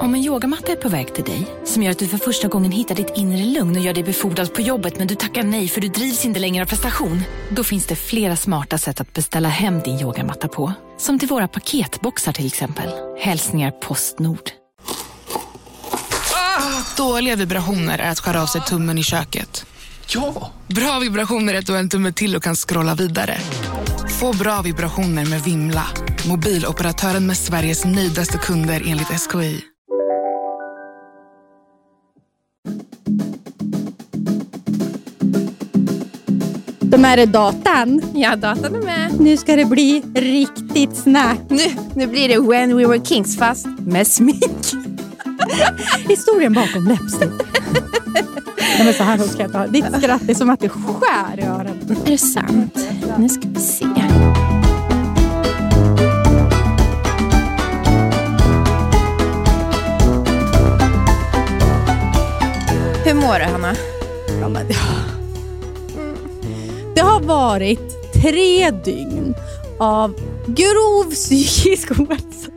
[0.00, 2.72] Om en yogamatta är på väg till dig, som gör att du för första gången
[2.72, 5.80] hittar ditt inre lugn och gör dig befordrad på jobbet men du tackar nej för
[5.80, 7.22] du drivs inte längre av prestation.
[7.50, 10.72] Då finns det flera smarta sätt att beställa hem din yogamatta på.
[10.98, 12.90] Som till våra paketboxar till exempel.
[13.20, 14.50] Hälsningar Postnord.
[16.96, 19.66] Dåliga vibrationer är att skära av sig tummen i köket.
[20.08, 20.52] Ja!
[20.66, 23.38] Bra vibrationer är att du har en tumme till och kan scrolla vidare.
[24.20, 25.86] Få bra vibrationer med Vimla.
[26.28, 29.71] Mobiloperatören med Sveriges nöjdaste kunder enligt SKI.
[36.92, 38.02] De här är datan.
[38.14, 39.20] Ja, datan är med.
[39.20, 41.38] Nu ska det bli riktigt snack.
[41.48, 41.62] Nu,
[41.94, 44.72] nu blir det When We Were Kings fast med smink.
[46.08, 47.32] Historien bakom läppstift.
[48.56, 49.66] Nej, men så här ska jag inte ha.
[49.66, 51.96] Ditt skratt är som att det skär i öronen.
[52.06, 52.78] Är det sant?
[53.18, 53.84] Nu ska vi se.
[63.04, 63.74] Hur mår du, Hanna?
[64.40, 64.74] Ja, men det,
[66.94, 69.34] det har varit tre dygn
[69.78, 70.14] av
[70.46, 72.50] grov psykisk ohälsa.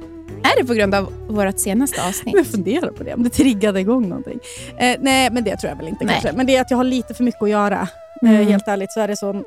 [0.44, 2.36] Är det på grund av vårt senaste avsnitt?
[2.36, 4.40] Jag funderar på det, om det triggade igång någonting.
[4.78, 6.14] Eh, nej, men det tror jag väl inte Nej.
[6.22, 6.38] kanske.
[6.38, 7.88] Men det är att jag har lite för mycket att göra.
[8.22, 8.36] Mm.
[8.36, 9.44] Eh, helt ärligt så är det så.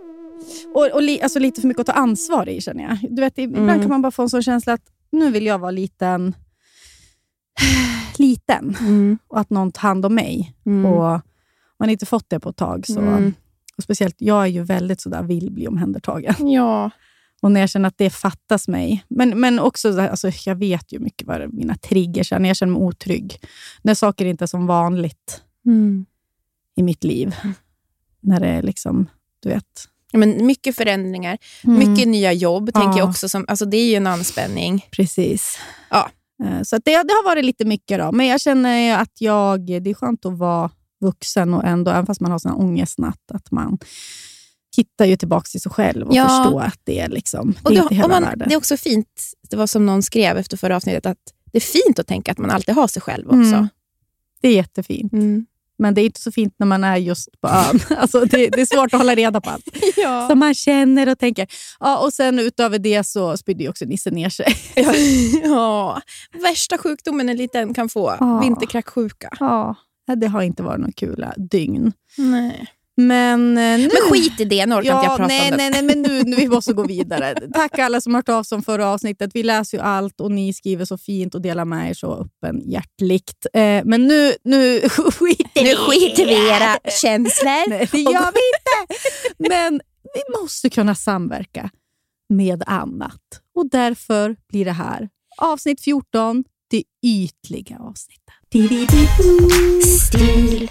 [0.75, 2.99] Och, och li, alltså lite för mycket att ta ansvar i känner jag.
[3.17, 3.81] Du vet, ibland Mm.
[3.81, 6.35] kan man bara få en sån känsla att nu vill jag vara liten.
[8.19, 8.77] liten.
[8.81, 9.19] Mm.
[9.29, 10.55] Och att någon tar hand om mig.
[10.67, 10.87] Mm.
[10.93, 11.21] Och man
[11.79, 12.87] har inte fått det på ett tag.
[12.87, 13.35] Så, Mm.
[13.79, 16.35] Och Speciellt, jag är ju väldigt sådär, vill bli omhändertagen.
[16.53, 16.91] Ja.
[17.43, 19.05] Och när jag känner att det fattas mig.
[19.09, 22.39] Men, men också, alltså, jag vet ju mycket vad mina triggers är.
[22.39, 23.39] När jag känner mig otrygg.
[23.83, 26.07] När saker inte är som vanligt Mm.
[26.77, 27.35] i mitt liv.
[28.21, 29.07] När det är liksom,
[29.43, 29.65] du vet.
[30.13, 31.79] Ja, Men mycket förändringar, Mm.
[31.91, 32.73] mycket nya jobb.
[32.75, 33.11] tänker jag Ja.
[33.11, 34.87] också som, alltså Det är ju en anspänning.
[34.91, 35.59] Precis.
[35.91, 36.11] Ja.
[36.45, 37.99] Eh, Så att det, det har varit lite mycket.
[37.99, 38.13] Då.
[38.13, 42.21] Men jag känner att jag, det är skönt att vara vuxen och ändå, även fast
[42.21, 43.79] man har här ångestnatt, att man
[44.77, 46.29] hittar ju tillbaka till sig själv och Ja.
[46.29, 48.49] förstår att det är, liksom, det Och är det, inte hela man, världen.
[48.49, 51.19] det är också fint, det var som någon skrev efter förra avsnittet, att
[51.53, 53.39] det är fint att tänka att man alltid har sig själv också.
[53.55, 53.69] Mm.
[54.41, 55.13] Det är jättefint.
[55.13, 55.47] Mm.
[55.81, 57.81] Men det är inte så fint när man är just på ön.
[57.99, 59.69] Alltså det, det är svårt att hålla reda på allt.
[59.97, 60.29] Ja.
[60.29, 61.47] Som man känner och tänker.
[61.81, 64.57] Ja, och sen utöver det så spydde ju också Nisse ner sig.
[64.75, 64.95] Ja.
[65.45, 66.01] ja.
[66.43, 68.39] Värsta sjukdomen en liten kan få, Ja.
[68.41, 69.37] vinterkräksjuka.
[69.41, 69.75] Ja,
[70.17, 71.93] det har inte varit några kul dygn.
[72.17, 72.69] Nej.
[73.01, 73.89] Men, eh, nu...
[73.93, 75.57] Men skit i det, nu orkar inte jag Ja, prata nej, om det.
[75.57, 77.35] nej, nej, men nu, nu vi måste gå vidare.
[77.55, 79.31] Tack alla som har hört av sig om förra avsnittet.
[79.35, 83.47] Vi läser ju allt och ni skriver så fint och delar med er så öppenhjärtligt.
[83.55, 87.69] Eh, men nu, nu skiter Nu vi skiter vi i era känslor.
[87.69, 88.95] Nej, det gör vi inte.
[89.55, 89.81] Men
[90.15, 91.71] vi måste kunna samverka
[92.29, 93.23] med annat.
[93.55, 95.09] Och därför blir det här
[95.39, 98.38] avsnitt 14, det ytliga avsnittet.
[99.99, 100.71] Stil,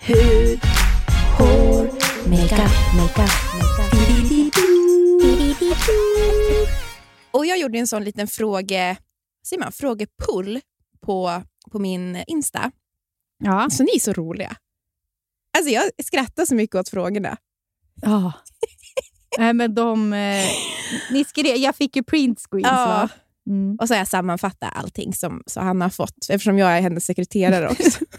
[0.00, 0.60] hud,
[1.38, 1.84] hår,
[2.28, 3.30] makeup, makeup,
[7.30, 8.96] Och jag gjorde en sån liten fråge,
[9.46, 10.60] säger man, frågepull
[11.06, 12.70] på, på min Insta.
[13.44, 13.52] Ja.
[13.62, 14.56] Alltså ni är så roliga.
[15.58, 17.36] Alltså jag skrattar så mycket åt frågorna.
[18.02, 18.32] ja.
[19.38, 20.44] Nej, men de, eh,
[21.10, 22.86] ni skrev, jag fick ju printscreens Ja.
[22.86, 23.08] va?
[23.46, 23.76] Mm.
[23.80, 27.04] Och så har jag sammanfattat allting som så Hanna har fått, eftersom jag är hennes
[27.04, 28.04] sekreterare också.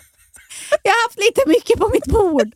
[0.83, 2.51] Jag har haft lite mycket på mitt bord.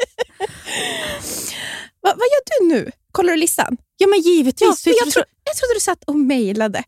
[2.02, 2.92] Va, vad gör du nu?
[3.12, 3.78] Kollar du listan?
[3.98, 4.86] Ja, men givetvis.
[4.86, 6.84] Ja, jag, tro, jag trodde du satt och mejlade.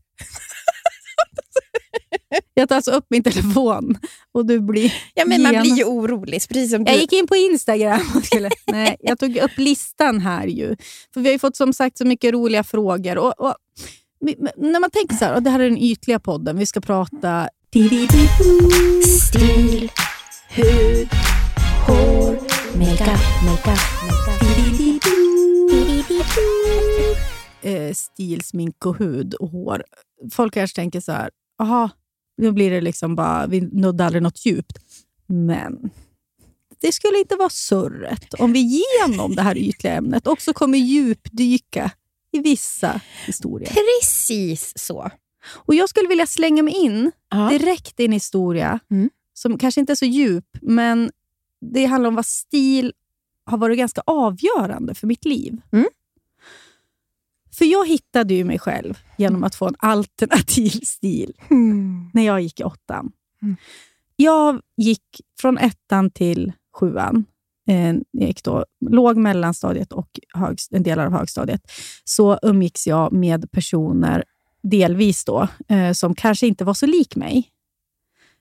[2.53, 3.97] jag tar alltså upp min telefon
[4.31, 6.91] och du blir Ja, men man blir ju orolig, precis som du.
[6.91, 8.49] Jag gick in på Instagram och skulle...
[8.65, 10.75] Nej, jag tog upp listan här ju.
[11.13, 13.17] För vi har ju fått som sagt så mycket roliga frågor.
[13.17, 13.55] Och, och,
[14.57, 17.49] när man tänker så här, och det här är den ytliga podden, vi ska prata...
[19.03, 19.91] Stil,
[20.49, 21.07] hud,
[21.87, 22.31] hår,
[22.77, 24.47] makeup, makeup, makeup.
[27.61, 29.83] Eh, stil, smink och hud och hår.
[30.31, 31.29] Folk kanske tänker så här,
[31.59, 31.89] aha,
[32.37, 34.77] nu blir det liksom bara, vi nådde aldrig något djupt.
[35.27, 35.89] Men
[36.81, 41.91] det skulle inte vara surret om vi genom det här ytliga ämnet också kommer djupdyka
[42.37, 43.69] i vissa historier.
[43.69, 45.11] Precis så.
[45.49, 47.49] Och Jag skulle vilja slänga mig in Ja.
[47.49, 49.09] direkt i en historia Mm.
[49.33, 51.11] som kanske inte är så djup, men
[51.61, 52.93] det handlar om vad stil
[53.45, 55.61] har varit ganska avgörande för mitt liv.
[55.71, 55.85] Mm.
[57.57, 61.33] För jag hittade ju mig själv genom att få en alternativ stil
[62.13, 63.11] när jag gick i åttan.
[63.41, 63.55] Mm.
[64.15, 67.25] Jag gick från ettan till sjuan,
[67.67, 71.61] eh, gick då låg mellanstadiet och högst, en del av högstadiet,
[72.03, 74.23] så umgicks jag med personer,
[74.63, 77.51] delvis då, eh, som kanske inte var så lik mig.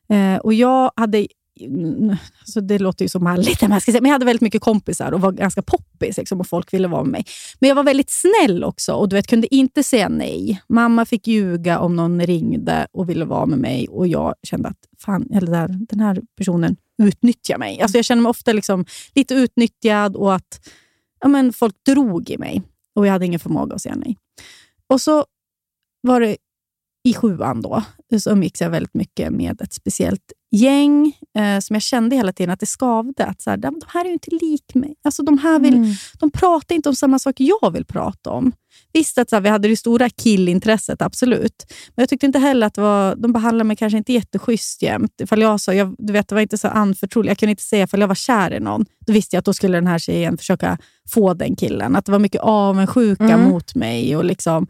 [0.08, 1.26] Eh, och jag hade
[1.60, 4.42] mm, alltså det låter ju så malligt, men jag, ska säga, men jag hade väldigt
[4.42, 7.24] mycket kompisar och var ganska poppis liksom, och folk ville vara med mig.
[7.60, 10.62] Men jag var väldigt snäll också och du vet, kunde inte säga nej.
[10.68, 14.88] Mamma fick ljuga om någon ringde och ville vara med mig och jag kände att
[14.98, 17.80] fan, eller där, den här personen utnyttja mig.
[17.80, 18.84] Alltså jag kände mig ofta liksom
[19.14, 20.70] lite utnyttjad och att
[21.20, 22.62] ja, men folk drog i mig
[22.94, 24.16] och jag hade ingen förmåga att säga nej.
[24.88, 25.26] Och så
[26.00, 26.36] var det
[27.04, 27.82] i sjuan då,
[28.20, 32.52] så umgicks jag väldigt mycket med ett speciellt gäng eh, som jag kände hela tiden
[32.52, 33.24] att det skavde.
[33.24, 34.94] Att så här, de, här är ju inte lik mig.
[35.04, 35.92] Alltså, de, här vill, mm.
[36.18, 38.52] de pratar inte om samma sak jag vill prata om.
[38.92, 41.64] Visst att så här, vi hade det stora killintresset, absolut.
[41.68, 45.20] Men jag tyckte inte heller att var, de behandlade mig kanske inte jätteschysst jämt.
[45.20, 47.28] Ifall jag sa, jag, du vet, det var inte så anförtroligt.
[47.28, 48.86] Jag kunde inte säga ifall jag var kär i någon.
[49.06, 50.78] Då visste jag att då skulle den här tjejen försöka
[51.08, 51.96] få den killen.
[51.96, 53.48] Att det var mycket avundsjuka mm.
[53.48, 54.16] mot mig.
[54.16, 54.66] och liksom,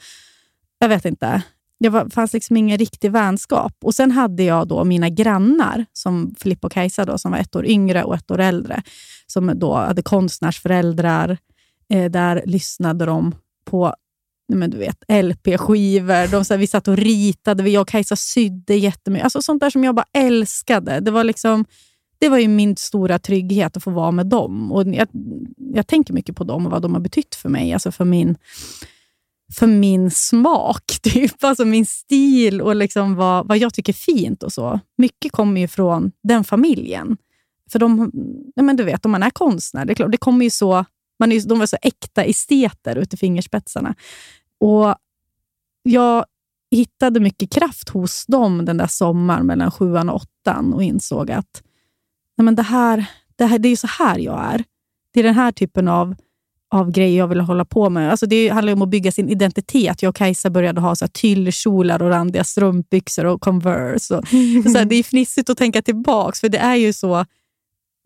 [0.79, 1.43] Jag vet inte
[1.81, 3.75] det var, fanns liksom ingen riktig vänskap.
[3.83, 7.57] Och Sen hade jag då mina grannar, som Filippa och Kajsa, då, som var ett
[7.57, 8.83] år yngre och ett år äldre,
[9.27, 11.39] som då hade konstnärsföräldrar.
[11.89, 13.35] Eh, där lyssnade de
[13.65, 13.95] på
[14.49, 16.57] men du vet, LP-skivor.
[16.57, 17.71] Vi satt och ritade.
[17.71, 19.25] Jag och Kajsa sydde jättemycket.
[19.25, 21.01] Alltså sånt där som jag bara älskade.
[21.01, 21.65] Det var liksom...
[22.19, 24.73] Det var ju min stora trygghet att få vara med dem.
[24.73, 25.09] Och jag,
[25.57, 27.73] jag tänker mycket på dem och vad de har betytt för mig.
[27.73, 28.37] Alltså för min
[29.55, 31.45] för min smak, typ.
[31.45, 34.43] alltså min stil och liksom vad, vad jag tycker är fint.
[34.43, 34.81] och så.
[34.99, 37.17] Mycket kommer ju från den familjen.
[37.73, 38.11] För de,
[38.55, 40.85] ja, men du vet, om man är konstnär, det, är klart, det kommer ju så,
[41.19, 43.95] man är, de var så äkta esteter ut i fingerspetsarna.
[44.61, 44.95] Och
[45.83, 46.25] jag
[46.71, 51.63] hittade mycket kraft hos dem den där sommaren mellan sjuan och åttan och insåg att
[52.37, 53.07] nej men det, här,
[53.37, 54.65] det, här, det är så här jag är.
[55.11, 56.15] Det är den här typen av
[56.71, 58.11] av grejer jag ville hålla på med.
[58.11, 60.03] Alltså det handlar om att bygga sin identitet.
[60.03, 64.15] Jag och Kajsa började ha så här tyllkjolar och randiga strumpbyxor och Converse.
[64.15, 64.29] Och,
[64.73, 67.25] så här, det är fnissigt att tänka tillbaka, för det är ju så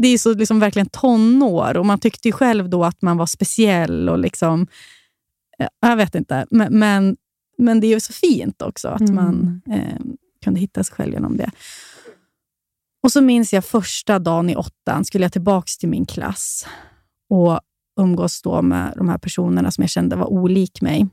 [0.02, 3.26] det är så liksom verkligen tonår och man tyckte ju själv då att man var
[3.26, 4.08] speciell.
[4.08, 4.66] och liksom,
[5.80, 7.16] Jag vet inte, men, men,
[7.58, 9.14] men det är ju så fint också att mm.
[9.14, 10.00] man eh,
[10.44, 11.50] kunde hitta sig själv genom det.
[13.02, 16.66] Och så minns jag första dagen i åttan, skulle jag tillbaka till min klass.
[17.28, 17.60] Och
[18.00, 21.08] umgås då med de här personerna som jag kände var olik mig.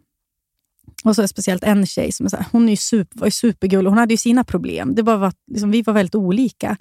[1.03, 3.27] Och så är speciellt en tjej som är så här, hon är ju super, var
[3.27, 3.89] ju supergullig.
[3.89, 4.95] Hon hade ju sina problem.
[4.95, 6.77] Det bara var, liksom, vi var väldigt olika.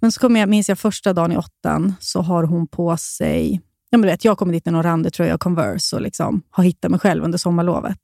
[0.00, 3.60] Men så kom jag, minns jag första dagen i åttan, så har hon på sig...
[3.90, 6.64] Ja, men vet, jag kommer dit i någon randig tröja och Converse och liksom har
[6.64, 8.00] hittat mig själv under sommarlovet.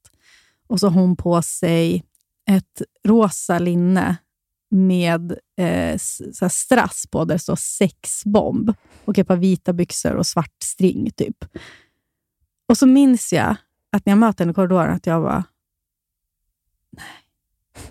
[0.68, 2.04] Och så har hon på sig
[2.50, 4.16] ett rosa linne
[4.70, 5.98] med eh,
[6.32, 8.74] så strass på där det står sexbomb
[9.04, 11.10] och ett par vita byxor och svart string.
[11.10, 11.44] typ.
[12.68, 13.56] Och så minns jag
[13.92, 15.42] att när jag mötte henne i korridoren, att jag var
[16.90, 17.04] nej,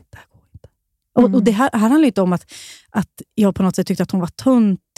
[0.09, 0.69] det här går inte.
[1.19, 1.33] Mm.
[1.33, 2.51] Och, och, Det här, här handlar inte om att,
[2.89, 4.29] att jag på något sätt tyckte att hon var.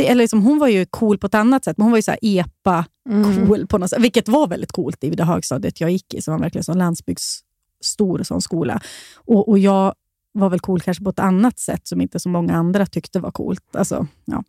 [0.01, 2.15] Eller liksom, hon var ju cool på ett annat sätt, men hon var ju så
[2.21, 3.67] epa-cool mm.
[3.67, 4.01] på något sätt.
[4.01, 8.23] Vilket var väldigt coolt i det högstadiet jag gick i, som var verkligen en landsbygdsstor
[8.23, 8.81] sån skola.
[9.15, 9.93] Och, och jag
[10.39, 13.31] var väl cool kanske på ett annat sätt som inte så många andra tyckte var
[13.31, 13.75] coolt.
[13.75, 14.43] Alltså, ja.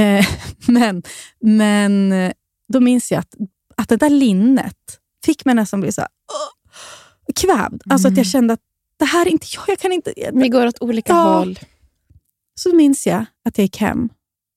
[0.00, 0.26] Eh,
[0.68, 1.02] men,
[1.40, 2.32] men eh,
[2.68, 3.34] då minns jag att,
[3.76, 7.82] att det där linnet fick mig nästan bli så här, oh, kvävd.
[7.90, 8.14] Alltså mm.
[8.14, 8.24] att jag mm.
[8.24, 8.60] kände att
[8.96, 9.64] det här är inte jag.
[9.68, 11.38] jag kan inte, jag, Vi går åt olika ja.
[11.38, 11.58] håll.
[12.54, 14.08] Så minns jag att jag gick hem.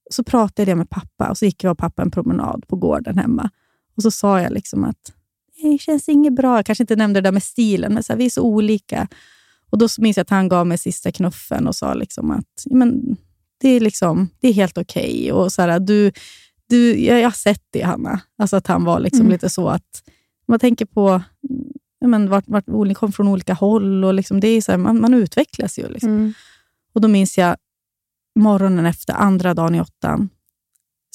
[0.10, 3.18] Så pratade jag med pappa och så gick jag och pappa en promenad på gården
[3.18, 3.50] hemma.
[3.96, 5.14] Och så sa jag liksom att
[5.62, 6.58] det känns inget bra.
[6.58, 9.08] Jag kanske inte nämnde det där med stilen, men så här, vi är så olika.
[9.72, 13.18] Och Då minns jag att han gav mig sista knuffen och sa liksom att men,
[13.62, 15.32] det, är liksom, det är helt okej.
[15.34, 15.80] Okay.
[15.80, 16.12] du,
[16.70, 18.22] du, jag, jag har sett det, Hanna.
[18.38, 19.32] Alltså att han var liksom mm.
[19.32, 20.04] lite så att
[20.48, 21.22] man tänker på
[22.06, 24.04] men, vart, vart olika kom från olika håll.
[24.04, 25.88] och liksom, det är så här, man, man, utvecklas ju.
[25.88, 26.10] Liksom.
[26.10, 26.34] Mm.
[26.94, 27.56] Och Då minns jag
[28.40, 30.30] morgonen efter, andra dagen i åttan,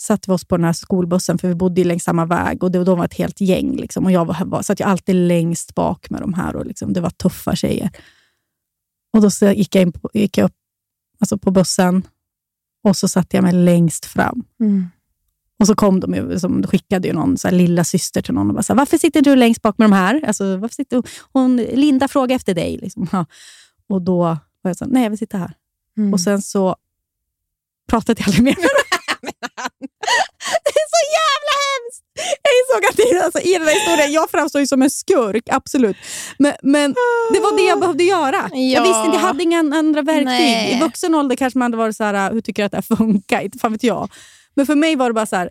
[0.01, 2.85] satte vi oss på den här skolbussen, för vi bodde längs samma väg och det,
[2.85, 3.77] de var ett helt gäng.
[3.77, 6.93] Liksom, och Jag var, var, satt jag alltid längst bak med de här och liksom,
[6.93, 7.91] det var tuffa tjejer.
[9.17, 10.55] Och Då så gick jag, in på, gick jag upp
[11.19, 12.07] alltså på bussen
[12.85, 14.45] och så satte jag mig längst fram.
[14.61, 14.87] Mm.
[15.59, 18.49] Och så kom de ju, som skickade ju någon så här, lilla syster till någon
[18.49, 20.25] och bara så här, varför sitter du längst bak med de här?
[20.27, 22.79] Alltså, varför sitter hon, Linda frågar efter dig.
[22.83, 23.09] Liksom.
[23.13, 23.27] Ja.
[23.89, 24.19] Och då
[24.63, 25.53] var jag så här, nej jag vill sitta här.
[25.97, 26.13] Mm.
[26.13, 26.77] Och sen så
[27.89, 28.65] pratade jag aldrig mer med
[30.65, 32.06] det är så jävla hemskt!
[32.67, 35.97] Insåg att det, alltså, i den här historien, jag framstår ju som en skurk, absolut.
[36.39, 36.95] Men, men
[37.33, 38.51] det var det jag behövde göra.
[38.53, 38.59] Ja.
[38.59, 40.27] Jag visste inte, jag hade inga andra verktyg.
[40.27, 40.77] Nej.
[40.77, 42.97] I vuxen ålder kanske man hade varit så här, hur tycker du att det här
[42.97, 43.41] funkar?
[43.41, 44.11] Inte fan vet jag.
[44.55, 45.51] Men för mig var det bara så här,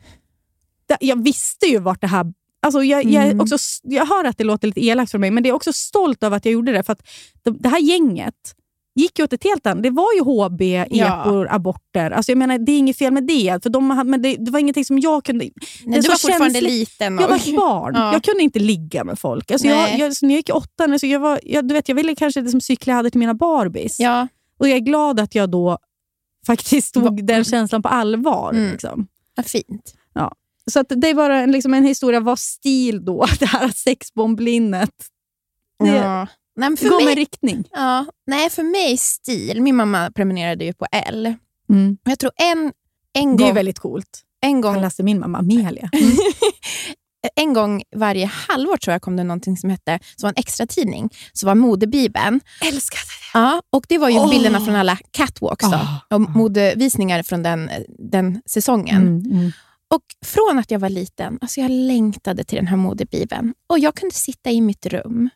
[1.00, 2.25] jag visste ju vart det här
[2.65, 3.39] Alltså jag, jag, mm.
[3.39, 6.24] också, jag hör att det låter lite elakt för mig, men det är också stolt
[6.24, 6.84] över att jag gjorde det.
[6.84, 7.07] För att
[7.43, 8.55] det, det här gänget
[8.96, 9.84] gick ju åt ett helt annat.
[9.84, 11.22] Det var ju HB, Ja.
[11.22, 12.12] epor, aborter.
[12.12, 13.64] Alltså jag menar, det är inget fel med det.
[13.64, 15.50] För de, men det, det var ingenting som jag kunde...
[15.86, 16.72] Nej, du var fortfarande känsligt.
[16.72, 17.16] liten.
[17.20, 17.94] Jag och- var barn.
[17.96, 18.14] Ja.
[18.14, 19.52] Jag kunde inte ligga med folk.
[19.52, 20.00] Alltså jag, Nej.
[20.00, 22.16] jag, så när jag gick i åttan, alltså jag, var, jag, du vet, jag ville
[22.16, 24.00] kanske liksom cykla jag hade till mina Barbies.
[24.00, 24.28] Ja,
[24.60, 25.78] Och jag är glad att jag då
[26.48, 28.52] faktiskt tog den känslan på allvar.
[28.54, 28.72] Mm.
[28.72, 29.08] Liksom.
[29.36, 29.94] vad fint.
[30.72, 34.90] Så att det är bara en, liksom en historia vad stil då, det här sexbomblinnet.
[35.80, 36.28] Det Ja.
[36.55, 37.67] Nej, för gav mig, mig riktning.
[37.71, 39.62] ja, nej, för mig stil.
[39.62, 41.33] Min mamma prenumererade ju på L.
[42.05, 42.71] Och Jag tror en,
[43.13, 43.55] en Det är gång...
[43.55, 44.21] väldigt coolt.
[44.41, 45.89] en gång läste min mamma Amelia.
[47.35, 50.67] en gång varje halvår tror jag kom det någonting som hette som var en extra
[50.67, 52.41] tidning som var modebibeln.
[52.65, 53.39] Älskade det.
[53.39, 54.29] Ja, och det var ju Åh.
[54.29, 56.15] bilderna från alla catwalks då, Ah.
[56.15, 57.69] och modevisningar från den,
[58.00, 59.01] den säsongen.
[59.07, 59.51] Mm, mm.
[59.88, 63.53] Och från att jag var liten, alltså jag längtade till den här modebibeln.
[63.67, 65.29] Och jag kunde sitta i mitt rum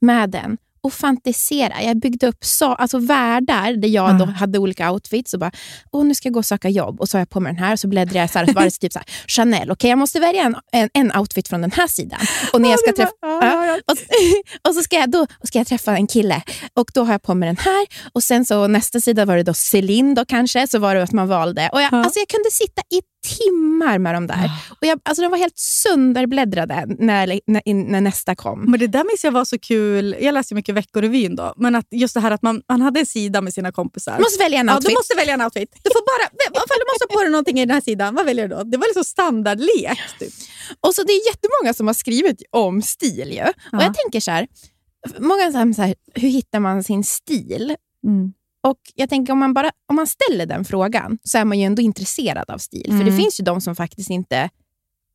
[0.00, 1.82] med den och fantisera.
[1.82, 4.26] Jag byggde upp så, alltså världar där jag då Ah.
[4.26, 5.34] hade olika outfits.
[5.34, 5.50] Och bara,
[5.92, 7.00] Åh, nu ska jag gå och söka jobb.
[7.00, 7.72] Och så har jag på mig den här.
[7.72, 9.70] Och så bläddrar jag så här, så var det typ så här, Chanel.
[9.70, 12.20] Okej, jag måste välja en, en, en outfit från den här sidan.
[12.52, 13.12] Och när jag ska träffa...
[13.20, 13.78] ja.
[13.86, 13.96] Och,
[14.68, 16.42] och så ska jag, då ska jag träffa en kille
[16.76, 17.86] och då har jag på mig den här.
[18.12, 21.12] Och sen så nästa sida var det då Celine då kanske, så var det att
[21.12, 21.70] man valde.
[21.72, 22.04] Och jag, Ja.
[22.04, 24.50] alltså jag kunde sitta i timmar med de där.
[24.80, 28.64] Och jag, alltså de var helt sönderbläddrade när, när, när nästa kom.
[28.70, 30.16] Men det där minns jag var så kul.
[30.20, 31.54] Jag läste mycket Veckorevyn då.
[31.56, 34.16] Men att just det här att man, man hade en sida med sina kompisar.
[34.16, 34.88] Du måste välja en Ja, outfit.
[34.90, 35.70] du måste välja en outfit.
[35.82, 36.30] Du får bara,
[36.64, 38.62] ifall du måste ha på dig någonting i den här sidan, vad väljer du då?
[38.62, 39.98] Det var liksom standardlek.
[40.18, 40.32] Typ.
[40.80, 43.32] Och så Det är jättemånga som har skrivit om stil.
[43.32, 43.40] Ju.
[43.42, 43.82] Och Ja.
[43.82, 44.46] jag tänker så här,
[45.18, 47.76] många så här, så här, hur hittar man sin stil?
[48.64, 51.64] Och jag tänker om man, bara, om man ställer den frågan så är man ju
[51.64, 52.84] ändå intresserad av stil.
[52.86, 53.16] För det Mm.
[53.16, 54.50] finns ju de som faktiskt inte...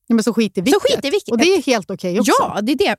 [0.08, 0.82] Ja, men så skit i vilket.
[0.82, 1.32] Så i vilket.
[1.32, 2.32] Och det är helt okej också.
[2.40, 2.96] Ja, det är det.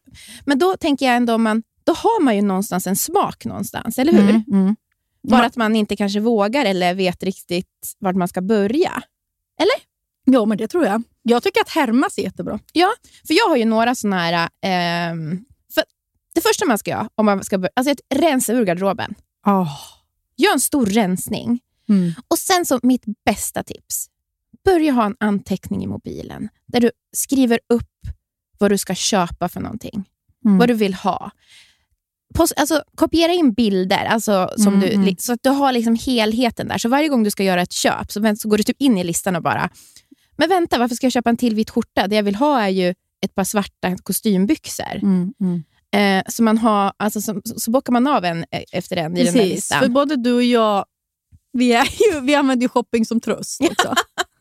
[0.47, 4.12] Men då tänker jag ändå, man, då har man ju någonstans en smak någonstans, eller
[4.12, 4.30] hur?
[4.30, 4.76] Mm, mm.
[5.28, 5.47] Bara Ja.
[5.47, 9.02] att man inte kanske vågar eller vet riktigt vart man ska börja.
[10.25, 11.02] Ja, men det tror jag.
[11.23, 12.59] Jag tycker att härmas är jättebra.
[13.26, 14.49] För jag har ju några såna här...
[14.62, 15.85] ehm, för
[16.35, 19.14] det första man ska göra, om man ska börja, alltså ett rensa ur garderoben.
[20.40, 21.61] Gör en stor rensning.
[21.88, 22.12] Mm.
[22.28, 24.06] Och sen så mitt bästa tips.
[24.64, 27.90] Börja ha en anteckning i mobilen där du skriver upp
[28.59, 30.04] vad du ska köpa för någonting.
[30.44, 30.59] Mm.
[30.59, 31.30] Vad du vill ha.
[32.35, 36.68] Pos- alltså, kopiera in bilder alltså, som Mm, du, så att du har liksom helheten
[36.68, 36.78] där.
[36.78, 39.04] Så varje gång du ska göra ett köp så, så går du typ in i
[39.04, 39.70] listan och bara,
[40.37, 42.06] men vänta, varför ska jag köpa en till vit skjorta?
[42.06, 44.97] Det jag vill ha är ju ett par svarta kostymbyxor.
[45.02, 45.64] Mm, mm.
[45.97, 49.25] Eh, så, man har, alltså, så, så bockar man av en eh, efter en i
[49.25, 49.80] den här Precis, listan.
[49.80, 50.85] för både du och jag
[51.52, 53.94] vi, är ju, vi använder ju shopping som tröst också.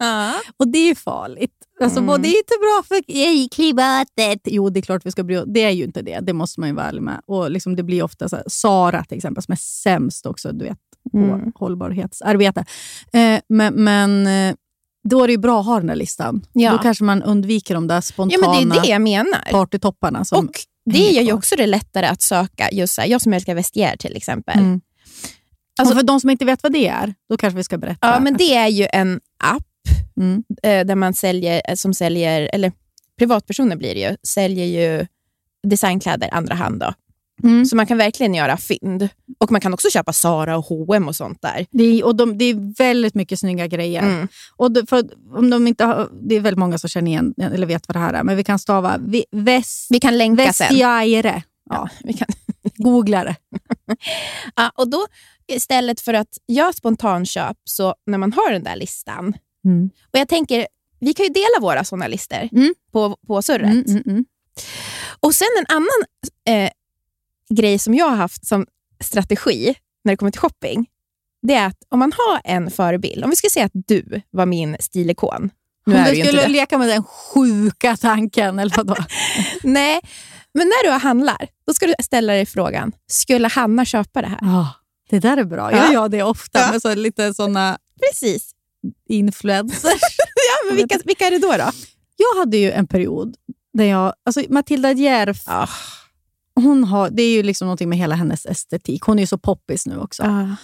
[0.57, 1.51] Och det är ju farligt.
[1.81, 2.07] Alltså, Mm.
[2.07, 4.41] både, det är inte bra för klimatet.
[4.45, 5.45] Jo, det är klart vi ska bry oss.
[5.47, 6.19] Det är ju inte det.
[6.19, 7.21] Det måste man ju vara ärlig med.
[7.27, 10.65] Och liksom, det blir ofta så här, Sara till exempel, som är sämst också du
[10.65, 10.77] vet,
[11.11, 11.51] på Mm.
[11.55, 12.65] hållbarhetsarbete.
[13.13, 14.55] Eh, men men eh,
[15.09, 16.45] då är det ju bra att ha den där listan.
[16.53, 16.71] Ja.
[16.71, 19.51] Då kanske man undviker de där Ja, spontana men det är det jag menar.
[19.51, 20.25] partytopparna.
[20.25, 20.51] Som, Och
[20.93, 22.69] det gör ju också det lättare att söka.
[22.71, 24.59] Just här, jag som älskar vestier till exempel.
[24.59, 24.81] Mm.
[25.79, 28.07] Alltså- och för de som inte vet vad det är, då kanske vi ska berätta.
[28.07, 29.63] Ja, men det är ju en app
[30.17, 30.43] Mm.
[30.63, 32.71] eh, där man säljer, eh, som säljer, eller
[33.19, 35.05] privatpersoner blir det ju, säljer ju
[35.67, 36.79] designkläder andra hand.
[36.79, 36.93] Då.
[37.43, 37.65] Mm.
[37.65, 39.09] Så man kan verkligen göra fynd.
[39.39, 41.65] Och man kan också köpa Zara och H&M och sånt där.
[41.71, 44.01] Det är, och de, det är väldigt mycket snygga grejer.
[44.01, 44.27] Mm.
[44.57, 45.03] Och det, för,
[45.37, 47.99] om de inte har, det är väldigt många som känner igen eller vet vad det
[47.99, 50.67] här är, men vi kan stava vi- väst, Vi kan länka sen.
[50.67, 51.43] vestiaire.
[51.69, 52.27] Ja, Vi kan.
[52.75, 53.35] googla det.
[54.55, 55.05] Ja, och då
[55.47, 59.33] istället för att göra spontanköp, så när man har den där listan.
[59.65, 59.89] Mm.
[60.13, 60.67] Och jag tänker,
[60.99, 62.73] vi kan ju dela våra såna listor Mm.
[62.91, 63.87] på, på surret.
[63.87, 64.25] Mm, mm.
[65.19, 66.05] Och sen en annan
[66.65, 66.71] eh,
[67.49, 68.65] grej som jag har haft som
[69.03, 70.85] strategi när det kommer till shopping,
[71.41, 74.45] det är att om man har en förebild, om vi ska säga att du var
[74.45, 75.49] min stilikon.
[75.85, 78.95] Nu Om du skulle leka med den sjuka tanken, eller vadå?
[79.63, 80.01] Nej,
[80.53, 84.37] men när du handlar, då ska du ställa dig frågan, skulle Hanna köpa det här?
[84.41, 84.73] Ja,
[85.09, 85.71] det där är bra.
[85.71, 85.93] Jag Ja.
[85.93, 86.71] gör det ofta Ja.
[86.71, 88.51] med så lite såna Precis.
[89.09, 90.01] influencers.
[90.35, 91.51] Ja, men vilka, vilka är det då?
[91.51, 91.71] då?
[92.17, 93.35] jag hade ju en period
[93.73, 94.13] där jag...
[94.25, 95.67] Alltså Matilda Djerf, Ah.
[96.55, 99.01] Hon har, det är ju liksom någonting med hela hennes estetik.
[99.03, 100.23] Hon är ju så poppis nu också.
[100.23, 100.55] Ah.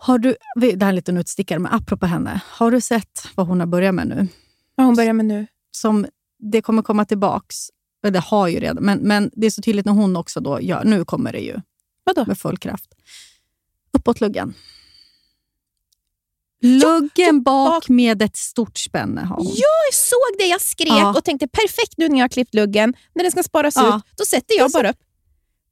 [0.00, 2.40] Har du, det här är en liten utstickare, men apropå henne.
[2.46, 4.28] Har du sett vad hon har börjat med nu?
[4.74, 5.46] Vad hon börjar med nu?
[5.70, 6.06] Som
[6.38, 7.56] Det kommer komma tillbaks.
[8.02, 10.60] Eller Det har ju redan, men, men det är så tydligt när hon också då
[10.60, 10.84] gör.
[10.84, 11.60] Nu kommer det ju
[12.04, 12.24] Vadå?
[12.26, 12.94] med full kraft.
[13.92, 14.20] Uppåt
[16.62, 17.42] luggen.
[17.42, 19.46] Bak med ett stort spänne har hon.
[19.46, 21.14] Jag såg det, jag skrek Ja.
[21.16, 23.96] och tänkte perfekt nu när jag har klippt luggen, när den ska sparas Ja.
[23.96, 24.96] ut, då sätter jag bara upp.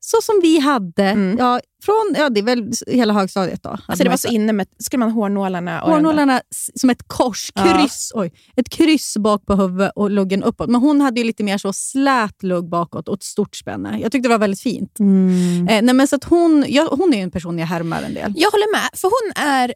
[0.01, 1.03] så som vi hade.
[1.05, 1.37] Mm.
[1.39, 3.69] Ja, från, ja, det är väl hela högstadiet då.
[3.87, 6.41] Alltså det var så inne med, skulle man hårnålarna och Hårnålarna
[6.75, 7.63] som ett kors, Ja.
[7.79, 10.71] kryss, oj, ett kryss bak på huvudet och luggen uppåt.
[10.71, 13.99] Men hon hade ju lite mer så slät lugg bakåt och ett stort spänne.
[14.01, 14.99] Jag tyckte det var väldigt fint.
[14.99, 15.69] Mm.
[15.69, 18.15] Eh, nej, men så att hon, ja, hon är ju en person jag härmar en
[18.15, 18.33] del.
[18.37, 19.75] Jag håller med, för hon är...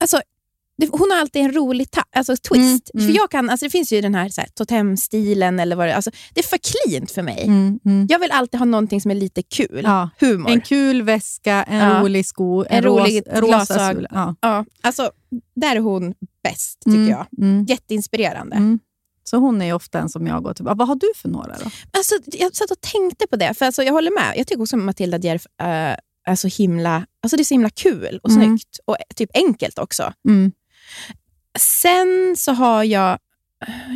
[0.00, 0.20] Alltså,
[0.78, 2.90] det, hon har alltid en rolig ta, alltså, twist.
[2.94, 3.06] Mm, mm.
[3.06, 5.96] För jag kan, alltså, det finns ju den här, så här totemstilen, eller vad det,
[5.96, 7.42] alltså, det är för cleant för mig.
[7.44, 8.06] Mm, mm.
[8.10, 9.80] Jag vill alltid ha någonting som är lite kul.
[9.84, 10.10] Ja.
[10.20, 10.50] Humor.
[10.50, 12.02] En kul väska, en Ja.
[12.02, 14.06] rolig sko, en, En rolig rosa, rosa sul.
[14.10, 14.34] Ja.
[14.40, 15.10] Ja, alltså,
[15.56, 17.26] där är hon bäst, tycker jag.
[17.68, 18.78] Jätteinspirerande.
[19.24, 20.64] Så hon är ofta en som jag går till.
[20.64, 21.70] Vad har du för några då?
[21.90, 24.34] Alltså, jag satt och tänkte på det, för alltså, jag håller med.
[24.36, 25.96] Jag tycker också Matilda Djerf äh,
[26.26, 28.42] är så himla, alltså, det är så himla kul och Mm.
[28.42, 28.78] snyggt.
[28.84, 30.12] Och typ enkelt också.
[30.28, 30.52] Mm.
[31.58, 33.18] Sen så har jag,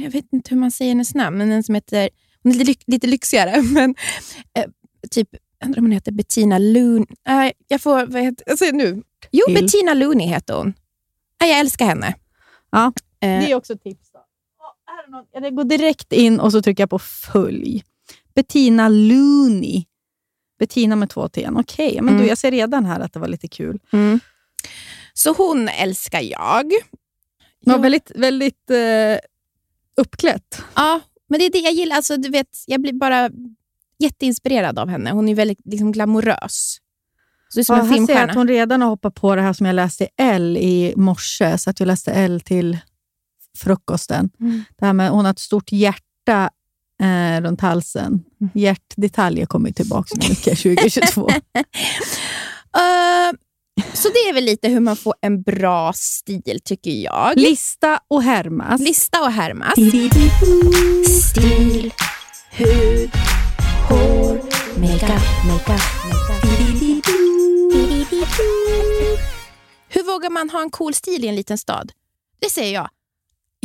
[0.04, 2.08] jag vet inte hur man säger hennes namn, men en som heter,
[2.42, 3.94] hon är lite, lite lyxigare, men
[4.58, 4.64] eh,
[5.10, 7.06] typ, jag undrar om hon heter Bettina Loon.
[7.28, 9.02] Uh, jag får, vad heter, jag säger nu.
[9.30, 9.54] Jo, Till.
[9.54, 10.74] Bettina Looney heter hon.
[11.38, 12.14] Ah, jag älskar henne.
[12.70, 14.10] Ja, Eh, Det är också ett tips.
[14.12, 14.18] Då.
[14.58, 17.84] Ja, är det någon- Jag går direkt in och så trycker jag på följ.
[18.34, 19.84] Bettina Looney.
[20.62, 21.48] Bettina med två T.
[21.52, 22.22] Okej, men Mm.
[22.22, 23.78] du, jag ser redan här att det var lite kul.
[23.92, 24.20] mm.
[25.14, 26.72] Så hon älskar jag.
[27.66, 27.78] Jo.
[27.78, 29.18] väldigt, väldigt eh,
[29.96, 30.62] uppklätt.
[30.74, 31.96] Ja, men det är det jag gillar.
[31.96, 33.30] Alltså, du vet, jag blir bara
[33.98, 35.10] jätteinspirerad av henne.
[35.10, 36.76] Hon är väldigt liksom, glamorös.
[37.48, 38.30] Så det är som Ja, en ser jag filmstjärna.
[38.30, 41.58] att hon redan har hoppat på det här som jag läste i L i morse.
[41.58, 42.78] Så att jag läste L till
[43.58, 44.30] frukosten.
[44.40, 44.64] Mm.
[44.78, 46.50] Det här med, hon har ett stort hjärta
[47.02, 48.06] eh, runt halsen.
[48.40, 48.50] Mm.
[48.54, 51.28] Hjärtdetaljer kommer tillbaka mycket 2022.
[51.30, 51.36] Eh,
[53.94, 57.32] så det är väl lite hur man får en bra stil, tycker jag.
[57.36, 58.80] Lista och härmas.
[58.80, 59.72] Lista och härmas.
[59.72, 60.10] Stil,
[62.50, 63.10] hud,
[63.88, 64.34] hår,
[64.80, 65.80] makeup, makeup,
[69.88, 71.92] Hur vågar man ha en cool stil i en liten stad?
[72.40, 72.88] Det säger jag.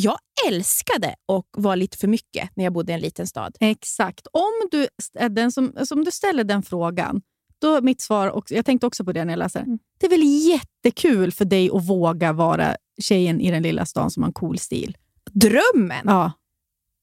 [0.02, 3.56] Jag älskade att vara lite för mycket när jag bodde i en liten stad.
[3.60, 4.28] Exakt.
[4.32, 7.22] Om du, är den som, alltså om du ställer den frågan,
[7.60, 9.80] då mitt svar, också, jag tänkte också på det när jag läste Mm.
[10.00, 14.24] det är väl jättekul för dig att våga vara tjejen i den lilla stan som
[14.24, 14.98] har en cool stil.
[15.32, 16.02] Drömmen!
[16.06, 16.32] Ja.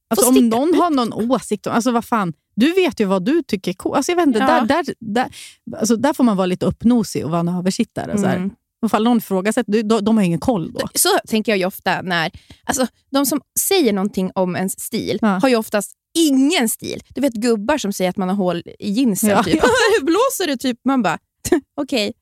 [0.09, 3.71] Alltså, om någon har någon åsikt, alltså vad fan, du vet ju vad du tycker
[3.71, 3.97] är coolt.
[3.97, 4.47] Alltså, jag vet inte, Ja.
[4.47, 5.35] där, där, där,
[5.79, 8.19] alltså, där får man vara lite uppnosig och vara en översittare.
[8.19, 8.51] Så här.
[8.87, 10.89] Ifall någon ifrågasätter, du- de, de har ingen koll då.
[10.95, 12.31] Så tänker jag ju ofta när...
[12.65, 15.29] Alltså, de som säger någonting om ens stil Ja.
[15.43, 17.03] har ju oftast ingen stil.
[17.15, 19.31] Du vet gubbar som säger att man har hål i jeansen.
[19.31, 19.43] Ja.
[19.43, 19.55] Typ.
[19.99, 20.57] Hur blåser det?
[20.57, 20.79] Typ.
[20.85, 21.19] Man bara,
[21.81, 22.13] okej,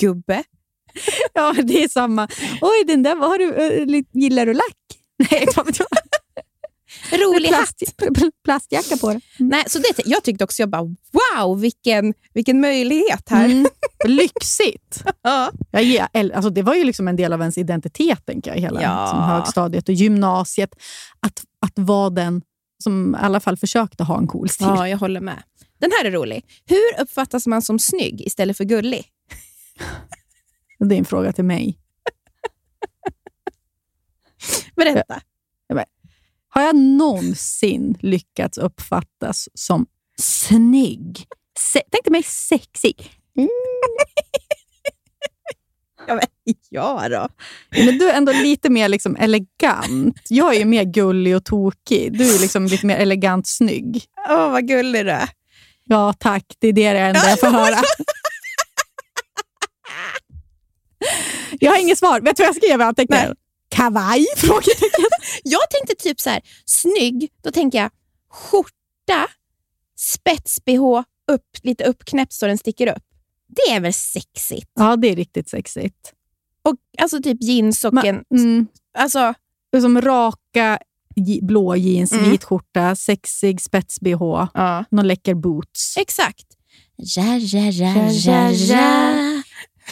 [0.00, 0.42] gubbe.
[1.34, 2.28] Ja, det är samma.
[2.60, 4.76] Oj, den där, vad har du, eh, gillar du lack?
[5.30, 5.88] Nej, vad vet jag.
[7.12, 7.76] Rolig hatt.
[7.78, 9.20] Plast, pl- plastjacka på det.
[9.38, 13.44] Nej, så det, jag tyckte också, jag bara, wow, vilken, vilken möjlighet här.
[13.44, 13.66] Mm.
[14.06, 15.04] Lyxigt!
[15.22, 15.50] Ja.
[15.70, 19.06] Jag alltså det var ju liksom en del av ens identitet, tänker jag, hela Ja.
[19.10, 20.70] som högstadiet och gymnasiet.
[21.20, 22.42] Att, att vara den
[22.84, 24.66] som i alla fall försökte ha en cool stil.
[24.66, 25.42] ja, jag håller med.
[25.80, 26.44] Den här är rolig.
[26.66, 29.04] Hur uppfattas man som snygg istället för gullig?
[30.78, 31.78] Det är en fråga till mig.
[34.76, 35.20] Berätta.
[36.56, 39.86] Har jag någonsin lyckats uppfattas som
[40.18, 41.26] snygg?
[41.58, 43.10] Se- Tänk dig mig sexig.
[46.08, 46.22] Ja, men,
[46.70, 47.28] ja då.
[47.84, 50.20] Men du är ändå lite mer liksom elegant.
[50.28, 52.18] Jag är ju mer gullig och tokig.
[52.18, 54.04] Du är liksom lite mer elegant snygg.
[54.28, 55.28] Åh, vad gullig du är.
[55.84, 56.44] Ja, tack.
[56.58, 57.76] Det är det enda jag får höra.
[61.60, 62.20] Jag har inget svar.
[62.20, 63.34] Vet du vad jag skrev i anteckningarna?
[63.68, 64.26] Kavaj?
[64.36, 65.04] Frågetecken.
[65.44, 67.90] Jag tänkte typ så här, snygg, då tänker jag
[68.30, 69.26] skjorta,
[69.98, 73.02] spets-bh, upp, lite uppknäppt så den sticker upp.
[73.48, 74.70] Det är väl sexigt?
[74.74, 76.12] Ja, det är riktigt sexigt.
[76.62, 78.24] Och, alltså typ jeans och en...
[78.34, 78.66] Mm.
[78.98, 79.34] Alltså,
[79.80, 80.78] Som raka
[81.42, 82.30] blå jeans, Mm.
[82.30, 84.84] vit skjorta, sexig spets-bh, ja.
[84.90, 85.96] någon läcker boots.
[85.96, 86.46] Exakt.
[86.96, 89.25] Ja, ja, Ja, ja, ja.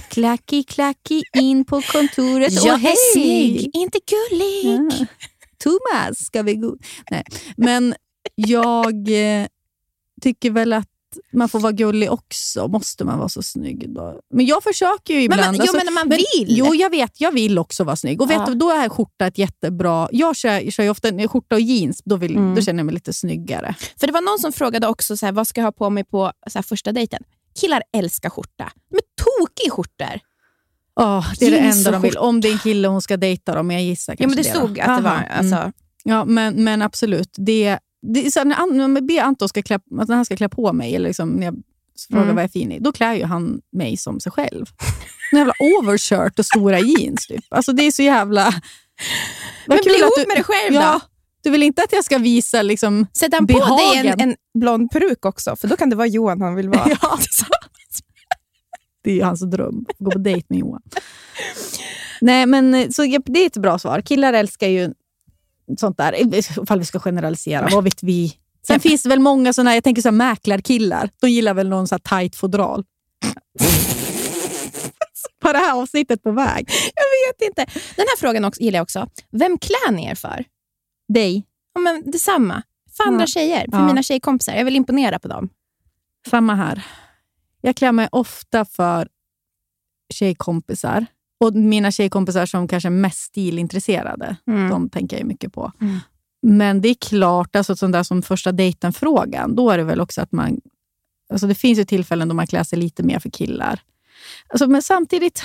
[0.08, 2.52] Klacki, klacki in på kontoret.
[2.64, 2.92] Jag och hej!
[2.92, 4.64] är snygg, inte gullig.
[5.00, 5.06] Ja.
[5.58, 6.76] Thomas, ska vi gå?
[7.10, 7.24] Nej,
[7.56, 7.94] men
[8.34, 9.46] jag eh,
[10.22, 10.88] tycker väl att
[11.32, 12.68] man får vara gullig också.
[12.68, 14.20] Måste man vara så snygg då?
[14.34, 15.40] Men jag försöker ju Men, ibland.
[15.56, 16.46] man, alltså, jo, men man men- vill.
[16.58, 17.20] Jo, jag vet.
[17.20, 18.20] Jag vill också vara snygg.
[18.20, 18.46] Och vet Ja.
[18.46, 20.08] du, då är skjorta ett jättebra...
[20.12, 22.02] Jag kör, kör ju ofta en skjorta och jeans.
[22.04, 22.54] Då, vill, Mm.
[22.54, 23.74] då känner jag mig lite snyggare.
[24.00, 26.04] För det var någon som frågade också så här, vad ska jag ha på mig
[26.04, 27.22] på så här, första dejten.
[27.60, 28.72] Killar älskar skjorta.
[28.90, 30.20] Men tokig skjortor.
[30.96, 32.16] Oh, det är det enda de vill.
[32.18, 34.44] Om det är en kille hon ska dejta dem, men jag gissar Ja, kanske men
[34.44, 34.58] det då.
[34.66, 35.10] stod att det var...
[35.10, 35.72] Aha, Alltså, mm.
[36.04, 37.34] Ja, men, men absolut.
[37.36, 37.78] Det,
[38.14, 40.48] det är så när, An- när jag ber Anton ska klä, att han ska klä
[40.48, 41.54] på mig, eller liksom, när jag
[42.08, 42.34] frågar Mm.
[42.34, 44.66] vad jag är fin i, då klär ju han mig som sig själv.
[45.32, 47.26] En jävla overshirt och stora jeans.
[47.26, 47.44] Typ.
[47.50, 48.44] Alltså det är så jävla...
[49.66, 51.13] Vad Men bli ihop du- med dig själv Ja, då.
[51.44, 53.06] Du vill inte att jag ska visa liksom...
[53.12, 54.06] Sätt han på dig Behagen.
[54.06, 56.88] en, en blond peruk också, för då kan det vara Johan han vill vara.
[57.02, 57.18] Ja.
[59.04, 60.82] Det är ju hans dröm, att gå på dejt med Johan.
[62.20, 64.00] Nej, men eh, så, det är ett bra svar.
[64.00, 64.92] Killar älskar ju
[65.78, 67.68] sånt där, ifall vi ska generalisera.
[67.72, 68.32] Vad vet vi?
[68.66, 71.10] Sen finns det väl många såna, jag tänker så här, mäklarkillar.
[71.20, 72.84] De gillar väl någon så här tight fodral.
[75.42, 76.70] Var det här avsnittet på väg?
[76.94, 77.64] Jag vet inte.
[77.96, 79.06] Den här frågan också, gillar jag också.
[79.30, 80.44] Vem klär ni er för?
[81.08, 81.46] Dig.
[81.74, 82.62] Ja, men detsamma.
[82.96, 83.26] För andra Ja.
[83.26, 83.86] tjejer, för Ja.
[83.86, 84.54] mina tjejkompisar.
[84.54, 85.48] Jag vill imponera på dem.
[86.30, 86.86] Samma här.
[87.60, 89.08] Jag klär mig ofta för
[90.14, 91.06] tjejkompisar.
[91.40, 94.36] Och mina tjejkompisar som kanske är mest stilintresserade.
[94.70, 95.72] De tänker jag mycket på.
[95.80, 95.98] Mm.
[96.42, 100.20] Men det är klart, alltså sånt där som första dejten-frågan, då är det väl också
[100.22, 100.60] att man...
[101.32, 103.80] Alltså det finns ju tillfällen då man klär sig lite mer för killar.
[104.48, 105.42] Alltså, men samtidigt,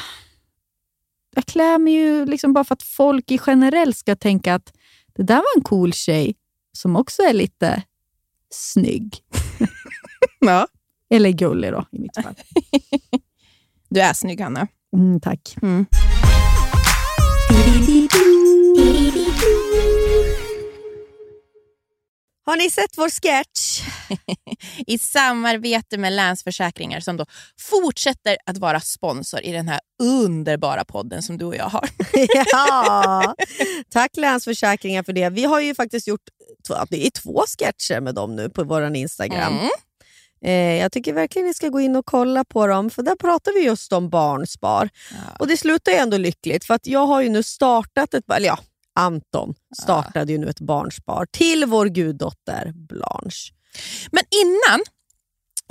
[1.36, 4.74] jag klär mig ju liksom bara för att folk i generellt ska tänka att
[5.15, 6.36] det där var en cool tjej
[6.72, 7.84] som också är lite
[8.54, 9.17] snygg.
[10.41, 10.67] Ja.
[11.10, 12.36] Eller gullig då, i mitt fall.
[13.89, 14.67] Du är snygg, Hanna.
[14.93, 15.56] Mm, tack.
[15.62, 15.86] Mm.
[22.45, 23.82] Har ni sett vår sketch?
[24.88, 27.26] I samarbete med Länsförsäkringar som då
[27.60, 31.89] fortsätter att vara sponsor i den här underbara podden som du och jag har.
[32.52, 33.36] ja,
[33.89, 35.30] tack Länsförsäkringar för det.
[35.30, 36.30] Vi har ju faktiskt gjort
[36.68, 39.54] två, det är två sketcher med dem nu på vår Instagram.
[39.54, 39.70] Mm.
[40.46, 43.54] Eh, jag tycker verkligen ni ska gå in och kolla på dem, för där pratar
[43.54, 44.89] vi just om barnspar.
[45.39, 48.48] Och det slutar ju ändå lyckligt, för att jag har ju nu startat ett, eller
[48.48, 48.60] ja,
[49.00, 53.54] Anton startade ju nu ett barnspar till vår guddotter Blanche.
[54.12, 54.84] Men innan,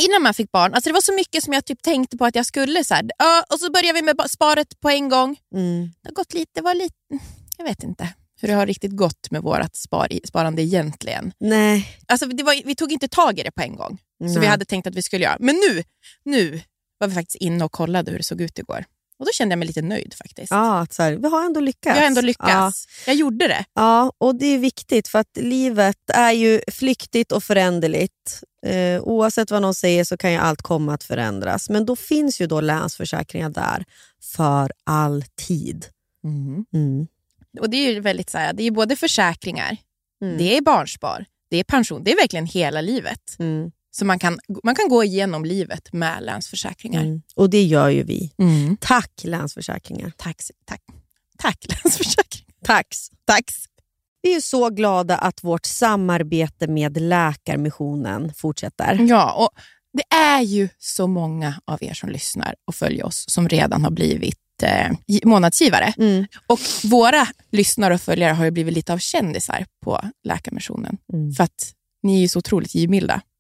[0.03, 2.35] innan man fick barn, alltså det var så mycket som jag typ tänkte på att
[2.35, 2.85] jag skulle.
[2.85, 3.05] Så här,
[3.53, 5.37] och så började vi med sparet på en gång.
[5.55, 5.91] Mm.
[6.03, 6.95] Det har gått lite, var lite,
[7.57, 11.33] jag vet inte hur det har riktigt gått med vårt spar, sparande egentligen.
[11.39, 11.99] Nej.
[12.09, 14.39] Alltså var, vi tog inte tag i det på en gång, Nej.
[14.39, 15.37] vi hade tänkt att vi skulle göra.
[15.41, 15.85] Men nu,
[16.25, 16.61] nu
[16.99, 18.85] var vi faktiskt inne och kollade hur det såg ut igår.
[19.19, 20.51] Och då kände jag mig lite nöjd faktiskt.
[20.51, 21.97] Ja, att så här, vi har ändå lyckats.
[21.97, 22.23] Vi har ändå Ja.
[22.27, 22.87] lyckats.
[23.07, 23.65] Jag gjorde det.
[23.75, 28.43] Ja, och det är viktigt för att livet är ju flyktigt och föränderligt.
[28.67, 31.71] Eh, oavsett vad någon säger så kan ju allt komma att förändras.
[31.71, 33.85] Men då finns ju då Länsförsäkringar där
[34.23, 35.87] för alltid.
[36.25, 37.07] Mm.
[37.61, 39.77] Och det är ju väldigt så här, det är både försäkringar,
[40.23, 40.39] Mm.
[40.39, 42.05] det är barnspar, det är pension.
[42.05, 43.37] Det är verkligen hela livet.
[43.39, 43.71] Mm.
[43.91, 47.03] Så man kan, man kan gå igenom livet med Länsförsäkringar.
[47.03, 47.23] Mm.
[47.37, 48.33] Och det gör ju vi.
[48.39, 48.77] Mm.
[48.81, 50.13] Tack Länsförsäkringar.
[50.17, 50.83] Tack, tack.
[51.39, 52.49] Tack Länsförsäkringar.
[52.65, 52.99] Tax.
[53.25, 53.45] Tack.
[54.23, 58.99] Vi är så glada att vårt samarbete med Läkarmissionen fortsätter.
[59.09, 59.51] Ja, och
[59.93, 63.91] det är ju så många av er som lyssnar och följer oss som redan har
[63.91, 65.95] blivit eh, gi- månadsgivare.
[65.99, 66.27] Mm.
[66.47, 70.97] Och våra lyssnare och följare har ju blivit lite av kändisar på Läkarmissionen.
[71.13, 71.33] Mm.
[71.33, 71.73] För att
[72.03, 73.21] ni är ju så otroligt givmilda.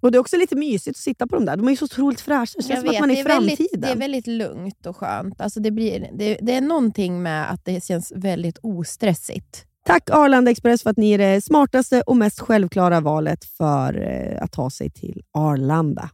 [0.00, 1.56] Och Det är också lite mysigt att sitta på dem där.
[1.56, 2.52] De är ju så otroligt fräscha.
[2.56, 3.80] Det känns Jag som att man är i är väldigt- framtiden.
[3.80, 5.40] Det är väldigt lugnt och skönt.
[5.40, 9.64] Alltså det, blir, det, det är någonting med att det känns väldigt ostressigt.
[9.84, 14.42] Tack Arlanda Express för att ni är det smartaste och mest självklara valet för eh,
[14.42, 16.10] att ta sig till Arlanda.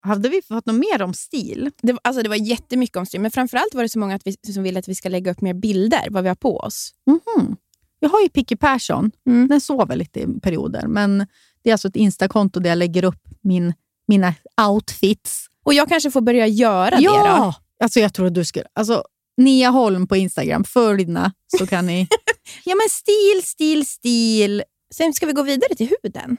[0.00, 1.70] Hade vi fått något mer om stil?
[1.82, 4.22] Det, var- alltså det var jättemycket om stream, men framförallt var det så många att
[4.26, 6.90] vi, som ville att vi ska lägga upp mer bilder, vad vi har på oss.
[7.06, 7.56] Mhm.
[8.04, 9.10] Jag har ju Picke Persson.
[9.26, 9.48] Mm.
[9.48, 11.26] Den sover lite i perioder, men
[11.62, 13.74] det är alltså ett Instakonto där jag lägger upp min,
[14.08, 14.34] mina
[14.68, 15.46] outfits.
[15.62, 17.02] Och jag kanske får börja göra det då.
[17.02, 17.54] Ja!
[17.82, 18.64] Alltså jag tror att du skulle...
[18.72, 19.04] Alltså,
[19.36, 22.08] Nia Holm på Instagram, följ Lina, så kan ni...
[22.64, 24.62] ja men stil, stil, stil.
[24.94, 26.36] Sen ska vi gå vidare till huden.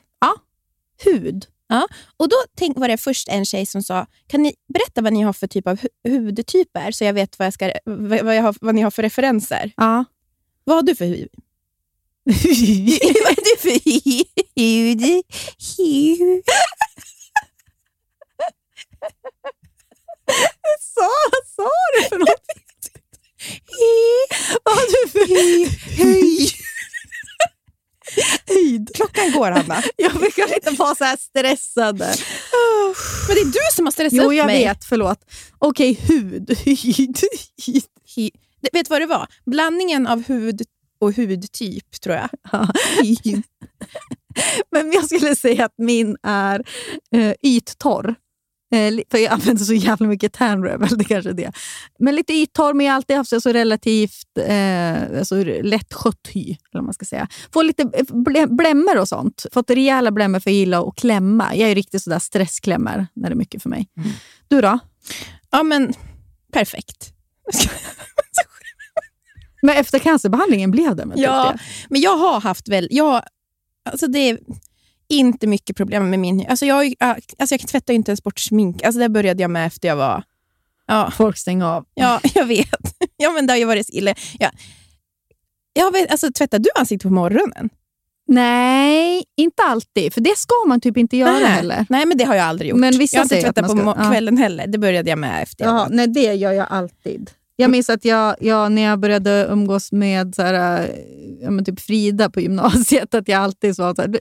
[1.03, 1.45] Hud.
[2.17, 5.21] Och då tänk, var det först en tjej som sa, kan ni berätta vad ni
[5.21, 8.55] har för typ av hu- hudtyper så jag vet vad, jag ska, vad, jag har,
[8.61, 9.71] vad ni har för referenser?
[9.77, 10.05] Ja.
[10.63, 11.29] Vad har du för hud?
[12.25, 13.89] Vad är du för
[20.95, 22.45] sa, vad sa du för något?
[24.63, 25.69] Vad har du för höjd?
[28.47, 28.89] höjd?
[28.95, 29.83] Klockan går, Hanna.
[29.95, 32.15] Jag brukar inte vara så här stressade.
[33.27, 34.63] Men det är du som har stressat Jo, upp jag mig.
[34.65, 34.85] vet.
[34.85, 35.19] Förlåt.
[35.59, 36.45] Okej, hud.
[38.61, 39.27] Det- Vet du vad det var?
[39.45, 40.61] Blandningen av hud
[41.05, 42.29] och hudtyp, tror jag.
[42.51, 42.67] Ja.
[44.71, 46.63] Men jag skulle säga att min är
[47.15, 48.15] eh, yttorr.
[48.73, 51.51] Eh, för jag använder så jävla mycket tan rebel, det kanske är det.
[51.99, 56.55] Men lite yttorr, men jag har alltid haft så, relativt eh, alltså, lättskött hy.
[56.73, 57.27] Eller man ska säga.
[57.53, 59.45] Får lite eh, blä- blämmor och sånt.
[59.51, 61.55] Fått rejäla blämmor för jag gillar att klämma.
[61.55, 63.87] Jag är riktigt sådär stressklämmer när det är mycket för mig.
[64.47, 64.79] Du då?
[65.51, 65.93] Ja, men
[66.53, 67.13] perfekt.
[69.65, 71.07] Men efter cancerbehandlingen blev det?
[71.15, 71.53] Ja,
[71.89, 72.87] men jag har haft väl...
[72.91, 73.23] Jag,
[73.89, 74.39] alltså det är
[75.09, 76.45] inte mycket problem med min.
[76.49, 78.83] Alltså jag, alltså jag tvättar ju inte ens bort smink.
[78.83, 80.23] Alltså det började jag med efter jag var...
[80.87, 81.11] Ja.
[81.17, 81.85] Folk stänger av.
[81.93, 82.95] ja jag vet.
[83.17, 84.15] Ja, men det har ju varit så illa.
[84.39, 84.51] Ja.
[85.73, 87.69] Jag vet, alltså, tvättar du ansiktet på morgonen?
[88.27, 90.13] Nej, inte alltid.
[90.13, 91.45] För det ska man typ inte göra Nej.
[91.45, 91.85] heller.
[91.89, 92.79] Nej, men det har jag aldrig gjort.
[92.79, 94.09] Men vissa jag har inte tvättat på ska- ja.
[94.11, 94.67] kvällen heller.
[94.67, 97.31] Det började jag med efter Ja, nej, det gör jag alltid.
[97.55, 100.87] Jag minns att jag, jag, när jag började umgås med så här,
[101.65, 104.19] typ Frida på gymnasiet, att jag alltid sa så här,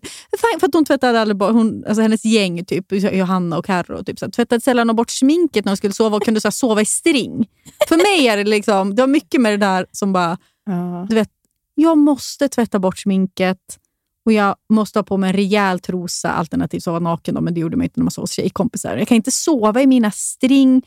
[0.61, 4.19] för att hon tvättade aldrig bort, hon, alltså hennes gäng, typ, Johanna och Carro, typ,
[4.19, 6.81] så här, tvättade sällan bort sminket när de skulle sova och kunde så här, sova
[6.81, 7.49] i string.
[7.89, 11.07] För mig är det liksom, det var mycket med det där som bara, Ja.
[11.09, 11.31] du vet,
[11.75, 13.79] jag måste tvätta bort sminket
[14.25, 17.35] och jag måste ha på mig en rejäl trosa, alternativt sova naken.
[17.35, 18.97] Då, men det gjorde man inte när man sov hos tjejkompisar.
[18.97, 20.83] Jag kan inte sova i mina string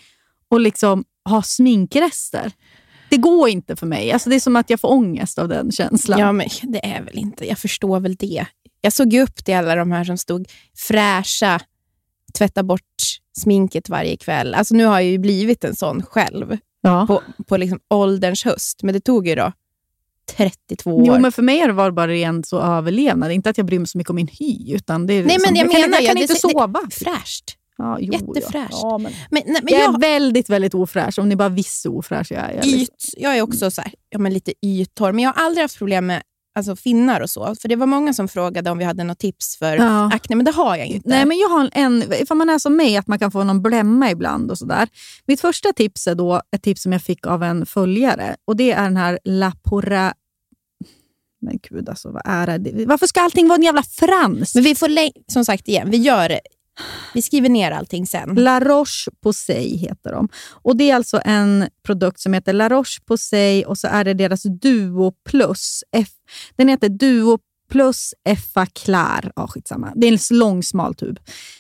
[0.50, 2.52] och liksom ha sminkrester.
[3.10, 4.12] Det går inte för mig.
[4.12, 6.20] Alltså det är som att jag får ångest av den känslan.
[6.20, 7.48] Ja, men det är väl inte.
[7.48, 8.46] Jag förstår väl det.
[8.82, 11.60] Jag såg upp till alla de här som stod fräscha,
[12.38, 12.82] tvätta bort
[13.38, 14.54] sminket varje kväll.
[14.54, 17.08] Alltså nu har jag ju blivit en sån själv Ja.
[17.08, 19.52] på, på liksom ålderns höst, men det tog ju då
[20.38, 21.04] 32 år.
[21.08, 23.32] Jo, men för mig har det bara ren så överlevnad.
[23.32, 24.74] Inte att jag bryr mig så mycket om min hy.
[24.76, 26.40] Utan det är Nej, liksom, men jag kan, menar jag ju, kan det- inte det-
[26.40, 26.80] sova.
[26.92, 27.57] Fräscht.
[27.78, 28.70] Ja, jo, jättefräscht.
[28.72, 28.98] Ja.
[28.98, 31.20] Men Men, nej, men jag jag, är väldigt, väldigt ofräsch.
[31.20, 32.48] Om ni bara visste hur ofräsch jag är.
[32.54, 35.34] Jag är liksom- yt, jag är också så här, ja, men lite yttorr, men jag
[35.34, 36.22] har aldrig haft problem med
[36.56, 37.56] alltså, finnar och så.
[37.62, 40.12] För Det var många som frågade om vi hade något tips för Ja.
[40.14, 41.10] akne, men det har jag inte.
[41.10, 43.62] Nej, men jag har en, ifall man är som mig, att man kan få någon
[43.62, 44.52] blämma ibland.
[44.52, 44.88] och sådär.
[45.26, 48.36] Mitt första tips är då ett tips som jag fick av en följare.
[48.46, 50.14] Och Det är den här La Pora...
[51.42, 52.86] Men gud, alltså, vad är det?
[52.86, 54.56] Varför ska allting vara en jävla frans?
[54.56, 54.90] Men vi får,
[55.32, 56.40] som sagt igen, vi gör det.
[57.14, 58.36] Vi skriver ner allting sen.
[58.36, 60.30] La Roche-Posay heter de.
[60.52, 64.44] Och Det är alltså en produkt som heter La Roche-Posay och så är det deras
[64.44, 65.84] Duo Plus.
[65.92, 66.08] F,
[66.56, 67.40] den heter Duo
[67.72, 69.32] Plus Effa Klar.
[69.36, 69.92] Ja, skitsamma.
[69.96, 71.20] Det är en lång smal tub.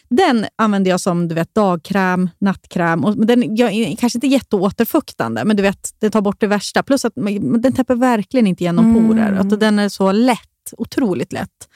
[0.09, 3.05] Den använder jag som du vet, dagkräm, nattkräm.
[3.05, 6.83] Och den jag, är kanske inte jätteåterfuktande, men du vet, det tar bort det värsta.
[6.83, 7.13] Plus att
[7.61, 9.07] den täpper verkligen inte igenom Mm.
[9.07, 9.33] porer.
[9.33, 10.39] Att den är så lätt.
[10.77, 11.69] Otroligt lätt.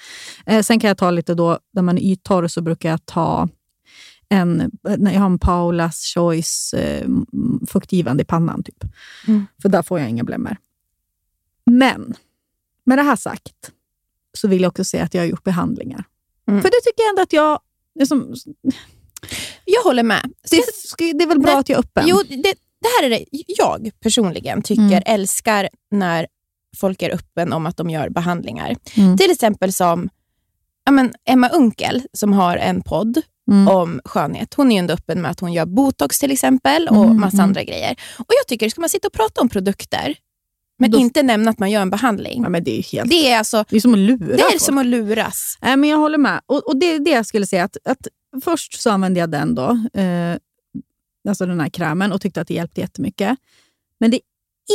[0.45, 3.49] Eh, sen kan jag ta lite då, när man är yttorr så brukar jag ta
[4.30, 7.08] en, när jag har en Paulas Choice eh,
[7.67, 8.63] fuktgivande i pannan.
[8.63, 8.84] Typ.
[9.27, 9.45] Mm.
[9.62, 10.58] För där får jag inga blämmor.
[11.65, 12.13] Men
[12.86, 13.71] med det här sagt
[14.34, 16.04] så vill jag också säga att jag har gjort behandlingar.
[16.47, 16.62] Mm.
[16.62, 17.60] För det tycker jag ändå att jag...
[17.95, 18.36] Det är, som,
[19.65, 20.34] Jag håller med.
[20.49, 22.04] det, det är väl bra Nej, att jag är öppen?
[22.08, 25.04] Jo, det, det här är det jag personligen tycker Mm.
[25.06, 26.27] älskar när
[26.77, 28.75] folk är öppen om att de gör behandlingar.
[28.97, 29.17] Mm.
[29.17, 30.10] Till exempel som
[30.86, 33.67] ja, men Emma Unkel som har en podd Mm.
[33.67, 34.53] om skönhet.
[34.53, 37.38] Hon är ju ändå öppen med att hon gör botox till exempel och Mm, massa
[37.38, 37.43] mm.
[37.43, 37.91] andra grejer.
[38.19, 40.15] Och Jag tycker, ska man sitta och prata om produkter
[40.79, 42.43] men Då- inte nämna att man gör en behandling.
[42.43, 43.10] Ja, men det är helt...
[43.10, 44.62] Det är, alltså, Det är som att lura det är folk.
[44.62, 45.57] som att luras.
[45.62, 46.41] Nej, men jag håller med.
[46.45, 47.63] Och, och det är det jag skulle säga.
[47.63, 48.07] Att, att
[48.43, 49.69] först så använde jag den då,
[50.01, 50.36] eh,
[51.29, 53.38] alltså den här krämen och tyckte att det hjälpte jättemycket.
[53.99, 54.21] Men det är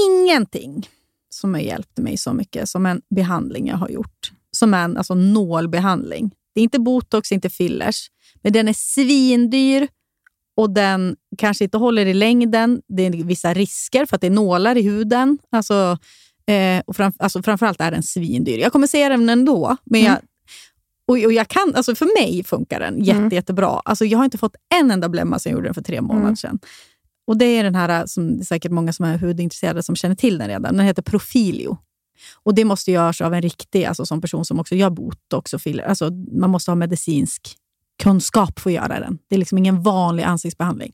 [0.08, 0.88] ingenting
[1.36, 4.32] som har hjälpt mig så mycket som en behandling jag har gjort.
[4.50, 6.30] Som en alltså, nålbehandling.
[6.54, 8.06] Det är inte botox, inte fillers,
[8.42, 9.88] men den är svindyr
[10.56, 12.82] och den kanske inte håller i längden.
[12.88, 15.38] Det är vissa risker för att det är nålar i huden.
[15.50, 15.98] Alltså,
[16.46, 18.58] eh, och fram, alltså, framförallt är den svindyr.
[18.58, 20.16] Jag kommer säga den ändå, men jag,
[21.08, 23.28] och, och jag kan, alltså för mig funkar den jätte, Mm.
[23.34, 23.80] jättebra.
[23.84, 26.22] Alltså jag har inte fått en enda blämma sen jag gjorde den för tre månader
[26.26, 26.36] Mm.
[26.36, 26.58] sedan.
[27.26, 29.96] Och Det är den här, äh, som det är säkert många som är hudintresserade som
[29.96, 30.76] känner till den redan.
[30.76, 31.78] Den heter Profilio.
[32.34, 35.62] Och Det måste göras av en riktig alltså, som person som också gör botox och
[35.62, 35.84] filler.
[35.84, 37.56] Alltså, man måste ha medicinsk
[38.02, 39.18] kunskap för att göra den.
[39.28, 40.92] Det är liksom ingen vanlig ansiktsbehandling.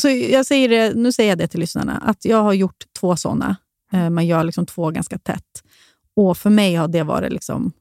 [0.00, 3.16] Så jag säger det, nu säger jag det till lyssnarna, att jag har gjort två
[3.16, 3.56] sådana.
[3.92, 5.62] Eh, man gör liksom två ganska tätt.
[6.16, 7.72] Och för mig har det varit liksom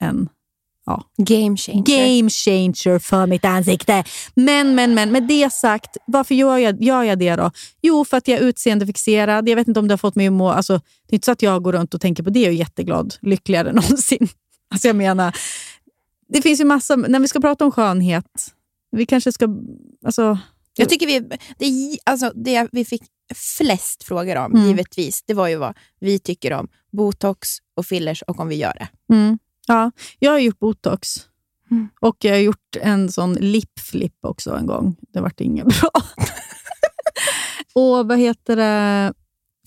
[0.00, 0.28] en
[1.16, 1.82] Game changer.
[1.84, 4.04] game changer för mitt ansikte.
[4.34, 7.50] Men, men, men med det sagt, varför gör jag, gör jag det då?
[7.82, 9.48] Jo, för att jag är utseendefixerad.
[9.48, 10.50] Jag vet inte om det har fått mig att må...
[10.50, 10.72] Alltså,
[11.08, 13.14] det är inte så att jag går runt och tänker på det och är jätteglad,
[13.20, 14.28] lyckligare än någonsin.
[14.70, 15.36] Alltså jag menar,
[16.28, 16.96] det finns ju massa...
[16.96, 18.52] När vi ska prata om skönhet,
[18.90, 19.48] vi kanske ska...
[20.04, 20.38] Alltså,
[20.76, 21.20] Jag tycker vi,
[21.58, 23.02] det, alltså, det vi fick
[23.34, 24.66] flest frågor om, Mm.
[24.68, 28.74] givetvis, det var ju vad vi tycker om botox och fillers och om vi gör
[28.78, 29.14] det.
[29.14, 29.38] Mm.
[29.66, 31.26] Ja, jag har gjort botox.
[31.70, 31.88] Mm.
[32.00, 34.96] Och jag har gjort en sån lipflip också en gång.
[35.12, 35.90] Det vart inget bra.
[37.74, 39.12] och vad heter det?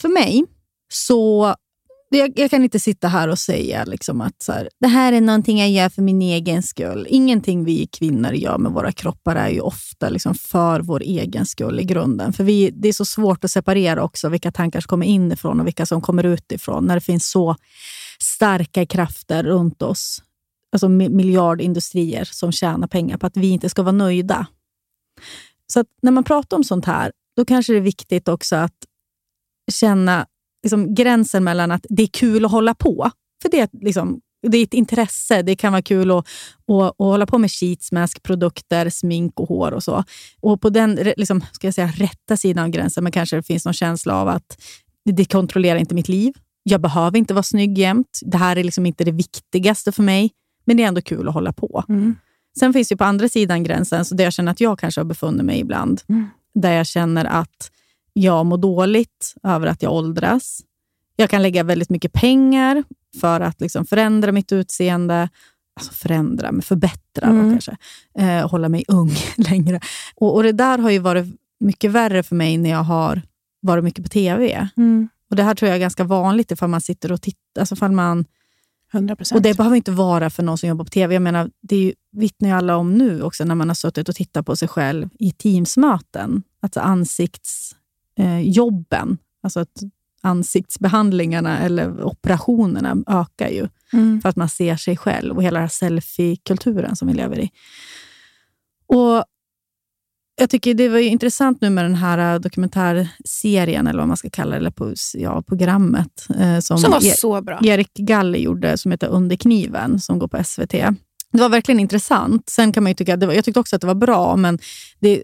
[0.02, 0.46] För mig
[0.94, 1.56] så...
[2.10, 5.22] Jag, jag kan inte sitta här och säga liksom att så här, det här är
[5.22, 7.08] någonting jag gör för min egen skull.
[7.10, 11.80] Ingenting vi kvinnor gör med våra kroppar är ju ofta liksom för vår egen skull
[11.80, 12.34] i grunden.
[12.34, 15.68] För vi, Det är så svårt att separera också vilka tankar som kommer inifrån och
[15.68, 17.56] vilka som kommer utifrån när det finns så
[18.26, 20.24] starka krafter runt oss.
[20.72, 24.48] Alltså miljardindustrier som tjänar pengar på att vi inte ska vara nöjda.
[25.74, 28.76] Så att när man pratar om sånt här, då kanske det är viktigt också att
[29.72, 30.26] känna
[30.64, 33.12] liksom, gränsen mellan att det är kul att hålla på.
[33.42, 35.42] För det är, liksom, det är ett intresse.
[35.42, 36.28] Det kan vara kul att,
[36.68, 40.04] att, att hålla på med sheetsmask-produkter, smink och hår och så.
[40.42, 43.66] Och på den liksom, ska jag säga, rätta sidan av gränsen men kanske det finns
[43.66, 44.62] någon känsla av att
[45.06, 46.34] det kontrollerar inte mitt liv.
[46.68, 48.20] Jag behöver inte vara snygg jämt.
[48.26, 50.32] Det här är liksom inte det viktigaste för mig.
[50.66, 51.84] Men det är ändå kul att hålla på.
[52.60, 55.06] Sen finns det på andra sidan gränsen, så där jag känner att jag kanske har
[55.06, 56.28] befunnit mig ibland, Mm.
[56.56, 57.72] där jag känner att
[58.14, 60.60] jag mår dåligt över att jag åldras.
[61.16, 62.84] Jag kan lägga väldigt mycket pengar
[63.22, 65.30] för att liksom förändra mitt utseende.
[65.80, 67.52] Alltså förändra, men förbättra Mm.
[67.52, 67.78] kanske.
[68.20, 69.80] Eh, hålla mig ung längre.
[70.16, 71.26] Och, och Det där har ju varit
[71.60, 73.22] mycket värre för mig när jag har
[73.62, 74.70] varit mycket på TV.
[75.30, 77.62] Och Det här tror jag är ganska vanligt ifall man sitter och tittar.
[77.62, 78.26] Alltså ifall man
[78.94, 79.38] 100 procent.
[79.38, 81.14] och det behöver inte vara för någon som jobbar på TV.
[81.16, 84.10] Jag menar, det är ju, vittnar ju alla om nu också när man har suttit
[84.10, 86.44] och tittat på sig själv i Teamsmöten.
[86.62, 89.84] Alltså ansiktsjobben, eh, alltså att
[90.22, 94.22] ansiktsbehandlingarna eller operationerna ökar ju Mm.
[94.22, 97.50] för att man ser sig själv och hela den här selfie-kulturen som vi lever i.
[98.88, 99.24] Och
[100.36, 104.30] jag tycker det var intressant nu med den här eh, dokumentärserien, eller vad man ska
[104.30, 106.26] kalla det, eller på, ja, programmet.
[106.40, 107.60] eh, som Som var E- så bra.
[107.64, 110.72] Erik Galli gjorde, som heter Under kniven, som går på SVT.
[111.32, 112.50] Det var verkligen intressant.
[112.50, 114.60] Sen kan man ju tycka, var, jag tyckte också att det var bra, men
[115.00, 115.24] det,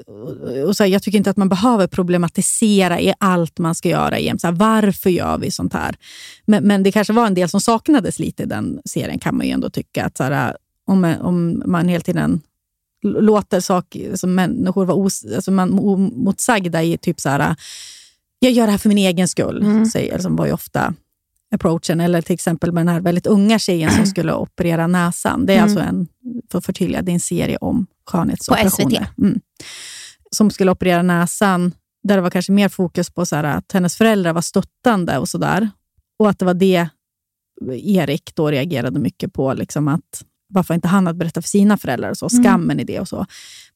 [0.65, 4.19] och så här, jag tycker inte att man behöver problematisera i allt man ska göra.
[4.19, 4.41] jämt.
[4.41, 5.96] Så här, varför gör vi sånt här?
[6.46, 9.46] Men, men det kanske var en del som saknades lite i den serien, kan man
[9.46, 10.06] ju ändå tycka.
[10.06, 10.56] Att så här,
[10.88, 12.42] om, om man hela tiden
[13.04, 17.56] låter saker som människor vara os, alltså man, omotsagda i typ så här,
[18.39, 19.85] jag gör det här för min egen skull, Mm.
[19.85, 20.93] säger, som var ju ofta
[21.56, 21.99] approachen.
[22.02, 25.45] Eller till exempel med den här väldigt unga tjejen som skulle operera näsan.
[25.45, 25.63] Det är Mm.
[25.63, 26.08] alltså en,
[26.52, 28.95] för att förtydliga, det är en serie om skönhetsoperationer.
[29.06, 29.17] SVT.
[29.17, 29.39] Mm.
[30.31, 31.71] Som skulle operera näsan,
[32.04, 35.29] där det var kanske mer fokus på så här, att hennes föräldrar var stöttande och
[35.29, 35.69] sådär.
[36.19, 36.89] Och att det var det
[37.71, 39.54] Erik då reagerade mycket på.
[39.54, 42.43] Liksom att varför inte han hade berättat för sina föräldrar och så, Mm.
[42.43, 43.25] skammen i det och så.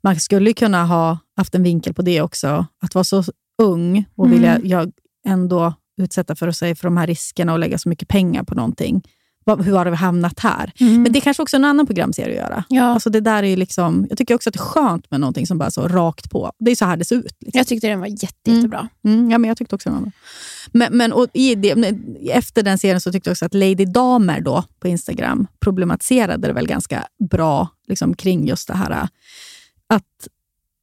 [0.03, 3.23] Man skulle kunna ha haft en vinkel på det också, att vara så
[3.61, 4.37] ung och Mm.
[4.37, 4.91] vilja jag
[5.27, 9.01] ändå utsätta för sig för de här riskerna och lägga så mycket pengar på någonting.
[9.45, 10.71] Hur har vi hamnat här?
[10.79, 11.03] Mm.
[11.03, 12.63] Men det är kanske också en annan programserie att göra.
[12.69, 12.83] Ja.
[12.83, 15.57] Alltså det där är liksom, jag tycker också att det är skönt med någonting som
[15.57, 16.51] bara så rakt på.
[16.59, 17.35] Det är så här det ser ut.
[17.39, 17.57] Liksom.
[17.57, 18.89] Jag tyckte den var jätte, jättebra.
[19.05, 20.11] Mm, ja, men jag tyckte också den var bra.
[20.71, 21.95] Men, men och det,
[22.31, 26.53] efter den serien så tyckte jag också att Lady Damer då, på Instagram problematiserade det
[26.53, 29.07] väl ganska bra liksom, kring just det här äh,
[29.87, 30.27] att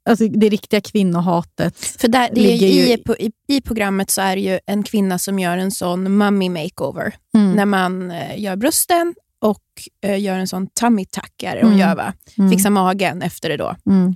[0.09, 1.79] alltså, det riktiga kvinnohatet.
[1.79, 5.19] För där, det Ligger ju- i, i, I programmet så är det ju en kvinna
[5.19, 7.15] som gör en sån mummy makeover.
[7.35, 7.53] Mm.
[7.53, 9.63] När man eh, gör brösten och
[10.05, 11.81] eh, gör en sån tummy tuck är det hon Mm.
[11.89, 12.13] gör va?
[12.39, 12.51] Mm.
[12.51, 14.15] Fixar magen efter det då, Mm.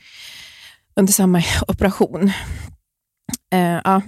[0.97, 2.31] under samma operation.
[3.53, 4.03] Eh, ja,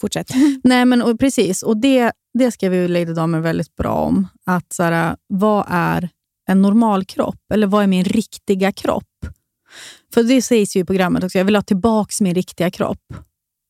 [0.00, 0.30] fortsätt.
[0.64, 1.62] Nej, men och, precis.
[1.62, 4.28] Och det, det skrev ju Lady Damer väldigt bra om.
[4.46, 6.08] Att så här, Vad är
[6.48, 7.40] en normal kropp?
[7.54, 9.04] Eller vad är min riktiga kropp?
[10.14, 13.14] För det sägs ju i programmet också, jag vill ha tillbaka min riktiga kropp.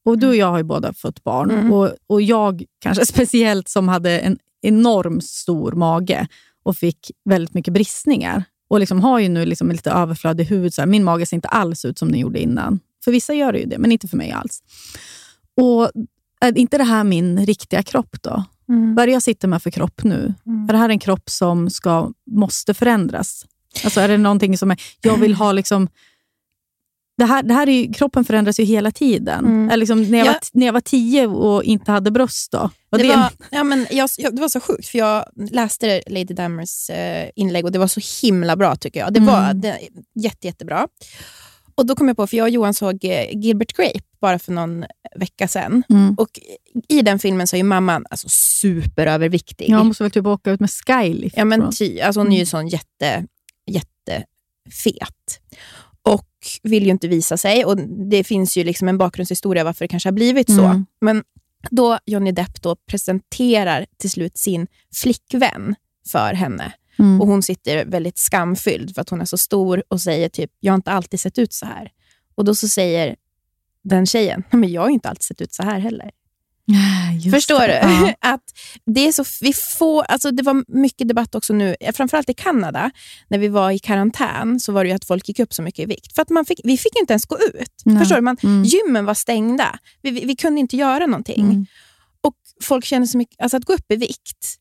[0.04, 1.50] Och du och jag har ju båda fått barn.
[1.50, 1.72] Mm.
[1.72, 6.28] Och, och jag kanske speciellt som hade en enorm stor mage
[6.64, 8.44] och fick väldigt mycket bristningar.
[8.68, 10.74] Och liksom har ju nu liksom lite överflödig hud.
[10.74, 12.80] Så här, min mage ser inte alls ut som den gjorde innan.
[13.04, 14.62] För vissa gör det ju det, men inte för mig alls.
[15.56, 15.90] Och
[16.40, 18.44] är inte det här min riktiga kropp då?
[18.96, 20.34] Vad är det jag sitter med för kropp nu?
[20.46, 20.68] Mm.
[20.68, 23.46] Är det här en kropp som ska, måste förändras?
[23.84, 25.88] Alltså är det någonting som är, jag vill ha liksom...
[27.18, 29.44] Det här, det här är ju, kroppen förändras ju hela tiden.
[29.44, 29.78] Mm.
[29.78, 30.32] Liksom, när, jag Ja.
[30.32, 32.70] var, när jag var tio och inte hade bröst då?
[32.90, 36.02] Var Det det, var, ja, men jag, jag, det var så sjukt, för jag läste
[36.06, 39.12] Lady Damers eh, inlägg och det var så himla bra tycker jag.
[39.12, 39.60] Det var Mm.
[39.60, 39.78] det,
[40.14, 40.86] jätte, jättebra.
[41.74, 44.52] Och då kom jag på, för jag och Johan såg eh, Gilbert Grape bara för
[44.52, 44.84] någon
[45.16, 45.82] vecka sedan.
[45.88, 46.14] Mm.
[46.14, 46.28] Och
[46.88, 49.68] i den filmen så är mamman alltså, superöverviktig.
[49.70, 51.36] Jag måste väl typ åka ut med skylift.
[51.36, 52.46] Ja, men ty, alltså hon är ju Mm.
[52.46, 53.26] sån jätte,
[53.70, 55.40] jättefet.
[56.06, 56.28] Och
[56.62, 57.64] vill ju inte visa sig.
[57.64, 57.76] Och
[58.10, 60.64] Det finns ju liksom en bakgrundshistoria varför det kanske har blivit så.
[60.64, 60.86] Mm.
[61.00, 61.24] Men
[61.70, 65.74] då Johnny Depp då presenterar till slut sin flickvän
[66.12, 66.72] för henne.
[66.98, 67.20] Mm.
[67.20, 70.72] Och Hon sitter väldigt skamfylld för att hon är så stor och säger typ, jag
[70.72, 71.90] har inte alltid sett ut så här.
[72.34, 73.16] Och då så säger
[73.84, 76.10] den tjejen, "Nej, men jag har ju inte alltid sett ut så här heller.
[77.20, 77.80] Just Förstår det.
[77.82, 78.06] du?
[78.06, 78.14] Ja.
[78.32, 78.42] att
[78.86, 82.34] det, är så, vi får, alltså det var mycket debatt också nu, eh, framförallt i
[82.34, 82.90] Kanada,
[83.28, 85.86] när vi var i karantän, så var det att folk gick upp så mycket i
[85.86, 86.14] vikt.
[86.14, 87.72] För att man fick, vi fick inte ens gå ut.
[87.84, 87.98] Nej.
[87.98, 88.22] Förstår du?
[88.22, 88.64] Man, Mm.
[88.64, 89.78] Gymmen var stängda.
[90.02, 91.44] Vi, vi, vi kunde inte göra någonting.
[91.44, 91.66] Mm.
[92.20, 94.56] Och folk känner så mycket, alltså att gå upp i vikt,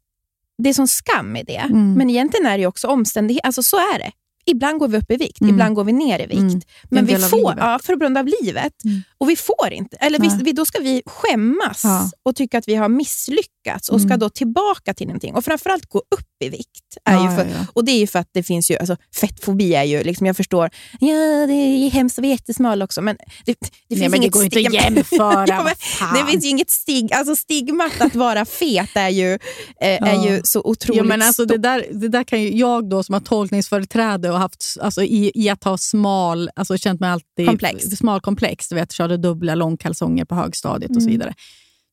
[0.58, 1.58] det är sån skam i det.
[1.58, 1.94] Mm.
[1.94, 4.12] Men egentligen är det också omständighet, alltså så är det.
[4.46, 5.54] Ibland går vi upp i vikt, Mm.
[5.54, 6.40] ibland går vi ner i vikt.
[6.40, 6.62] Mm.
[6.90, 8.84] Men en vi får, ja, för grund av livet.
[8.86, 9.02] Mm.
[9.18, 9.98] Och vi får inte.
[9.98, 12.10] Eller vi, vi, då ska vi skämmas Ja.
[12.24, 14.20] och tycka att vi har misslyckats och ska Mm.
[14.20, 15.34] då tillbaka till någonting.
[15.36, 16.98] Och framförallt gå upp i vikt.
[17.06, 17.48] Är Ja, ju för.
[17.74, 20.38] Och det är ju för att det finns ju, alltså, fettfobi är ju, liksom, jag
[20.38, 20.70] förstår,
[21.00, 21.16] ja
[21.48, 24.44] det är hemskt att vara jättesmal också, men det, det finns Nej, men det går
[24.44, 25.46] inte att jämföra.
[25.48, 25.74] Ja, men
[26.26, 29.40] det finns ju inget stig, alltså stigmat att vara fet är ju, eh,
[30.04, 31.62] är ju så otroligt Ja, men alltså det, stort.
[31.64, 35.50] där, det där kan ju jag då som har tolkningsföreträde och haft alltså, i, i
[35.50, 37.86] att ha smal, alltså känt mig alltid Komplex.
[37.86, 41.12] smal komplex, du vet, körde dubbla långkalsonger på högstadiet och så Mm.
[41.20, 41.34] vidare.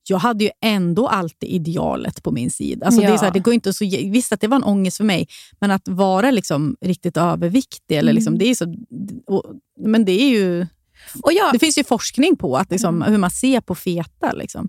[0.08, 2.86] Jag hade ju ändå alltid idealet på min sida.
[2.86, 3.18] Alltså det, är Ja.
[3.18, 5.28] så här, det går inte så, visst att det var en ångest för mig,
[5.60, 8.38] men att vara liksom riktigt överviktig, eller liksom, Mm.
[8.38, 8.74] det är så,
[9.26, 9.44] och,
[9.80, 10.66] men det är ju...
[11.22, 13.10] Och jag, Det finns ju forskning på att, liksom, Mm.
[13.12, 14.32] hur man ser på feta.
[14.32, 14.68] Liksom.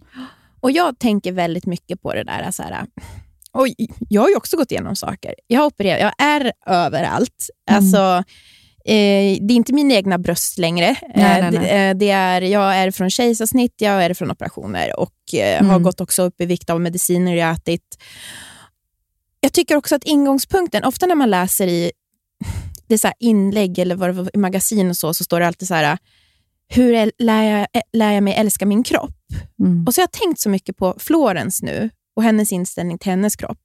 [0.60, 2.52] Och jag tänker väldigt mycket på det där.
[2.52, 2.86] Så här,
[3.54, 3.68] och
[4.10, 5.36] jag har ju också gått igenom saker.
[5.48, 7.50] Jag har opererat, jag är överallt.
[7.70, 7.78] Mm.
[7.78, 8.24] Alltså,
[8.86, 10.96] eh, det är inte mina egna bröst längre.
[11.16, 11.60] Nej, Eh, nej, nej.
[11.60, 15.70] Det, eh, det är, jag är från kejsarsnitt, jag är från operationer och eh, har
[15.70, 15.84] Mm.
[15.84, 17.98] gått också upp i vikt av mediciner jag ätit.
[19.40, 21.92] Jag tycker också att ingångspunkten, ofta när man läser i
[22.88, 25.98] det så inlägg eller vad i magasin och så, så står det alltid så här,
[26.68, 29.16] hur lär jag, lär jag mig älska min kropp?
[29.60, 29.86] Mm.
[29.88, 33.36] Och så har jag tänkt så mycket på Florence nu och hennes inställning till hennes
[33.36, 33.58] kropp.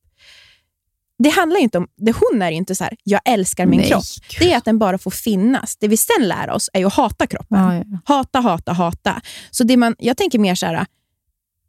[1.19, 4.05] Det handlar inte om, det hon är inte så här, jag älskar min Nej, kropp.
[4.39, 5.77] Det är att den bara får finnas.
[5.77, 7.59] Det vi sen lär oss är att hata kroppen.
[7.59, 7.85] Ja, ja.
[8.05, 9.21] Hata, hata, hata.
[9.51, 10.87] Så det man, jag tänker mer så här,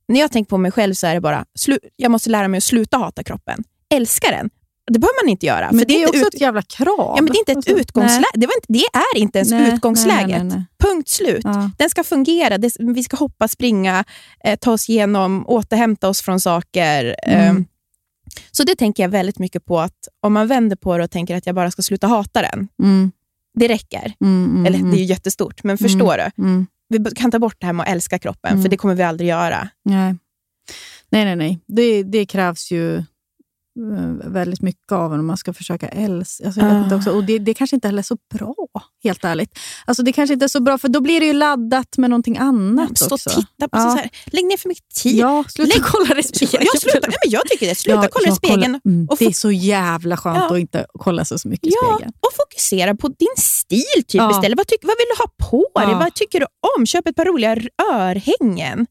[0.07, 2.57] när jag tänker på mig själv så är det bara, slu, jag måste lära mig
[2.57, 3.63] att sluta hata kroppen.
[3.93, 4.49] Älska den,
[4.89, 5.69] det behöver man inte göra.
[5.71, 6.95] Men för det är också ut- ett jävla krav.
[6.97, 8.25] Ja, men det är inte ett Alltså, utgångsläge.
[8.35, 10.29] Det, inte, det är inte ens Nej, utgångsläget.
[10.29, 10.63] nej, nej.
[10.83, 11.41] Punkt slut.
[11.43, 11.71] Ja.
[11.77, 12.57] Den ska fungera.
[12.57, 14.03] Det, vi ska hoppa, springa,
[14.43, 17.15] eh, ta oss igenom, återhämta oss från saker.
[17.23, 17.57] Mm.
[17.57, 17.63] Eh,
[18.51, 19.79] så det tänker jag väldigt mycket på.
[19.79, 22.67] att Om man vänder på det och tänker att jag bara ska sluta hata den,
[22.83, 23.11] Mm,
[23.53, 24.13] det räcker.
[24.21, 26.43] mm, mm, Eller mm, det är ju jättestort, men förstår du?
[26.43, 26.67] mm.
[26.89, 28.63] Vi kan ta bort det här med att älska kroppen, Mm.
[28.63, 29.69] för det kommer vi aldrig göra.
[31.11, 31.59] Nej, nej, nej.
[31.67, 33.03] Det, det krävs ju
[34.25, 36.45] väldigt mycket av en om man ska försöka älska.
[36.45, 37.11] Alltså, jag vet inte också.
[37.11, 38.55] Och det, det kanske inte heller är så bra,
[39.03, 39.59] helt ärligt.
[39.85, 42.37] Alltså, det kanske inte är så bra, för då blir det ju laddat med någonting
[42.37, 43.29] annat Stå och också.
[43.29, 43.81] titta på Ja.
[43.91, 44.09] så här.
[44.25, 45.15] Lägg ner för mycket tid.
[45.15, 46.65] Ja, sluta Lägg- kolla i spegeln.
[46.73, 47.07] Ja, sluta.
[47.07, 47.75] Nej, men jag tycker det.
[47.75, 48.61] Sluta Ja, kolla i jag spegeln.
[48.63, 50.53] kollar- Mm, och det är så jävla skönt Ja.
[50.53, 52.11] att inte kolla så, så mycket i spegeln.
[52.19, 54.31] och fokusera på din stil typ Ja.
[54.31, 54.57] istället.
[54.57, 55.95] Vad, tyck, vad vill du ha på dig?
[56.05, 56.45] Vad tycker du
[56.77, 56.85] om?
[56.85, 57.57] Köp ett par roliga
[57.93, 58.85] örhängen.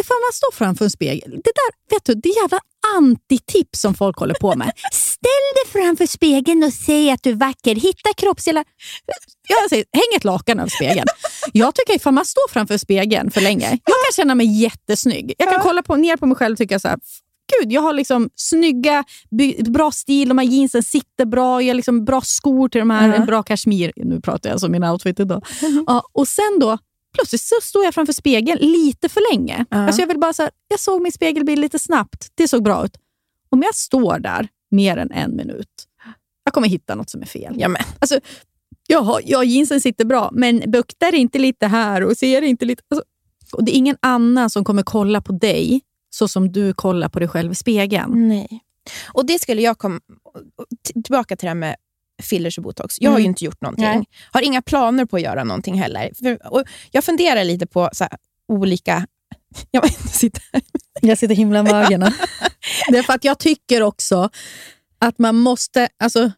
[0.00, 2.58] Ifall man står framför en spegel, det där vet du, det är jävla
[2.96, 4.72] antitips som folk håller på med.
[4.92, 7.74] Ställ dig framför spegeln och säg att du är vacker.
[7.74, 8.64] Hitta kroppsdelar.
[9.48, 11.06] Jag säger, häng ett lakan över spegeln.
[11.52, 15.34] Jag tycker ifall man står framför spegeln för länge, jag kan känna mig jättesnygg.
[15.38, 16.98] Jag kan kolla på, ner på mig själv och tycka så här,
[17.60, 19.04] Gud, jag har liksom snygga,
[19.68, 23.08] bra stil, de här jeansen sitter bra, jag har liksom bra skor till de här,
[23.08, 23.14] Ja.
[23.14, 23.92] en bra kashmir.
[23.96, 25.46] Nu pratar jag som min outfit idag.
[25.86, 26.78] Ja, och sen då,
[27.14, 29.64] plötsligt så står jag framför spegeln lite för länge.
[29.70, 29.76] Ja.
[29.76, 32.28] Alltså jag, vill bara så här, jag såg min spegelbild lite snabbt.
[32.34, 32.96] Det såg bra ut.
[33.50, 35.68] Om jag står där mer än en minut,
[36.44, 37.54] jag kommer hitta något som är fel.
[37.58, 37.82] Ja, men.
[37.98, 38.20] Alltså,
[38.88, 42.82] jaha, ja, jeansen sitter bra, men buktar inte lite här och ser inte lite...
[42.90, 43.04] Alltså,
[43.52, 47.18] och det är ingen annan som kommer kolla på dig så som du kollar på
[47.18, 48.28] dig själv i spegeln.
[48.28, 48.60] Nej.
[49.12, 50.00] Och det skulle jag komma...
[51.04, 51.76] Tillbaka till det här med
[52.22, 52.96] fillers och botox.
[53.00, 53.30] Jag har ju Mm.
[53.30, 53.84] inte gjort någonting.
[53.84, 54.04] Nej.
[54.32, 56.10] Har inga planer på att göra någonting heller.
[56.18, 58.12] För, och jag funderar lite på så här,
[58.48, 59.06] olika...
[59.70, 60.62] Jag sitta här.
[61.02, 62.12] Jag sitter himla med ögonen.
[62.88, 64.30] det är för att jag tycker också
[64.98, 65.88] att man måste...
[65.98, 66.32] Alltså,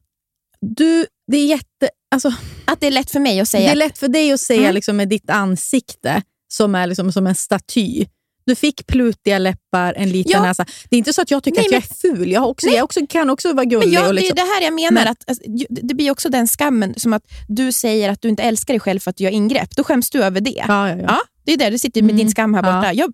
[0.60, 1.88] du, det är jätte...
[2.10, 2.32] Alltså,
[2.64, 3.66] Att det är lätt för mig att säga...
[3.66, 4.74] Det är lätt för dig att säga Mm.
[4.74, 8.06] liksom, med ditt ansikte, som är liksom, som en staty.
[8.46, 10.42] Du fick plutiga läppar, en liten Ja.
[10.42, 10.66] näsa.
[10.90, 12.30] Det är inte så att jag tycker Nej, att jag är ful.
[12.32, 13.86] Jag, också, jag också, kan också vara gullig.
[13.86, 14.92] Men jag, och Det är liksom, det här jag menar.
[14.92, 18.42] Men- att, alltså, det blir också den skammen, som att du säger att du inte
[18.42, 19.76] älskar dig själv för att du gör ingrepp.
[19.76, 20.64] Då skäms du över det.
[20.68, 21.18] ja, ja, ja.
[21.44, 22.18] Det är där du sitter med Mm.
[22.18, 22.92] din skam här borta.
[22.92, 23.12] Jag,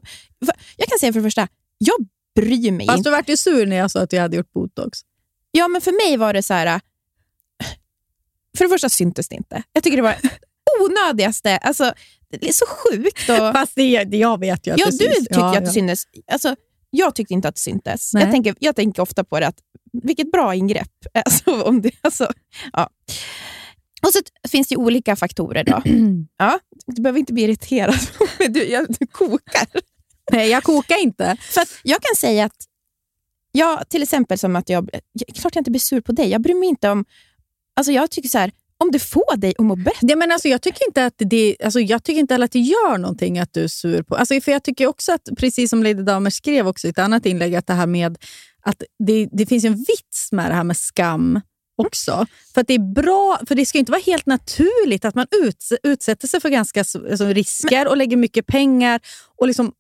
[0.77, 1.97] jag kan säga för det första, jag
[2.35, 3.11] bryr mig Fast inte.
[3.11, 4.99] du vart ju sur när jag sa att jag hade gjort botox.
[5.51, 6.67] Ja, men för mig var det så här...
[6.67, 6.81] äh,
[8.59, 9.63] För det första syntes det inte.
[9.73, 10.17] Jag tycker det var
[10.85, 11.57] onödigaste.
[11.57, 11.95] Alltså,
[12.31, 13.29] det är så sjukt.
[13.29, 15.19] Och, Fast det, det, jag vet ju att ja, det du syns.
[15.19, 15.73] tycker ja, att det ja.
[15.73, 16.03] syntes.
[16.33, 16.57] Alltså,
[16.91, 18.15] jag tyckte inte att det syntes.
[18.15, 18.23] Nej.
[18.23, 19.59] Jag tänker, jag tänker ofta på det, att
[20.03, 20.89] vilket bra ingrepp.
[21.25, 22.33] Alltså, om det, alltså,
[22.73, 22.91] ja.
[24.03, 24.19] Och så
[24.49, 25.65] finns det ju olika faktorer.
[25.65, 25.83] då.
[26.39, 27.99] Ja, du behöver inte bli irriterad,
[28.39, 29.67] men du, jag, du kokar.
[30.33, 31.37] Nej, jag kokar inte.
[31.41, 32.57] För jag kan säga att,
[33.53, 36.29] ja, till exempel som att jag, jag, klart jag inte blir sur på dig.
[36.29, 37.05] Jag bryr mig inte om,
[37.77, 38.53] alltså jag tycker så här,
[38.83, 39.99] om det får dig att må bättre.
[40.07, 42.99] Det, men alltså, jag tycker inte att det, alltså, jag tycker inte att det gör
[42.99, 44.17] någonting att du är sur på...
[44.17, 47.27] Alltså, för Jag tycker också att, precis som Lady Damer skrev också i ett annat
[47.27, 48.19] inlägg, att det här med
[48.65, 51.41] att det, det finns en vits med det här med skam
[51.83, 52.27] också.
[52.55, 55.73] För att det är bra, för det ska inte vara helt naturligt att man uts,
[55.83, 59.01] utsätter sig för ganska så- alltså, risker och lägger mycket pengar
[59.39, 59.73] och, liksom,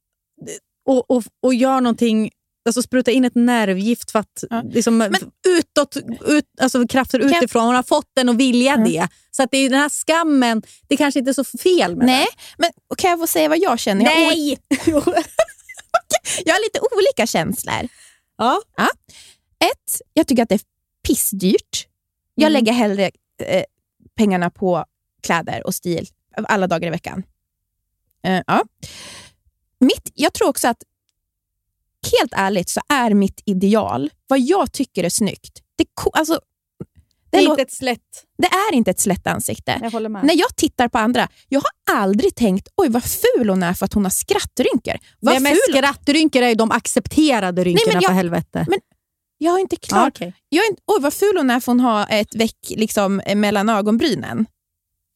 [0.86, 2.30] och, och, och gör någonting
[2.65, 4.63] Alltså spruta in ett nervgift för att Ja.
[4.63, 5.15] liksom,
[5.49, 5.97] utåt,
[6.27, 7.67] ut, alltså krafter jag- utifrån.
[7.67, 8.93] Hon har fått den att vilja Mm.
[8.93, 9.09] det.
[9.31, 12.27] Så att det är den här skammen, det kanske inte är så fel med Nej,
[12.59, 14.05] men kan jag få säga vad jag känner?
[14.05, 14.21] den.
[14.23, 14.59] Jag, Nej!
[16.45, 17.89] jag har lite olika känslor.
[18.39, 18.63] ja.
[19.65, 20.61] Ett, jag tycker att det är
[21.07, 21.87] pissdyrt.
[22.35, 22.53] Jag Mm.
[22.53, 23.11] lägger hellre
[23.43, 23.65] eh,
[24.17, 24.85] pengarna på
[25.23, 27.23] kläder och stil alla dagar i veckan.
[28.25, 28.65] Eh, ja.
[29.79, 30.83] mitt, jag tror också att,
[32.20, 36.40] helt ärligt, så är mitt ideal, vad jag tycker är snyggt, det, alltså,
[37.30, 38.24] Det det, är inte ett slätt.
[38.38, 39.90] det är inte ett slätt ansikte.
[39.92, 40.11] Jag.
[40.11, 43.84] När jag tittar på andra, jag har aldrig tänkt oj vad ful hon är för
[43.84, 44.98] att hon har skrattrynkor.
[45.20, 45.74] Vad Nej, men ful.
[45.74, 48.66] skrattrynkor är ju de accepterade rynkorna jag- för helvete.
[48.68, 48.78] Men
[49.38, 50.34] Jag har inte klart okej.
[50.48, 53.68] jag är oj vad ful hon är för hon har ett veck liksom, eh, mellan
[53.68, 54.46] ögonbrynen.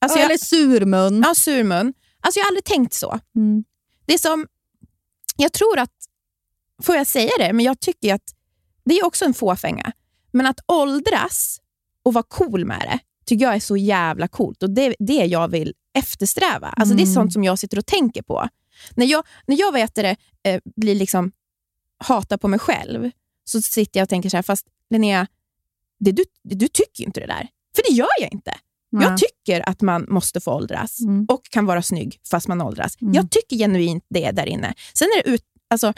[0.00, 1.22] Alltså, ja, jag, Eller surmun.
[1.26, 1.94] ja, surmun.
[2.20, 3.18] Alltså, jag har aldrig tänkt så.
[3.36, 3.64] Mm.
[4.06, 4.46] Det är som,
[5.36, 5.90] jag tror att,
[6.82, 8.34] får jag säga det, men jag tycker att
[8.84, 9.92] det är också en fåfänga.
[10.32, 11.60] Men att åldras
[12.02, 14.62] och vara cool med det, tycker jag är så jävla coolt.
[14.62, 16.66] Och Det är det jag vill eftersträva.
[16.68, 17.14] Alltså Det är Mm.
[17.14, 18.48] sånt som jag sitter och tänker på.
[18.96, 21.32] När jag, när jag vet det, eh, blir liksom
[21.98, 23.10] hatar på mig själv,
[23.44, 25.26] så sitter jag och tänker så här, fast Linnea,
[26.00, 27.48] det, du, du tycker inte det där.
[27.76, 28.54] För det gör jag inte.
[28.90, 29.18] Jag Nej.
[29.18, 31.26] tycker att man måste få åldras Mm.
[31.28, 32.96] och kan vara snygg fast man åldras.
[33.00, 33.14] Mm.
[33.14, 34.74] Jag tycker genuint det där inne.
[34.94, 35.92] Sen är det ut, alltså,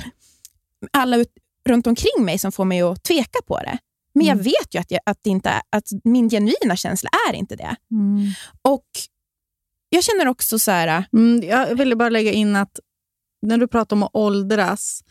[0.93, 1.33] alla ut,
[1.69, 3.79] runt omkring mig som får mig att tveka på det.
[4.15, 4.45] Men jag Mm.
[4.45, 7.77] vet ju att, jag, att, det inte att min genuina känsla är inte det.
[7.91, 8.31] Mm.
[8.63, 8.87] Och
[9.91, 11.05] Jag känner också så här...
[11.13, 12.79] Mm, jag ville bara lägga in att
[13.43, 15.05] när du pratar om att åldras,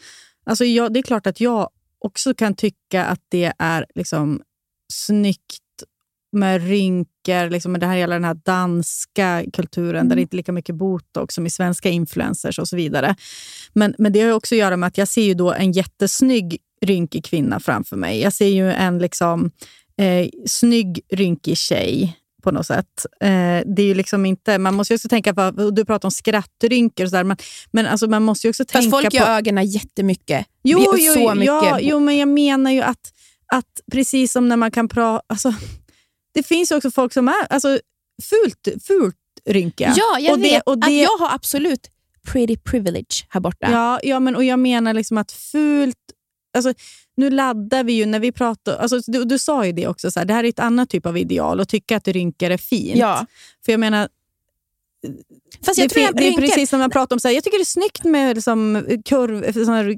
[0.46, 4.42] alltså jag, det är klart att jag också kan tycka att det är liksom
[4.94, 5.60] snyggt
[6.32, 10.38] med rynkor, liksom med det här, hela den här danska kulturen där det inte är
[10.38, 13.16] lika mycket botox som i svenska influencers och så vidare.
[13.74, 16.58] Men, men det har också att göra med att jag ser ju då en jättesnygg
[16.86, 18.22] rynkig kvinna framför mig.
[18.22, 19.52] Jag ser ju en liksom,
[19.98, 23.06] eh, snygg, rynkig tjej på något sätt.
[23.22, 26.12] Eh, det är ju liksom inte, man måste ju också tänka på, du pratar om
[26.12, 27.38] skrattrynkor och sådär, men,
[27.72, 29.16] men alltså man måste ju också Fast tänka folk på...
[29.16, 30.46] gör ögonen jättemycket.
[30.64, 31.46] Jo, jo, så mycket.
[31.46, 33.14] ja, jo, men jag menar ju att,
[33.54, 35.24] att precis som när man kan prata...
[35.28, 35.54] Alltså,
[36.34, 37.80] det finns också folk som är alltså,
[38.24, 39.16] fult, fult
[39.46, 39.94] rynkiga.
[39.98, 41.90] Ja, jag och vet det, och att det, jag har absolut
[42.28, 43.72] pretty privilege här borta.
[43.72, 45.98] Ja, ja men, och jag menar liksom att fult...
[46.58, 46.74] Alltså,
[47.18, 48.78] nu laddar vi ju när vi pratar...
[48.78, 51.06] Alltså, du, du sa ju det också, så här, det här är ett annat typ
[51.06, 52.98] av ideal och tycka att rynkor är fint.
[52.98, 53.26] Ja.
[53.66, 54.10] För jag menar,
[55.66, 57.44] Fast jag det, tror jag det är precis som man pratar om, så här, jag
[57.44, 59.96] tycker det är snyggt med liksom, kurv, såna här,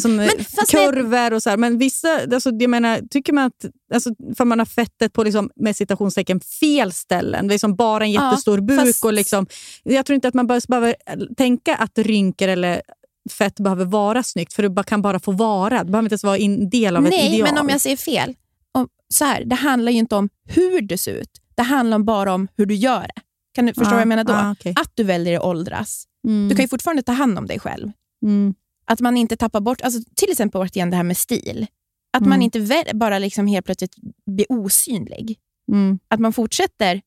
[0.00, 3.44] som, Men fast när- kurvor och så här, men vissa, alltså, jag menar, tycker man
[3.44, 3.64] att
[3.94, 8.04] alltså, för man har fettet på liksom, med citationstecken fel ställen, det är som bara
[8.04, 8.80] en Ja, jättestor buk.
[8.80, 9.46] fast- Och liksom,
[9.82, 10.94] jag tror inte att man behöver
[11.36, 12.82] tänka att rynkor eller
[13.30, 15.78] fett behöver vara snyggt, för det kan bara få vara.
[15.84, 17.48] Det behöver inte ens vara en del av ett Nej, ideal.
[17.54, 18.34] men om jag säger fel.
[18.74, 21.30] Om, så här, det handlar ju inte om hur du ser ut.
[21.54, 23.22] Det handlar bara om hur du gör det.
[23.52, 24.32] Kan du förstå Ah, vad jag menar då?
[24.32, 24.72] ah, okej.
[24.76, 26.04] Att du väljer att åldras.
[26.28, 27.90] Mm, Du kan ju fortfarande ta hand om dig själv.
[28.22, 31.66] mm, Att man inte tappar bort, alltså, till exempel återigen det här med stil.
[32.12, 32.42] Att man Mm.
[32.42, 33.94] inte väl, bara liksom helt plötsligt
[34.26, 35.38] blir osynlig.
[35.72, 37.00] mm, Att man fortsätter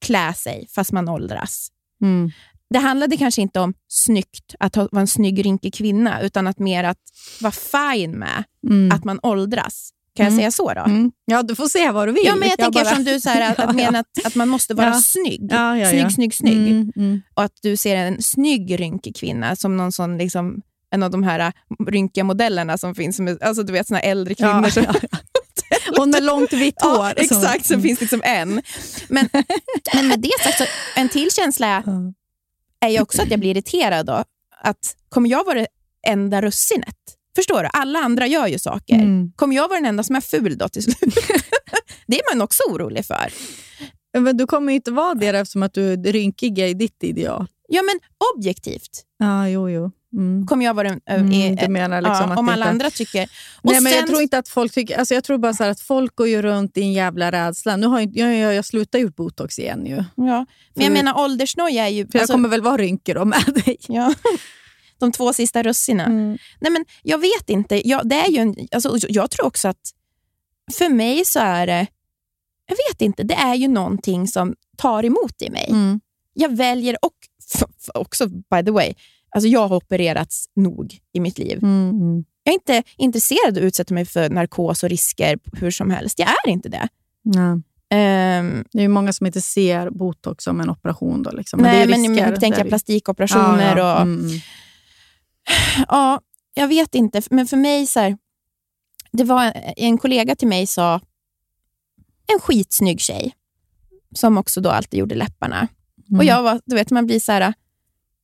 [0.00, 1.68] klä sig fast man åldras.
[2.02, 2.30] mm.
[2.70, 6.84] Det handlade kanske inte om snyggt, att vara en snygg rynkig kvinna, utan att mer
[6.84, 6.98] att
[7.40, 8.92] vara fine med Mm.
[8.92, 9.90] att man åldras.
[10.16, 10.38] Kan jag Mm.
[10.40, 10.80] säga så då?
[10.80, 11.12] Mm.
[11.24, 12.22] Ja, du får se vad du vill.
[12.26, 13.72] Ja, men jag, tänker bara- som du, så här, att, Ja, ja.
[13.72, 15.00] mena att, att man måste vara Ja.
[15.02, 15.48] snygg.
[15.52, 16.56] Ja, ja, snygg, snygg, snygg.
[16.70, 17.22] Mm, mm.
[17.34, 21.22] Och att du ser en snygg rynkig kvinna som någon sån, liksom, en av de
[21.22, 21.52] här äh,
[21.88, 23.20] rynkiga modellerna som finns.
[23.40, 24.68] Alltså du vet såna äldre kvinnor.
[24.68, 24.86] Som,
[25.96, 26.96] Hon med långt vitt hår.
[26.96, 28.62] Ja, exakt, så finns liksom en.
[29.08, 29.28] Men,
[29.94, 30.64] men med det sagt, så
[30.96, 31.82] en till känsla
[32.80, 34.24] är ju också att jag blir irriterad då.
[34.62, 35.66] Att kommer jag vara det
[36.06, 36.96] enda russinet?
[37.36, 37.68] Förstår du?
[37.72, 38.94] Alla andra gör ju saker.
[38.94, 39.32] Mm.
[39.36, 40.98] Kommer jag vara den enda som är ful då till slut?
[42.06, 43.32] det är man också orolig för.
[44.18, 47.46] Men du kommer ju inte vara det eftersom att du är rynkig i ditt ideal.
[47.68, 48.00] Ja, men
[48.36, 49.90] objektivt Ja, jo, jo.
[50.16, 50.46] Mm.
[50.46, 51.00] kommer jag vara den...
[51.06, 53.22] äh, Mm, du menar liksom ja, att om alla inte- andra tycker...
[53.62, 54.98] Och Nej, men sen, jag tror inte att folk tycker...
[54.98, 57.76] Alltså jag tror bara så att folk går ju runt i en jävla rädsla.
[57.76, 60.04] Nu har jag, jag, jag, jag slutar ju botox igen ju.
[60.16, 62.06] ja, men jag menar åldersnoja är ju...
[62.06, 63.76] För jag alltså- kommer väl vara rynkig då med dig.
[63.88, 64.14] ja,
[65.00, 66.12] de två sista russinen.
[66.12, 66.38] Mm.
[66.60, 67.88] Nej, men jag vet inte.
[67.88, 69.90] Jag, det är ju en, alltså, jag tror också att
[70.72, 71.86] för mig så är det...
[72.66, 73.22] Jag vet inte.
[73.22, 75.66] Det är ju någonting som tar emot i mig.
[75.70, 76.00] Mm.
[76.34, 77.14] Jag väljer och
[77.94, 78.94] också, by the way,
[79.30, 81.58] alltså jag har opererats nog i mitt liv.
[81.62, 81.90] Mm.
[81.90, 82.24] Mm.
[82.42, 86.18] Jag är inte intresserad av att utsätta mig för narkos och risker hur som helst.
[86.18, 86.88] Jag är inte det.
[87.22, 87.62] Nej.
[87.92, 91.22] Ehm, Det är ju många som inte ser botox som en operation.
[91.22, 91.60] Då, liksom.
[91.60, 93.94] Men nej, men, men tänker plastikoperationer Ja, ja.
[93.94, 94.02] och...
[94.02, 94.40] Mm, mm.
[95.88, 96.20] Ja,
[96.54, 97.22] jag vet inte.
[97.30, 98.18] Men för mig, så här,
[99.12, 101.00] det var en kollega till mig sa,
[102.32, 103.34] en skitsnygg tjej,
[104.14, 105.68] som också då alltid gjorde läpparna.
[106.08, 106.18] Mm.
[106.18, 107.54] Och jag var, du vet, man blir så här,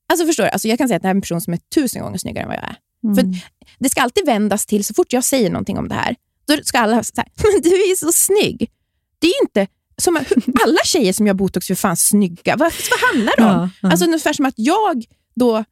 [0.08, 1.58] alltså förstår du, alltså jag kan säga att det här är en person som är
[1.74, 2.76] tusen gånger snyggare än vad jag är.
[3.04, 3.16] Mm.
[3.16, 6.16] För det ska alltid vändas till, så fort jag säger någonting om det här,
[6.46, 8.70] då ska alla säga men du är så snygg.
[9.18, 9.66] Det är inte,
[9.96, 10.16] som,
[10.64, 12.56] alla tjejer som gör botox är fan snygga.
[12.56, 13.50] Vad, vad handlar det om?
[13.50, 13.90] Ja, ja.
[13.90, 15.04] Alltså ungefär som att jag
[15.34, 15.64] då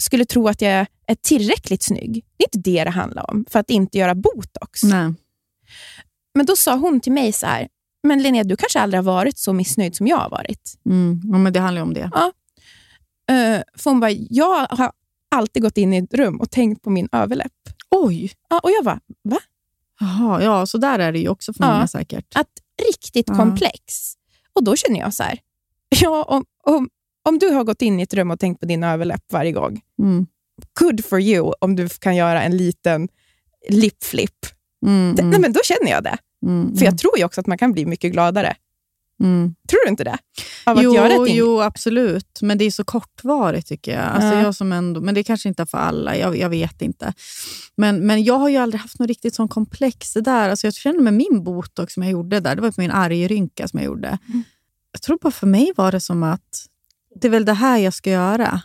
[0.00, 2.24] skulle tro att jag är tillräckligt snygg.
[2.36, 4.82] Det är inte det det handlar om, för att inte göra botox.
[4.82, 5.14] Nej.
[6.34, 7.68] Men då sa hon till mig så här,
[8.02, 10.74] men Linnea, du kanske aldrig har varit så missnöjd som jag har varit.
[10.86, 11.20] Mm.
[11.24, 12.04] Ja, men det handlar ju om det.
[12.04, 14.92] Uh, för hon bara, jag har
[15.30, 17.52] alltid gått in i ett rum och tänkt på min överläpp.
[17.90, 18.32] Oj!
[18.48, 19.38] Ja, och jag bara, va?
[20.00, 21.72] Jaha, ja, så där är det ju också för Ja.
[21.72, 22.36] många säkert.
[22.36, 22.48] Att
[22.86, 23.34] riktigt Ja.
[23.34, 24.14] komplex.
[24.52, 25.38] Och då känner jag så här,
[26.02, 26.88] ja, om, om,
[27.30, 29.80] om du har gått in i ett rum och tänkt på din överläpp varje gång,
[29.98, 30.26] Mm.
[30.80, 33.08] good for you om du kan göra en liten
[33.68, 34.46] lipflip.
[34.86, 36.18] Mm, Det- mm, Nej, men då känner jag det.
[36.46, 38.54] mm, För jag tror ju också att man kan bli mycket gladare.
[39.22, 39.54] mm.
[39.68, 40.18] Tror du inte det?
[40.66, 42.38] Av att Jo, göra ett jo, absolut.
[42.42, 44.02] Men det är så kortvarigt tycker jag.
[44.04, 44.42] Alltså, Ja.
[44.42, 47.12] jag som ändå, men det kanske inte är för alla, jag, jag vet inte.
[47.76, 50.48] Men, men jag har ju aldrig haft något riktigt sån komplex det där.
[50.50, 53.68] Alltså, jag känner med min botox som jag gjorde där, det var på min argrynka
[53.68, 54.08] som jag gjorde.
[54.28, 54.42] Mm.
[54.92, 56.66] Jag tror bara för mig var det som att
[57.14, 58.62] det är väl det här jag ska göra.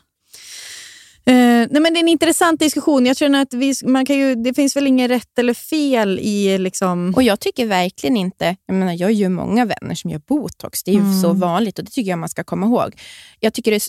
[1.28, 3.06] Eh, nej men det är en intressant diskussion.
[3.06, 6.58] Jag känner att vi, man kan ju, det finns väl inget rätt eller fel i...
[6.58, 8.56] Liksom, Och Jag tycker verkligen inte...
[8.66, 10.84] Jag, menar, jag har ju många vänner som gör botox.
[10.84, 11.22] Det är ju Mm.
[11.22, 13.02] så vanligt och det tycker jag man ska komma ihåg.
[13.40, 13.82] Jag tycker det är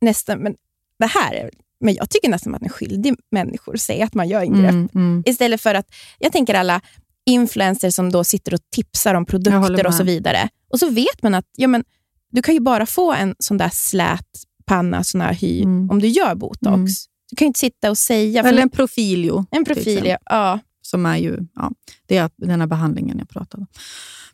[0.00, 0.38] nästan...
[0.38, 0.54] Men
[0.98, 1.50] det här är,
[1.80, 4.70] men jag tycker nästan att man är skyldig människor att säga att man gör ingrepp.
[4.70, 5.22] Mm, mm.
[5.26, 5.86] Istället för att...
[6.18, 6.80] Jag tänker alla
[7.26, 10.48] influencers som då sitter och tipsar om produkter och så vidare.
[10.72, 11.84] Och så vet man att ja, men,
[12.30, 14.26] du kan ju bara få en sån där slät
[14.66, 15.90] panna, sån här hy, Mm.
[15.90, 16.64] om du gör botox.
[16.74, 16.86] Mm.
[17.30, 18.42] Du kan ju inte sitta och säga...
[18.42, 19.46] Eller en profilio.
[19.50, 20.16] en till profil, exempel.
[20.24, 20.58] ja.
[20.82, 21.70] som är ju ja,
[22.06, 23.66] det är den här behandlingen jag pratade om.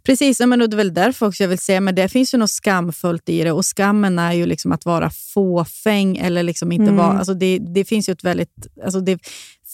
[0.02, 2.50] Precis, men det är väl därför också jag vill säga, men det finns ju något
[2.50, 6.96] skamfullt i det och skammen är ju liksom att vara fåfäng eller liksom inte Mm.
[6.96, 7.18] vara...
[7.18, 8.66] Alltså det, det finns ju ett väldigt...
[8.84, 9.18] Alltså det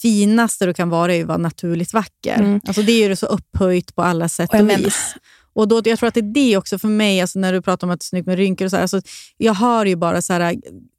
[0.02, 2.38] finaste du kan vara är ju att vara naturligt vacker.
[2.38, 2.60] Mm.
[2.66, 5.14] Alltså det är ju så upphöjt på alla sätt Och och, vis.
[5.52, 7.86] Och då, jag tror att det är det också för mig, alltså när du pratar
[7.86, 8.64] om att det är snyggt med rynkor.
[8.64, 9.00] Och så här, alltså
[9.36, 10.56] jag hör ju bara så här,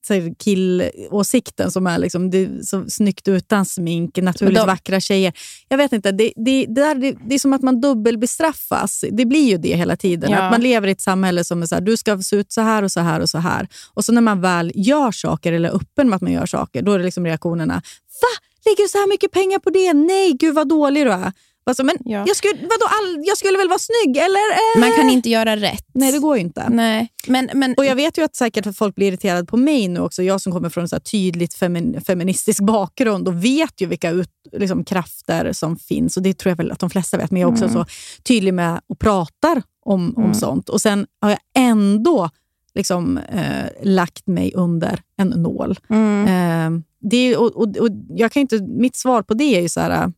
[0.08, 5.00] så här killåsikten som är liksom, det är så snyggt utan smink, naturligt de- vackra
[5.00, 5.34] tjejer.
[5.70, 9.06] Jag vet inte, det, det, det, där, det, det är som att man dubbelbestraffas.
[9.12, 10.32] Det blir ju det hela tiden.
[10.32, 10.38] Ja.
[10.38, 12.62] Att man lever i ett samhälle som är så här, du ska se ut så
[12.62, 13.68] här och så här och så här.
[13.94, 16.82] Och så när man väl gör saker eller är öppen med att man gör saker,
[16.82, 17.74] då är det liksom reaktionerna.
[18.22, 18.46] Va?
[18.66, 19.94] Lägger du så här mycket pengar på det?
[19.94, 21.32] Nej, gud vad dålig du är.
[21.72, 22.24] Alltså, men Ja.
[22.28, 24.52] jag, skulle, vadå, all, jag skulle väl vara snygg, eller?
[24.76, 24.80] Eh.
[24.80, 25.86] Man kan inte göra rätt.
[25.94, 26.70] Nej, det går ju inte.
[26.70, 27.10] Nej.
[27.28, 30.00] Men, men, Och Jag vet ju att säkert att folk blir irriterade på mig nu
[30.00, 30.24] också.
[30.24, 34.30] Jag som kommer från en så tydligt femin, feministisk bakgrund och vet ju vilka ut,
[34.52, 36.18] liksom, krafter som finns.
[36.18, 37.32] Och Det tror jag väl att de flesta vet.
[37.32, 37.86] Men jag är också så
[38.24, 40.70] tydlig med och pratar om, om sånt.
[40.70, 42.30] Och Sen har jag ändå
[42.76, 45.80] liksom, eh, lagt mig under en nål.
[45.90, 46.28] mm.
[46.28, 49.80] Eh, det och, och, och jag kan inte, mitt svar på det är ju så
[49.80, 50.12] här...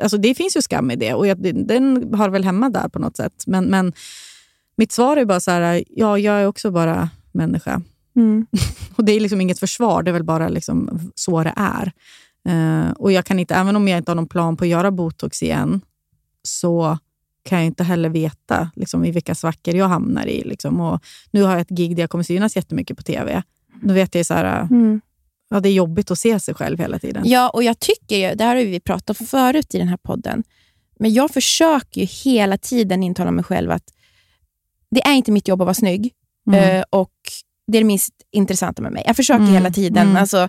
[0.00, 2.98] Alltså det finns ju skam i det och jag, den har väl hemma där på
[2.98, 3.44] något sätt.
[3.46, 3.92] Men, men
[4.76, 7.82] mitt svar är bara så här, ja, jag är också bara människa.
[8.16, 8.46] Mm.
[8.96, 11.92] Och Det är liksom inget försvar, det är väl bara liksom så det är.
[12.48, 14.90] Eh, och jag kan inte, Även om jag inte har någon plan på att göra
[14.90, 15.80] botox igen,
[16.42, 16.98] så
[17.42, 20.44] kan jag inte heller veta liksom, i vilka svackor jag hamnar i.
[20.44, 20.80] Liksom.
[20.80, 23.42] Och nu har jag ett gig där jag kommer synas jättemycket på TV.
[23.82, 25.00] Då vet jag så här, Mm.
[25.50, 27.22] Ja, det är jobbigt att se sig själv hela tiden.
[27.26, 29.96] Ja, och jag tycker ju, det här har vi pratat om förut i den här
[29.96, 30.42] podden,
[30.98, 33.84] men jag försöker ju hela tiden intala mig själv att
[34.90, 36.12] det är inte mitt jobb att vara snygg
[36.48, 36.76] Mm.
[36.78, 37.12] eh, och
[37.66, 39.02] det är det minst intressanta med mig.
[39.06, 40.16] Jag försöker Mm, hela tiden mm.
[40.16, 40.48] alltså,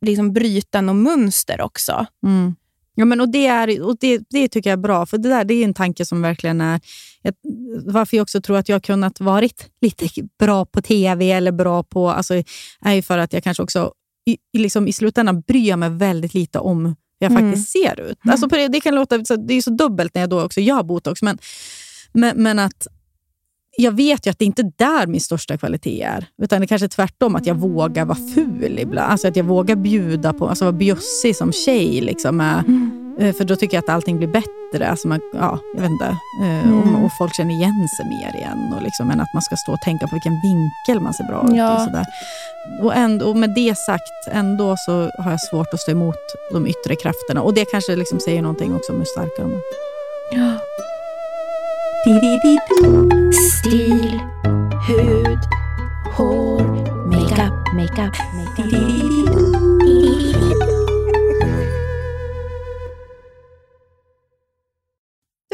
[0.00, 2.06] liksom bryta något mönster också.
[2.26, 2.54] Mm.
[2.94, 5.44] Ja, men och det, är, och det, det tycker jag är bra, för det där
[5.44, 6.80] det är en tanke som verkligen är...
[7.22, 7.34] Jag,
[7.84, 10.08] varför jag också tror att jag kunnat varit lite
[10.38, 12.10] bra på TV eller bra på...
[12.10, 12.34] Alltså,
[12.80, 13.92] är ju för att jag kanske också
[14.26, 17.42] i, i liksom, i slutändan bryr jag mig väldigt lite om hur jag Mm.
[17.50, 18.18] faktiskt ser ut.
[18.24, 20.82] Alltså, på det, det kan låta, det är så dubbelt när jag då också gör
[20.82, 21.38] botox, men,
[22.12, 22.86] men, men att
[23.76, 26.26] jag vet ju att det inte är där min största kvalitet är.
[26.42, 29.12] Utan det kanske är tvärtom, att jag vågar vara ful ibland.
[29.12, 32.00] Alltså att jag vågar bjuda på, alltså vara bjussig som tjej.
[32.00, 32.62] Liksom, eh, eh,
[33.36, 34.88] för då tycker jag att allting blir bättre.
[34.90, 36.16] Alltså man, ja, jag vet inte.
[36.44, 38.72] Eh, och, och folk känner igen sig mer igen.
[38.76, 41.44] Och liksom, än att man ska stå och tänka på vilken vinkel man ser bra
[41.48, 41.82] ut Ja.
[41.82, 41.84] i.
[41.84, 42.06] Sådär.
[42.82, 46.16] Och, ändå, och med det sagt, ändå så har jag svårt att stå emot
[46.52, 47.42] de yttre krafterna.
[47.42, 49.60] Och det kanske liksom säger någonting också om hur starka de är.
[53.32, 54.20] Stil,
[54.88, 55.38] hud,
[56.16, 56.60] hår,
[57.06, 59.49] makeup, makeup, makeup.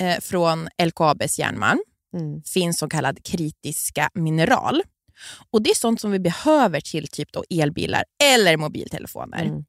[0.00, 1.80] eh, från LKABs järnmalm
[2.16, 2.42] Mm.
[2.42, 4.82] finns så kallad kritiska mineral.
[5.50, 9.44] Och Det är sånt som vi behöver till typ då elbilar eller mobiltelefoner.
[9.44, 9.64] Mm.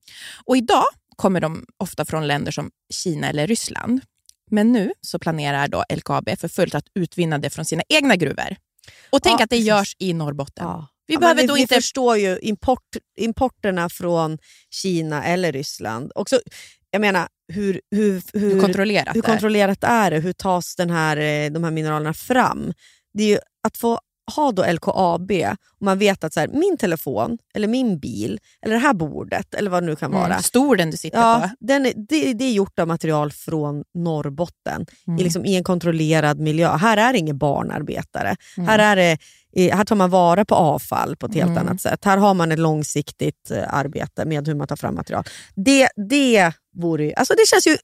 [0.45, 0.83] Och Idag
[1.15, 4.01] kommer de ofta från länder som Kina eller Ryssland.
[4.51, 8.55] Men nu så planerar då LKAB för fullt att utvinna det från sina egna gruvor.
[9.09, 10.65] Och tänk Ja, att det görs i Norrbotten.
[10.65, 10.87] Ja.
[11.07, 11.75] Vi Ja, behöver vi, då vi inte...
[11.75, 14.37] förstår ju import, importerna från
[14.69, 16.11] Kina eller Ryssland.
[16.15, 16.39] Också,
[16.95, 19.31] jag menar, hur, hur, hur, Hur kontrollerat hur det är.
[19.31, 20.19] kontrollerat är det?
[20.19, 22.73] Hur tas den här, eh, de här mineralerna fram?
[23.13, 23.37] Det är ju
[23.67, 23.99] att få
[24.35, 25.31] ha då LKAB
[25.79, 29.53] och man vet att så här, min telefon, eller min bil, eller det här bordet,
[29.53, 30.25] eller vad det nu kan vara.
[30.25, 31.65] Mm, stor den du sitter Ja, på.
[31.65, 35.19] den är, det, det är gjort av material från Norrbotten Mm.
[35.19, 36.77] i, liksom, i en kontrollerad miljö.
[36.77, 38.35] Här är det ingen barnarbetare.
[38.57, 38.67] Mm.
[38.69, 39.17] Här, är det,
[39.55, 41.67] här tar man vara på avfall på ett helt Mm.
[41.67, 42.05] annat sätt.
[42.05, 45.23] Här har man ett långsiktigt eh, arbete med hur man tar fram material.
[45.55, 47.77] Det, det, vore, alltså det känns ju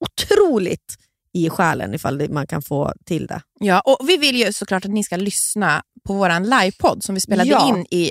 [0.00, 0.96] otroligt
[1.32, 3.40] i själen ifall man kan få till det.
[3.60, 7.20] Ja, och vi vill ju såklart att ni ska lyssna på vår livepodd som vi
[7.20, 7.68] spelade Ja.
[7.68, 8.10] in i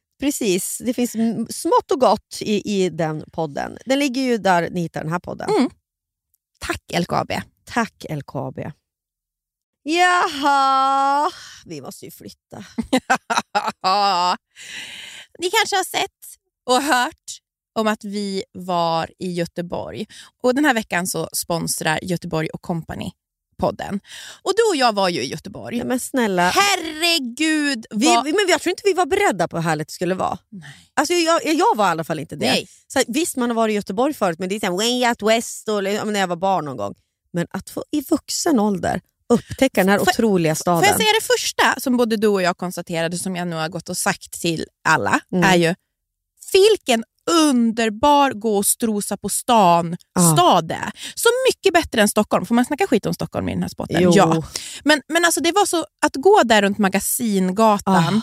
[0.21, 0.81] precis.
[0.85, 1.11] Det finns
[1.61, 3.77] smått och gott i, i den podden.
[3.85, 5.49] Den ligger ju där ni hittar den här podden.
[5.49, 5.69] Mm.
[6.59, 7.31] Tack LKAB.
[7.65, 8.59] Tack LKAB.
[9.83, 11.31] Jaha,
[11.65, 12.57] vi måste ju flytta.
[15.39, 17.41] Ni kanske har sett och hört
[17.75, 20.05] om att vi var i Göteborg.
[20.43, 23.11] Och Den här veckan så sponsrar Göteborg och Company
[23.61, 23.99] podden.
[24.41, 25.77] Och Du och jag var ju i Göteborg.
[25.77, 27.85] Ja, men snälla, Herregud!
[27.89, 28.25] vi, vad...
[28.25, 30.37] men jag tror inte vi var beredda på hur härligt det skulle vara.
[30.49, 30.69] Nej.
[30.93, 32.45] Alltså, jag, jag var i alla fall inte det.
[32.51, 32.67] Nej.
[32.87, 35.09] Så, här, visst, man har varit i Göteborg förut, men det är så här, way
[35.09, 36.93] out west och, när jag var barn någon gång.
[37.33, 40.79] Men att få i vuxen ålder upptäcka den här Får- otroliga staden.
[40.79, 43.69] Får jag säga det första som både du och jag konstaterade, som jag nu har
[43.69, 45.43] gått och sagt till alla, Mm.
[45.49, 45.75] är ju
[46.53, 50.33] vilken underbar gå och strosa på stan Ja.
[50.33, 50.91] stad det är.
[51.15, 52.45] Så mycket bättre än Stockholm.
[52.45, 53.97] Får man snacka skit om Stockholm i den här spotten?
[54.01, 54.11] Jo.
[54.15, 54.43] Ja.
[54.83, 58.21] Men, men alltså det var så att gå där runt Magasingatan, Ah.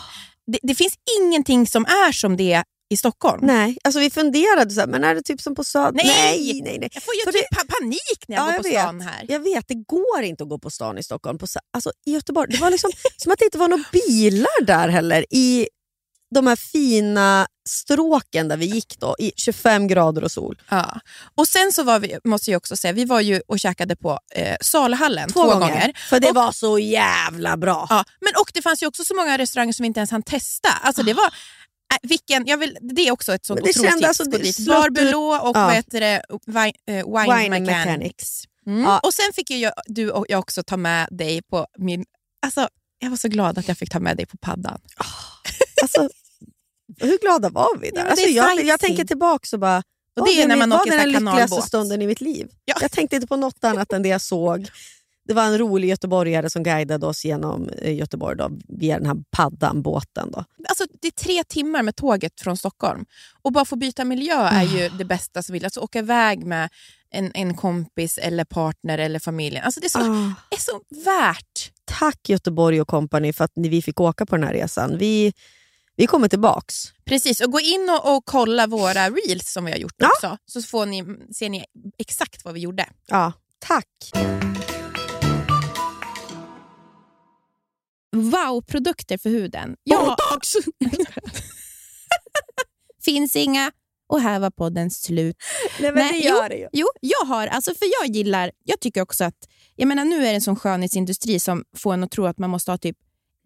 [0.51, 3.39] det, det finns ingenting som är som det i Stockholm.
[3.45, 5.91] Nej, alltså vi funderade så här, men är det typ som på Söder?
[5.93, 6.05] Nej!
[6.53, 6.77] nej, nej.
[6.79, 6.89] nej.
[6.93, 8.81] Jag får ju För typ pa- panik när jag Ja, går jag på vet.
[8.81, 9.25] stan här.
[9.27, 11.37] Jag vet, det går inte att gå på stan i Stockholm.
[11.37, 14.89] På, alltså, I Göteborg, det var liksom som att det inte var några bilar där
[14.89, 15.25] heller.
[15.33, 15.67] I
[16.35, 20.61] de här fina stråken där vi gick då, i 25 grader och sol.
[20.69, 20.99] Ja.
[21.35, 24.19] Och sen så var vi, måste jag också säga, vi var ju och käkade på
[24.35, 25.93] eh, Salhallen Två, gånger.
[26.09, 27.87] För det Och- var så jävla bra.
[27.89, 30.23] Ja, men och det fanns ju också så många restauranger som vi inte ens hann
[30.23, 30.69] testa.
[30.69, 31.29] Alltså det var, äh,
[32.09, 34.03] vilken, jag vill, det är också ett sånt otroligt tips.
[34.07, 34.55] alltså, Gå det dit.
[34.55, 35.65] slöt Bar ut- Belå och Ja.
[35.65, 37.67] vad heter det, wine, eh, wine, Wine Mechanics.
[37.85, 38.43] Mechanics.
[38.67, 38.81] Mm.
[38.83, 38.99] Ja.
[38.99, 42.05] Och sen fick ju jag, du och jag också ta med dig på min...
[42.45, 42.67] Alltså,
[42.99, 44.79] jag var så glad att jag fick ta med dig på paddan.
[45.81, 46.09] Alltså,
[46.99, 48.01] hur glada var vi där?
[48.05, 49.83] Ja, alltså, jag, jag tänker tillbaka och bara,
[50.19, 51.63] Och det är när man var åker den lyckligaste kanalbåt.
[51.67, 52.47] stunden i mitt liv.
[52.65, 52.75] Ja.
[52.81, 54.69] Jag tänkte inte på något annat än det jag såg.
[55.27, 59.17] Det var en rolig göteborgare som guidade oss genom eh, Göteborg då, via den här
[59.31, 60.31] paddan, båten.
[60.31, 60.43] Då.
[60.69, 63.05] Alltså, det är tre timmar med tåget från Stockholm.
[63.41, 65.65] Och bara få byta miljö är ju det bästa som vill.
[65.65, 66.69] Alltså åka iväg med
[67.11, 69.63] en, en kompis eller partner eller familjen.
[69.63, 70.33] Alltså, det är så, Ah.
[70.49, 71.71] är så värt.
[71.85, 74.97] Tack Göteborg och kompani för att vi fick åka på den här resan.
[74.97, 75.33] Vi,
[75.99, 76.93] vi kommer tillbaks.
[77.05, 80.07] Precis, och gå in och, och kolla våra reels som vi har gjort Ja.
[80.09, 80.37] också.
[80.45, 81.65] Så får ni, ser ni
[81.97, 82.89] exakt vad vi gjorde.
[83.07, 83.85] Ja, tack.
[88.15, 89.75] Wow-produkter för huden.
[89.89, 90.53] Botox!
[93.05, 93.71] finns inga.
[94.07, 95.35] Och här var podden slut.
[95.79, 96.67] Nej, men Nej, det gör det ju.
[96.73, 99.35] Jo, jag har, alltså för jag gillar, jag tycker också att,
[99.75, 102.49] jag menar nu är det en sån skönhetsindustri som får en att tro att man
[102.49, 102.97] måste ha typ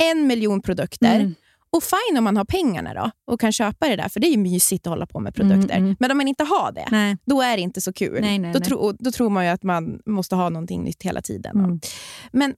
[0.04, 1.16] en miljon produkter.
[1.16, 1.36] Mm.
[1.74, 4.32] Och fine om man har pengarna då och kan köpa det där, för det är
[4.32, 5.76] ju mysigt att hålla på med produkter.
[5.76, 5.96] Mm, mm.
[6.00, 7.18] Men om man inte har det, Nej.
[7.26, 8.22] då är det inte så kul.
[8.22, 11.22] Nej, nej, då, tro, då tror man ju att man måste ha någonting nytt hela
[11.22, 11.58] tiden.
[11.60, 11.80] Mm.
[12.32, 12.56] Men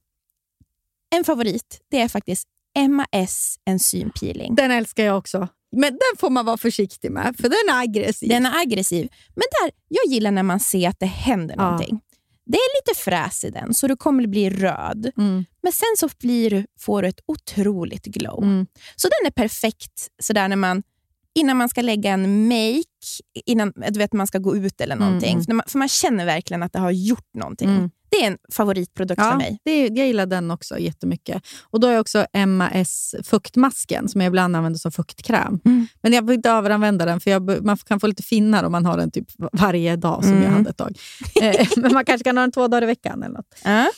[1.16, 2.48] en favorit, det är faktiskt
[2.88, 4.54] MAS enzympeeling.
[4.54, 5.48] Den älskar jag också.
[5.76, 8.28] Men den får man vara försiktig med, för den är aggressiv.
[8.28, 9.08] Den är aggressiv.
[9.34, 11.64] Men där, jag gillar när man ser att det händer Ja.
[11.64, 12.00] någonting.
[12.46, 15.12] Det är lite fräs i den, så du kommer bli röd.
[15.18, 15.44] Mm.
[15.62, 18.42] Men sen så blir får du ett otroligt glow.
[18.42, 18.66] Mm.
[18.96, 20.82] Så den är perfekt sådär när man,
[21.36, 22.82] innan man ska lägga en make,
[23.46, 25.32] innan du vet, man ska gå ut eller någonting.
[25.32, 25.44] Mm.
[25.44, 27.68] För, man, för man känner verkligen att det har gjort någonting.
[27.70, 27.90] Mm.
[28.08, 29.58] Det är en favoritprodukt för Ja, mig.
[29.64, 31.42] det, jag gillar den också jättemycket.
[31.62, 35.60] Och Då har jag också MAS fuktmasken som jag ibland använder som fuktkräm.
[35.64, 35.86] Mm.
[36.02, 38.86] Men jag vill inte överanvända den, för jag, man kan få lite finnar om man
[38.86, 40.44] har den typ varje dag, som Mm.
[40.44, 40.98] jag hade ett tag.
[41.42, 43.22] Eh, Men man kanske kan ha den två dagar i veckan.
[43.22, 43.54] eller något.
[43.64, 43.90] Ja.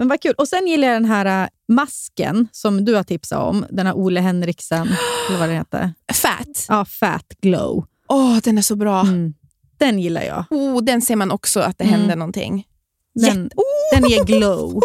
[0.00, 0.34] Men vad kul.
[0.38, 3.66] Och Sen gillar jag den här äh, masken som du har tipsat om.
[3.70, 4.88] Den här Ole Henriksen,
[5.28, 5.92] eller vad den heter.
[6.12, 6.66] Fat.
[6.68, 7.84] Ja, Fat Glow.
[8.08, 9.00] Åh, den är så bra.
[9.00, 9.34] Mm.
[9.78, 10.44] Den gillar jag.
[10.50, 12.00] Oh, den ser man också att det Mm.
[12.00, 12.66] händer någonting.
[13.14, 14.00] Den, Jätte- oh!
[14.00, 14.80] den ger glow.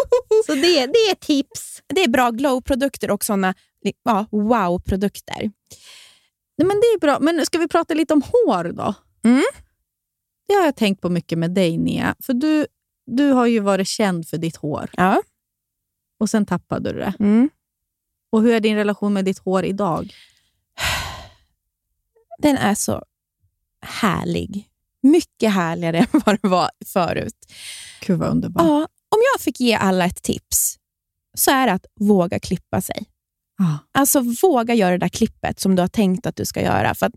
[0.46, 1.82] Så det, det är tips.
[1.94, 3.54] Det är bra glow-produkter och såna
[4.04, 5.40] ja, wow-produkter.
[6.58, 7.18] Nej, men det är bra.
[7.20, 8.94] Men ska vi prata lite om hår då?
[9.24, 9.42] Mm.
[10.48, 12.14] Det har jag tänkt på mycket med dig, Nia.
[12.22, 12.66] För du,
[13.06, 15.22] du har ju varit känd för ditt hår Ja.
[16.20, 17.14] och sen tappade du det.
[17.20, 17.50] Mm.
[18.32, 20.12] Och Hur är din relation med ditt hår idag?
[22.38, 23.04] Den är så
[23.80, 24.68] härlig.
[25.02, 27.52] Mycket härligare än vad det var förut.
[28.06, 28.64] Gud vad underbart.
[28.66, 28.76] Ja,
[29.08, 30.78] om jag fick ge alla ett tips
[31.34, 33.06] så är det att våga klippa sig.
[33.58, 33.78] Ja.
[33.92, 36.94] Alltså våga göra det där klippet som du har tänkt att du ska göra.
[36.94, 37.14] För att,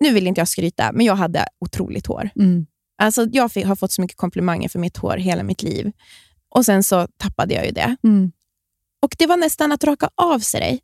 [0.00, 2.30] nu vill inte jag skryta, men jag hade otroligt hår.
[2.36, 2.66] Mm.
[3.02, 5.92] Alltså, jag fick, har fått så mycket komplimanger för mitt hår hela mitt liv.
[6.48, 7.96] Och Sen så tappade jag ju det.
[8.04, 8.32] Mm.
[9.02, 10.80] Och Det var nästan att raka av sig dig.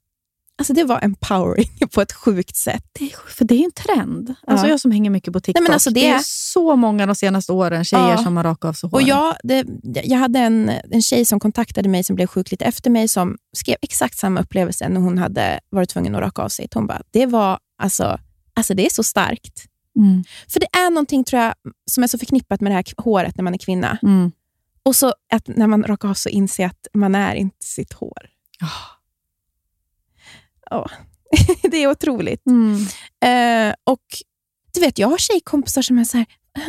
[0.58, 2.84] Alltså, det var empowering på ett sjukt sätt.
[2.98, 4.34] Det är, för det är en trend.
[4.46, 4.70] Alltså Ja.
[4.70, 5.62] jag som hänger mycket på TikTok.
[5.62, 8.18] men alltså det- det är så många de senaste åren tjejer Ja.
[8.24, 9.06] som har rakat av sig Och håret.
[9.08, 9.64] jag, det,
[10.04, 13.36] jag hade en, en tjej som kontaktade mig som blev sjuk lite efter mig som
[13.56, 16.68] skrev exakt samma upplevelse när hon hade varit tvungen att raka av sig.
[16.74, 18.18] Hon bara, det var alltså,
[18.54, 19.64] alltså det är så starkt.
[19.96, 20.24] Mm.
[20.48, 21.54] För det är någonting tror jag
[21.90, 23.98] som är så förknippat med det här håret när man är kvinna.
[24.02, 24.32] Mm.
[24.82, 28.30] Och så att när man rakar av så inser att man är inte sitt hår.
[30.70, 30.90] Ja.
[31.70, 32.46] det är otroligt.
[32.46, 32.86] Mm.
[33.20, 34.04] Eh, och
[34.74, 36.26] du vet, Jag har tjejkompisar som är så här,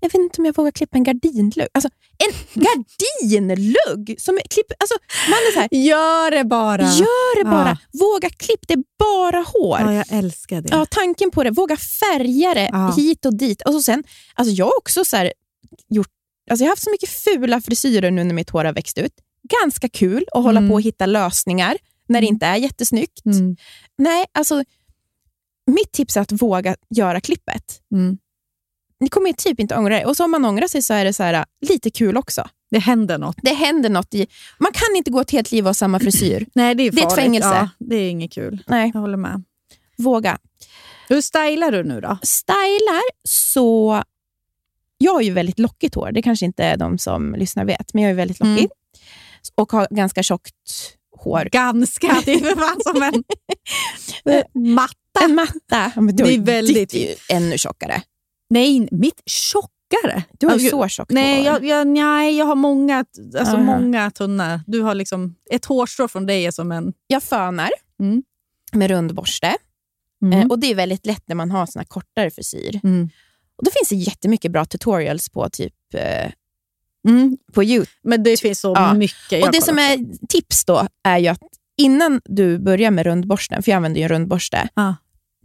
[0.00, 1.68] jag vet inte om jag vågar klippa en gardinlugg.
[1.74, 1.90] Alltså,
[2.26, 4.14] en gardinlugg!
[4.18, 4.94] Som är klipp, alltså,
[5.28, 6.82] man är så här, Gör det bara!
[6.82, 7.78] gör det bara.
[7.92, 9.78] Våga klipp, det är bara hår.
[9.80, 10.68] Ja, jag älskar det.
[10.70, 11.50] Ja, tanken på det.
[11.50, 12.94] Våga färga det Ja.
[12.96, 13.62] hit och dit.
[13.62, 14.04] Och så sen,
[14.34, 15.32] alltså jag har också så här
[15.88, 16.08] gjort,
[16.50, 19.12] alltså jag har haft så mycket fula frisyrer nu när mitt hår har växt ut.
[19.62, 20.68] Ganska kul att hålla Mm.
[20.70, 21.76] på och hitta lösningar
[22.08, 23.26] när det inte är jättesnyggt.
[23.26, 23.56] Mm.
[23.98, 24.64] Nej, alltså
[25.66, 27.80] mitt tips är att våga göra klippet.
[27.92, 28.18] Mm.
[29.00, 30.06] Ni kommer typ inte ångra er.
[30.06, 32.48] Och så om man ångrar sig så är det så här, lite kul också.
[32.70, 33.36] Det händer något.
[33.42, 34.26] Det händer något i...
[34.58, 36.46] Man kan inte gå ett helt liv och ha samma frisyr.
[36.54, 37.24] Nej, det är Det är ett farligt.
[37.24, 37.48] fängelse.
[37.48, 38.62] Ja, det är inget kul.
[38.66, 39.42] Nej, Jag håller med.
[39.98, 40.38] våga.
[41.08, 42.18] Hur stylar du nu då?
[42.22, 44.02] stylar så...
[44.98, 46.12] Jag har ju väldigt lockigt hår.
[46.12, 48.58] Det kanske inte de som lyssnar vet, men jag är väldigt lockig.
[48.58, 48.68] Mm.
[49.54, 50.54] Och har ganska tjockt
[51.16, 51.48] hår.
[51.52, 52.22] Ganska.
[52.24, 53.24] Det är för fan som en
[54.74, 54.94] matta.
[55.24, 55.92] En matta.
[55.96, 58.02] Ja, Det är väldigt- ännu tjockare.
[58.50, 60.22] Nej, mitt tjockare.
[60.38, 61.46] Du har Ja, så tjockt Nej, hår.
[61.46, 63.04] jag, jag, nej, jag har många,
[63.38, 63.62] alltså Aha.
[63.78, 64.64] många tunna.
[64.66, 66.92] Du har liksom, ett hårstrå från dig är som en...
[67.06, 67.70] jag fönar
[68.00, 68.22] Mm.
[68.72, 69.56] med rundborste.
[70.22, 70.38] Mm.
[70.40, 72.80] Eh, och Det är väldigt lätt när man har såna kortare frisyr.
[72.84, 73.10] Mm.
[73.56, 76.32] Och Då finns det jättemycket bra tutorials på typ eh,
[77.08, 77.36] Mm.
[77.52, 77.90] på YouTube.
[78.02, 78.94] Men det finns så Ja.
[78.94, 79.44] mycket.
[79.46, 81.42] Och Det som är tips då är ju att
[81.76, 84.94] innan du börjar med rundborsten, för jag använder ju en rundborste, Ja.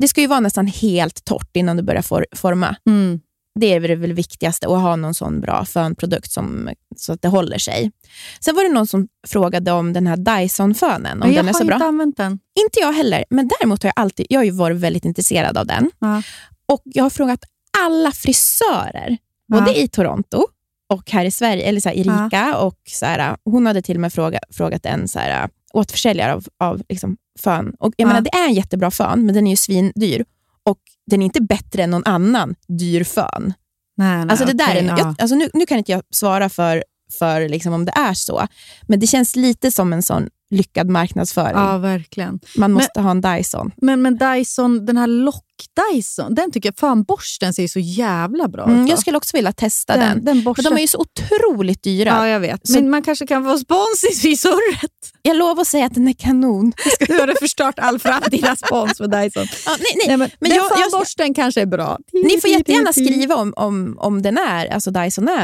[0.03, 2.75] Det ska ju vara nästan helt torrt innan du börjar for, forma.
[2.87, 3.19] Mm.
[3.59, 7.27] Det är väl det viktigaste, att ha någon sån bra fönprodukt som, så att det
[7.27, 7.91] håller sig.
[8.39, 11.59] Sen var det någon som frågade om den här Dyson-fönen, om jag den är har
[11.59, 11.75] så bra.
[11.75, 12.39] inte använt den.
[12.65, 15.67] Inte jag heller, men däremot har jag alltid jag har ju varit väldigt intresserad av
[15.67, 15.91] den.
[15.99, 16.21] Ja.
[16.65, 17.39] Och Jag har frågat
[17.85, 19.17] alla frisörer,
[19.51, 19.77] både Ja.
[19.77, 20.45] i Toronto
[20.89, 22.57] och här i Sverige, eller så här, Erika.
[22.57, 26.45] Och så här, hon hade till och med fråga, frågat en så här, återförsäljare av,
[26.59, 27.73] av liksom, fön.
[27.79, 28.07] Och jag Ja.
[28.07, 30.25] menar, det är en jättebra fön, men den är ju svindyr.
[30.63, 30.79] Och
[31.11, 33.53] den är inte bättre än någon annan dyr fön.
[33.97, 34.97] Nej, nej, Alltså det där okej, är, ja.
[34.97, 36.83] jag, alltså nu, nu kan inte jag svara för,
[37.19, 38.47] för liksom om det är så,
[38.87, 41.55] men det känns lite som en sån lyckad marknadsföring.
[41.57, 42.39] ja, verkligen.
[42.57, 43.71] Man måste ha en Dyson.
[43.77, 48.47] Men, men Dyson, den här lock-Dyson, den tycker jag, fan borsten ser ju så jävla
[48.47, 48.89] bra Mm, ut.
[48.89, 49.01] jag då.
[49.01, 50.01] skulle också vilja testa den.
[50.09, 50.63] den, den Men borsten.
[50.65, 52.09] de är ju så otroligt dyra.
[52.09, 52.67] Ja, jag vet.
[52.67, 54.91] Så- Men man kanske kan få spons i surret.
[55.21, 56.73] Jag lovar att säga att den är kanon.
[57.09, 59.45] Nu har du förstört all framtida spons för Dyson.
[59.65, 60.07] Ja, nej, nej.
[60.07, 61.97] Nej, men men den jag- jag- fanborsten kanske är bra.
[62.13, 65.43] Ni får jättegärna skriva om, om, om den är, alltså Dyson är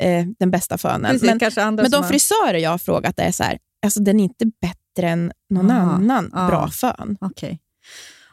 [0.00, 1.10] Ja, eh, den bästa fönen.
[1.20, 4.46] precis, Men, men de frisörer jag har frågat är så här, alltså den är inte
[4.46, 6.46] bättre än någon Aha, annan ja.
[6.46, 7.16] bra fön.
[7.20, 7.60] Okej.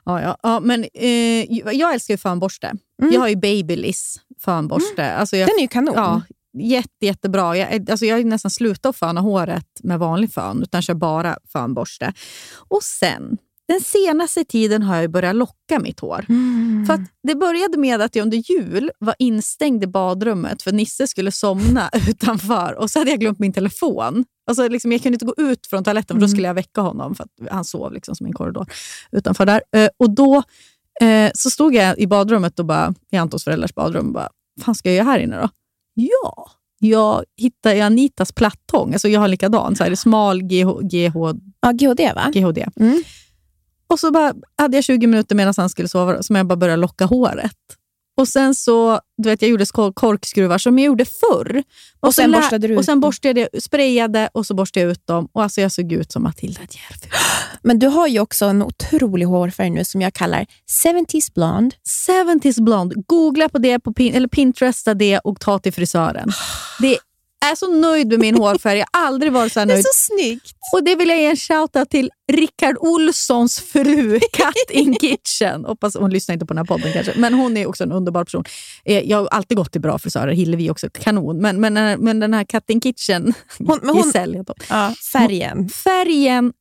[0.05, 1.43] Ja, ja, ja, men eh,
[1.75, 2.67] jag älskar ju fönborste.
[3.01, 3.13] Mm.
[3.13, 5.13] Jag har ju Babyliss fönborste.
[5.13, 5.93] Alltså jag, Den är ju kanon.
[5.95, 6.21] ja,
[6.59, 7.57] jätte, jättebra.
[7.57, 12.13] Jag, alltså jag har nästan slutat föna håret med vanlig fön, utan kör bara fönborste.
[12.67, 13.37] Och sen,
[13.67, 16.25] den senaste tiden har jag börjat locka mitt hår.
[16.29, 16.85] Mm.
[16.87, 21.31] För det började med att jag under jul var instängd i badrummet för Nisse skulle
[21.31, 24.25] somna utanför och så hade jag glömt min telefon.
[24.47, 26.29] Alltså liksom, jag kunde inte gå ut från toaletten för då Mm.
[26.29, 28.67] skulle jag väcka honom för han sov liksom som i en korridor
[29.11, 29.61] utanför där.
[29.75, 30.43] Eh, och då
[31.01, 34.29] eh, så stod jag i badrummet och bara, i Antons föräldrars badrum och bara,
[34.61, 35.49] fan ska jag göra här inne då?
[35.93, 38.93] Ja, jag hittade Anitas plattång.
[38.93, 41.15] Alltså jag har likadan, så här, smal GH, GH,
[41.61, 42.31] ja, GHD va?
[42.33, 42.67] GHD.
[42.79, 43.03] Mm.
[43.87, 46.81] Och så bara hade jag 20 minuter medan han skulle sova som jag bara började
[46.81, 47.57] locka håret.
[48.17, 51.63] Och sen så, du vet, jag gjorde korkskruvar som jag gjorde förr.
[51.99, 54.91] Och så sen borstade du ut Och sen borstade jag, sprayade och så borstade jag
[54.91, 55.27] ut dem.
[55.31, 57.11] Och alltså jag såg ut som Matilda Djärfus.
[57.61, 60.45] Men du har ju också en otrolig hårfärg nu som jag kallar
[60.85, 61.75] 70s blonde.
[62.07, 62.93] 70s blond.
[63.07, 66.31] Googla på det på pin, eller Pinteresta det och ta till frisören.
[66.79, 66.97] Det
[67.51, 68.77] är så nöjd med min hårfärg.
[68.79, 69.85] Jag har aldrig varit så här Det är nöjd.
[69.85, 70.55] så snyggt.
[70.73, 75.65] Och det vill jag ge en shoutout till Rickard Olssons fru, Cat in Kitchen.
[75.65, 78.23] Hoppas hon lyssnar inte på den här podden kanske, men hon är också en underbar
[78.23, 78.43] person.
[78.85, 81.37] Eh, Jag har alltid gått till bra frisörer, Hillevi också kanon.
[81.41, 84.45] Men, men, eh, men den här Cut in Kitchen, Hon- hon- Giselle hon.
[84.69, 85.69] Ja, färgen.
[85.69, 86.53] Färgen,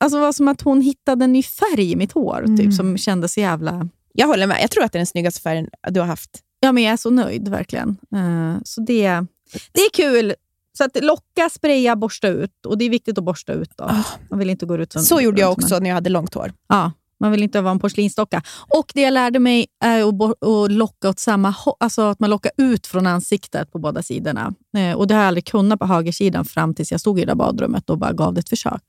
[0.00, 2.56] alltså, det var som att hon hittade en ny färg i mitt hår, Mm.
[2.58, 3.88] typ, som kändes så jävla...
[4.14, 4.58] Jag håller med.
[4.62, 6.30] Jag tror att det är den snyggaste färgen du har haft.
[6.60, 7.88] Ja, men jag är så nöjd, verkligen.
[8.14, 9.24] Eh, så det,
[9.72, 10.34] det är kul.
[10.78, 12.66] Så att locka, spraya, borsta ut.
[12.66, 13.70] Och det är viktigt att borsta ut.
[13.76, 13.84] Då.
[13.84, 14.04] Ah.
[14.30, 16.52] Man vill inte gå ut som, Så gjorde jag också när jag hade långt hår.
[16.68, 18.42] Ja, man vill inte vara en porslinsdocka.
[18.68, 22.86] Och det jag lärde mig är att, locka åt samma alltså att man lockar ut
[22.86, 24.54] från ansiktet på båda sidorna.
[24.76, 27.26] Eh, och Det har jag aldrig kunnat på högersidan fram tills jag stod i det
[27.26, 28.82] där badrummet och bara gav det ett försök.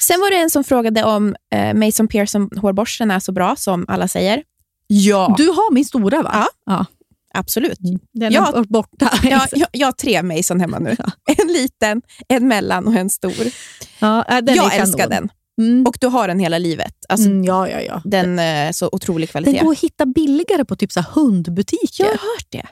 [0.00, 3.84] Sen var det en som frågade om eh, Mason Pearson hårborsten är så bra som
[3.88, 4.42] alla säger.
[4.86, 6.30] Ja, Du har min stora va?
[6.34, 6.46] Ja.
[6.66, 6.86] ja.
[7.38, 7.78] Absolut.
[8.12, 8.52] Den Ja.
[8.58, 9.10] är borta.
[9.22, 10.96] Jag, jag, jag har tre Mason hemma nu.
[11.38, 13.32] En liten, en mellan och en stor.
[13.98, 15.28] ja, äh, den jag älskar den.
[15.60, 15.86] Mm.
[15.86, 16.94] Och du har den hela livet.
[17.08, 18.02] Alltså, mm, ja, ja, ja.
[18.04, 19.52] Den är så otrolig kvalitet.
[19.52, 22.04] Den går att hitta billigare på typ så hundbutiker.
[22.04, 22.66] jag har hört det.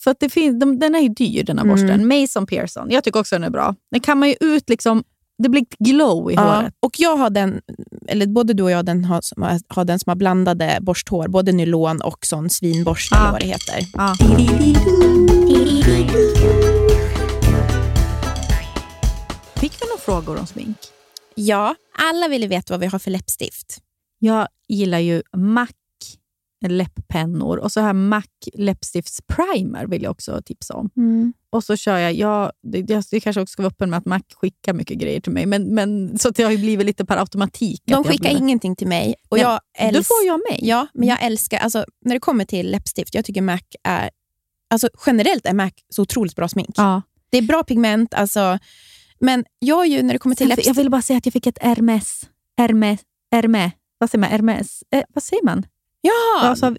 [0.00, 1.76] För att det finns, de, den är ju dyr den här Mm.
[1.76, 2.08] borsten.
[2.20, 2.90] Mason Pearson.
[2.90, 3.74] Jag tycker också den är bra.
[3.90, 5.04] Den kan man ju ut liksom,
[5.38, 6.40] det blir ett glow i Ja.
[6.56, 6.74] håret.
[6.80, 7.60] Och jag har den,
[8.08, 11.28] eller både du och jag den har, som har, har den som har blandade borsthår.
[11.28, 13.20] Både nylon och sån svinborste Ja.
[13.20, 13.86] eller vad det heter.
[13.94, 14.14] Ja.
[19.56, 20.76] Fick vi några frågor om smink?
[21.34, 21.74] Ja,
[22.10, 23.78] alla ville veta vad vi har för läppstift.
[24.18, 25.70] Jag gillar ju MAC
[26.68, 30.90] läpppennor och så här MAC läppstiftsprimer vill jag också tipsa om.
[31.50, 34.20] Och så kör jag, jag det, det, kanske också ska vara öppen med att Mac
[34.34, 37.16] skickar mycket grejer till mig, men, men, så att det har ju blivit lite per
[37.16, 37.82] automatik.
[37.84, 39.14] De jag skickar blir- ingenting till mig.
[39.28, 40.58] Och Nej, jag älsk- får jag mig.
[40.68, 44.10] Ja, men jag älskar, alltså, när det kommer till läppstift, jag tycker MAC är,
[44.70, 46.70] alltså generellt är MAC så otroligt bra smink.
[46.76, 47.02] Ja.
[47.30, 48.58] Det är bra pigment, alltså,
[49.20, 51.32] men jag ju när det kommer till Jag, jag läppstift, vill bara säga att jag
[51.32, 52.22] fick ett Hermes.
[52.58, 53.00] Hermes.
[53.32, 53.72] Hermes.
[53.98, 54.30] Vad säger man?
[54.30, 54.82] Hermes?
[54.90, 55.66] Eh, vad säger man?
[56.06, 56.76] Ja, Alltså,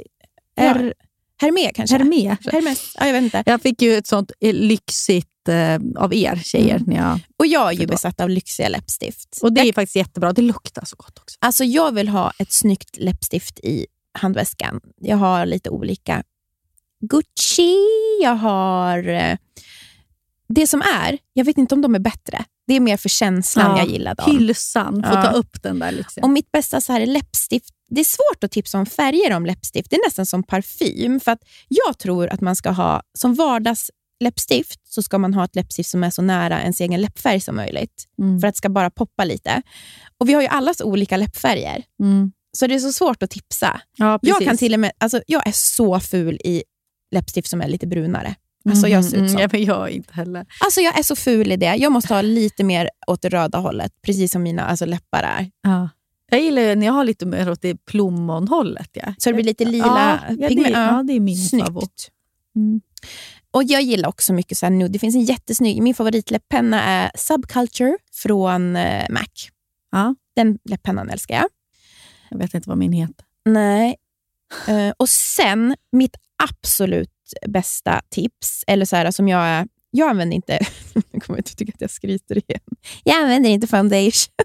[0.55, 0.63] Ja.
[0.63, 0.93] Her,
[1.41, 1.97] Hermé kanske?
[1.97, 2.37] Hermes.
[2.51, 3.43] Hermes, ja, jag vet inte.
[3.45, 6.75] Jag fick ju ett sånt eh, lyxigt eh, av er tjejer.
[6.75, 6.83] Mm.
[6.87, 9.39] När jag, Och jag är ju besatt av lyxiga läppstift.
[9.41, 10.33] och det är faktiskt jättebra.
[10.33, 11.37] Det luktar så gott också.
[11.41, 13.85] alltså, jag vill ha ett snyggt läppstift i
[14.19, 14.79] handväskan.
[15.01, 16.23] Jag har lite olika
[16.99, 17.75] Gucci,
[18.21, 19.07] jag har...
[19.07, 19.37] eh,
[20.47, 22.45] Det som är, jag vet inte om de är bättre.
[22.67, 24.31] Det är mer för känslan Ja, jag gillar dem.
[24.31, 25.03] Hylsan.
[25.03, 25.21] Få Ja.
[25.23, 25.91] ta upp den där.
[25.91, 26.23] Liksom.
[26.23, 29.89] Och mitt bästa så här läppstift, det är svårt att tipsa om färger om läppstift.
[29.89, 31.19] Det är nästan som parfym.
[31.19, 35.55] För att jag tror att man ska ha, som vardagsläppstift, så ska man ha ett
[35.55, 38.05] läppstift som är så nära ens egen läppfärg som möjligt.
[38.21, 38.39] Mm.
[38.39, 39.61] För att det ska bara poppa lite.
[40.17, 41.83] Och vi har ju allas olika läppfärger.
[42.03, 42.31] Mm.
[42.57, 43.81] Så det är så svårt att tipsa.
[43.97, 46.63] Ja, Jag, kan till och med, alltså, jag är så ful i
[47.15, 48.35] läppstift som är lite brunare.
[48.69, 49.49] Alltså, jag ser ut Mm, så.
[49.51, 50.45] men jag inte heller.
[50.65, 51.75] Alltså, jag är så ful i det.
[51.75, 55.51] Jag måste ha lite mer åt det röda hållet, precis som mina alltså, läppar är.
[55.61, 55.89] Ja.
[56.31, 58.89] Jag gillar när jag har lite mer åt det plommonhållet.
[58.93, 59.13] Ja.
[59.17, 61.65] Så det blir lite lila ja, ja, det, ja, det är min Snyggt.
[61.65, 62.11] favorit.
[62.55, 62.81] Mm.
[63.51, 64.89] Och Jag gillar också mycket så här nude.
[64.93, 69.49] Det finns en jättesnygg, min favoritläpppenna är Subculture från eh, MAC.
[69.91, 70.15] Ja.
[70.35, 71.45] Den läpppennan älskar jag.
[72.29, 73.25] Jag vet inte vad min heter.
[73.45, 73.95] Nej.
[74.67, 77.09] Eh, och sen, mitt absolut
[77.47, 80.59] bästa tips, eller så här, som jag är, jag använder inte,
[81.11, 82.61] nu kommer jag att tycka att jag skryter igen.
[83.03, 84.11] Jag använder inte foundation.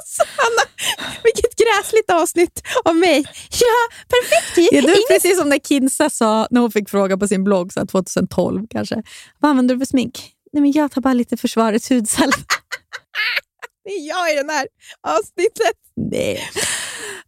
[0.00, 0.92] Alltså, Anna,
[1.24, 3.24] vilket gräsligt avsnitt av mig.
[3.50, 4.78] Ja, perfekt ju.
[4.78, 7.72] Är du Ingen- precis som när Kinsa sa, när hon fick fråga på sin blogg
[7.72, 9.02] så här 2012 kanske.
[9.38, 10.32] Vad använder du för smink?
[10.52, 12.36] Nej, men jag tar bara lite försvarets hudsalva.
[13.84, 14.68] Det är jag i den här
[15.08, 15.76] avsnittet.
[15.96, 16.48] Nej.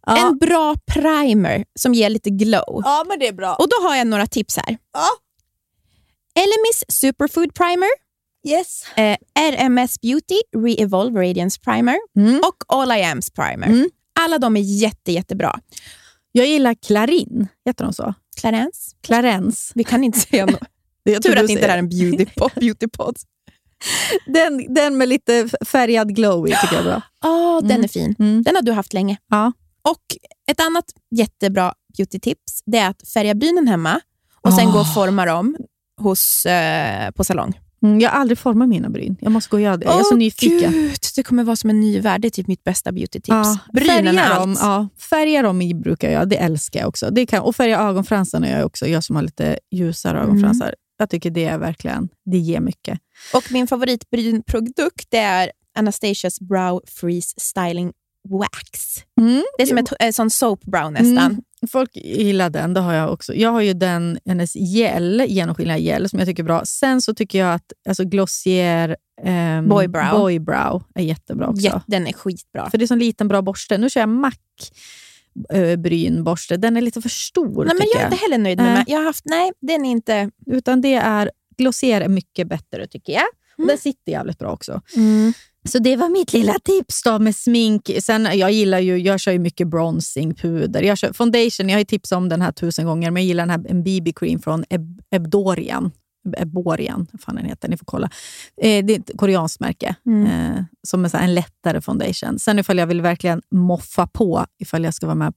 [0.05, 0.27] Ja.
[0.27, 2.81] En bra primer som ger lite glow.
[2.85, 3.55] ja, men det är bra.
[3.55, 4.77] Och Då har jag några tips här.
[4.93, 5.07] Ja.
[6.35, 7.89] Elemis Superfood Primer,
[8.47, 8.83] yes.
[8.97, 12.37] eh, RMS Beauty Re-Evolve Radiance Primer Mm.
[12.39, 13.67] och All I Ams Primer.
[13.67, 13.89] Mm.
[14.19, 15.59] Alla de är jätte, jättebra.
[16.31, 18.13] Jag gillar Clarin, heter de så?
[18.39, 19.71] Clarence, Clarence.
[19.75, 20.59] vi kan inte säga något.
[21.05, 22.51] Det jag Tur att inte det här är en beautypod.
[22.55, 23.15] beautypod.
[24.27, 27.01] den, den med lite färgad glowy tycker jag är bra.
[27.31, 27.83] Oh, Den Mm.
[27.83, 28.15] är fin.
[28.19, 28.43] Mm.
[28.43, 29.17] Den har du haft länge.
[29.29, 29.51] Ja.
[29.81, 30.01] Och
[30.51, 34.01] Ett annat jättebra beautytips det är att färga brynen hemma
[34.41, 34.71] och sen Ah.
[34.71, 35.57] gå och forma dem
[36.01, 37.59] hos, eh, på salong.
[37.83, 39.17] Mm, jag har aldrig format mina bryn.
[39.21, 39.85] Jag måste gå och göra det.
[39.85, 40.71] Jag är så nyfiken.
[40.71, 42.21] Gud, det kommer vara som en ny värld.
[42.21, 43.27] Det är typ mitt bästa beautytips.
[43.29, 44.39] Ja, Brynen är allt.
[44.39, 47.09] dem, ja, färga dem i brukar jag, det älskar jag också.
[47.11, 50.75] Det kan, och färga ögonfransarna gör jag också, jag som har lite ljusare ögonfransar.
[50.97, 52.99] Jag tycker det är verkligen, det ger mycket.
[53.33, 57.91] Och min favoritbrynprodukt är Anastasias Brow Freeze Styling
[58.29, 59.03] Wax.
[59.57, 61.17] Det är som ett eh, sån soap brow nästan.
[61.17, 61.41] Mm.
[61.71, 63.33] Folk gillar den, det har jag också.
[63.33, 66.65] Jag har ju den, hennes gel, genomskinliga gel, som jag tycker är bra.
[66.65, 70.11] Sen så tycker jag att alltså Glossier ehm, Boy Brow.
[70.11, 71.65] Boy Brow är jättebra också.
[71.65, 72.69] Ja, den är skitbra.
[72.69, 73.77] För det är en liten bra borste.
[73.77, 74.31] Nu kör jag Mac
[75.49, 76.57] eh, brynborste.
[76.57, 78.83] Den är lite för stor Nej, men jag är inte heller nöjd med.
[78.87, 80.31] Jag har haft, nej, den är inte...
[80.45, 83.27] Utan det är, Glossier är mycket bättre tycker jag.
[83.57, 83.67] Mm.
[83.67, 84.81] Den sitter jävligt bra också.
[85.63, 87.91] Så det var mitt lilla tips då med smink.
[88.01, 90.81] Sen, jag gillar ju, jag kör ju mycket bronzing, puder.
[90.81, 93.45] Jag kör foundation, jag har ju tipsat om den här tusen gånger, men jag gillar
[93.45, 95.91] den här, BB-cream från Eb, Ebdorian.
[96.37, 98.09] Eborian, vad fan den heter, ni får kolla.
[98.61, 102.39] Eh, det är ett koreanskt märke, eh, som är en lättare foundation.
[102.39, 105.33] Sen ifall jag vill verkligen moffa på, ifall jag ska vara med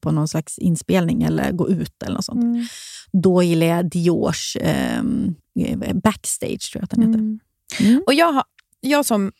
[0.00, 2.70] på någon slags inspelning eller gå ut eller något sånt,
[3.12, 5.02] då gillar jag Diors eh,
[5.94, 7.18] Backstage, tror jag att den heter.
[7.84, 8.02] Mm.
[8.06, 8.44] Och jag, har,
[8.80, 9.32] jag som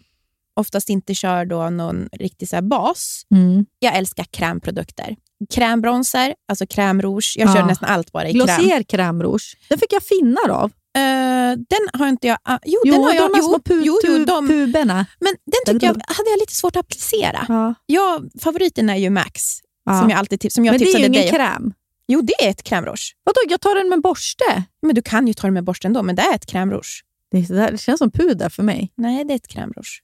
[0.56, 3.66] oftast inte kör då någon riktig så bas, Mm.
[3.78, 5.16] jag älskar krämprodukter.
[5.54, 7.34] Krämbronser, alltså krämrouge.
[7.38, 7.66] Jag kör Ja.
[7.66, 8.46] nästan allt bara i kräm.
[8.46, 9.56] Glossier crème rouge.
[9.68, 10.70] Den fick jag finnar av.
[10.96, 12.38] Eh, den har inte jag...
[12.42, 13.30] ah, jo, Jo, den har jag.
[13.30, 15.06] de här små pu- jo, jo, de, tuberna.
[15.20, 17.46] men den tyckte jag hade jag lite svårt att applicera.
[17.48, 17.74] Ja.
[17.86, 19.42] Jag, favoriten är ju Max,
[19.84, 20.00] Ja.
[20.00, 21.72] som jag alltid tips, som jag Men det är ju tipsade ingen dig kräm.
[22.08, 23.12] Jo, det är ett krämrouge.
[23.24, 24.62] Vadå, jag tar den med borste?
[24.82, 27.02] Men du kan ju ta det med borsten då, men det är ett krämrouge.
[27.30, 28.92] Det, där, det känns som puder för mig.
[28.96, 30.01] Nej, det är ett krämrouge.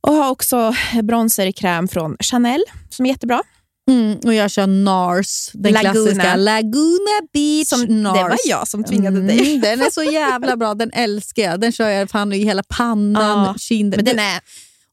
[0.00, 3.42] Och har också bronser i kräm från Chanel, som är jättebra.
[3.90, 5.92] Mm, och jag kör NARS, den Laguna.
[5.92, 8.16] klassiska Laguna Beach Som, NARS.
[8.16, 9.58] det var jag som tvingade Mm, dig.
[9.58, 11.60] Den är så jävla bra, den älskar jag.
[11.60, 13.98] Den kör jag fan i hela pannan, Ja, kinden.
[13.98, 14.40] Men den är...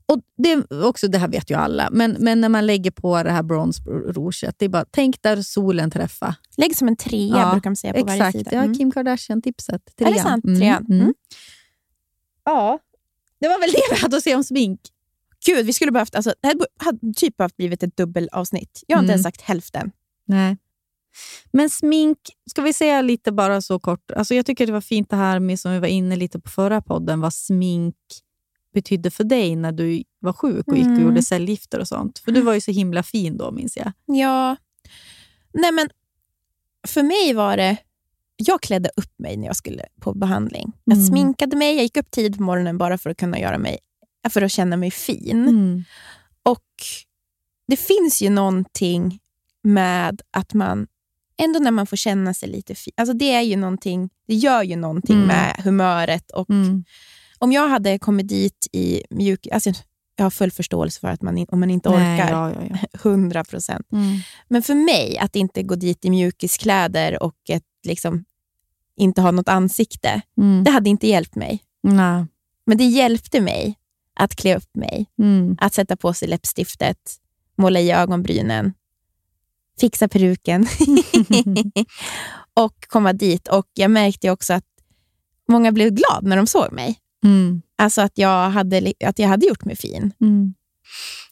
[0.06, 3.24] Och det, är också, det här vet ju alla, men, men när man lägger på
[3.24, 6.36] det här bronsrouget, det är bara tänk där solen träffar.
[6.58, 8.50] Lägg som en trea, Ja, brukar man säga på varje Exakt, sida.
[8.50, 8.78] det har Mm.
[8.78, 9.82] Kim Kardashian-tipset.
[9.98, 10.44] Är det sant?
[10.46, 10.86] Trean?
[10.90, 11.14] Mm.
[12.46, 12.80] Ja,
[13.42, 14.80] det var väl det vi hade att se om smink.
[15.46, 16.16] Gud, vi skulle behövt...
[16.16, 18.84] Alltså, det hade hade typ behövt blivit ett dubbelavsnitt.
[18.88, 19.14] Jag har inte Mm.
[19.14, 19.92] ens sagt hälften.
[20.26, 20.58] Nej.
[21.52, 22.18] Men smink,
[22.50, 24.12] ska vi säga lite bara så kort.
[24.12, 26.50] Alltså jag tycker det var fint det här med, som vi var inne lite på
[26.50, 27.96] förra podden, vad smink
[28.74, 31.04] betydde för dig när du var sjuk och gick och Mm.
[31.04, 32.20] gjorde cellgifter och sånt.
[32.20, 33.92] För du var ju så himla fin då, minns jag.
[34.06, 34.56] Ja.
[35.54, 35.90] Nej, men
[36.88, 37.78] för mig var det...
[38.48, 40.72] Jag klädde upp mig när jag skulle på behandling.
[40.84, 41.08] Jag Mm.
[41.08, 43.78] sminkade mig, jag gick upp tid på morgonen bara för att kunna göra mig
[44.30, 45.48] för att känna mig fin.
[45.48, 45.84] Mm.
[46.44, 46.66] Och
[47.68, 49.20] Det finns ju någonting
[49.64, 50.88] med att man,
[51.38, 54.64] ändå när man får känna sig lite fin, alltså det, är ju någonting, det gör
[54.64, 55.28] ju någonting Mm.
[55.28, 56.32] med humöret.
[56.32, 56.84] Och Mm.
[57.40, 59.48] Om jag hade kommit dit i mjuk...
[59.52, 59.72] Alltså
[60.16, 62.32] jag har full förståelse för att man, om man inte Nej, orkar.
[62.32, 62.88] ja, ja, ja.
[63.04, 63.88] 100 procent.
[63.92, 64.20] Mm.
[64.48, 68.26] Men för mig, att inte gå dit i mjukiskläder och ett, liksom,
[69.02, 70.64] inte ha något ansikte, Mm.
[70.64, 71.64] det hade inte hjälpt mig.
[71.84, 72.26] Nej.
[72.66, 73.76] Men det hjälpte mig
[74.16, 75.56] att klä upp mig, Mm.
[75.60, 76.98] att sätta på sig läppstiftet,
[77.58, 78.74] måla i ögonbrynen,
[79.80, 80.68] fixa peruken
[82.54, 83.48] och komma dit.
[83.48, 84.66] Och Jag märkte också att
[85.50, 87.00] många blev glada när de såg mig.
[87.26, 87.62] Mm.
[87.78, 90.14] Alltså att jag hade, att jag hade gjort mig fin.
[90.22, 90.54] Mm.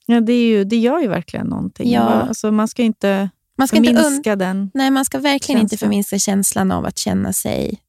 [0.06, 1.92] Ja, det, är ju, det gör ju verkligen någonting.
[1.92, 2.02] Ja.
[2.02, 3.30] Alltså, man ska inte
[3.60, 4.72] Man ska, inte förminska den.
[4.74, 5.88] Nej, man ska verkligen inte Känslan.
[5.88, 7.82] förminska känslan av att känna sig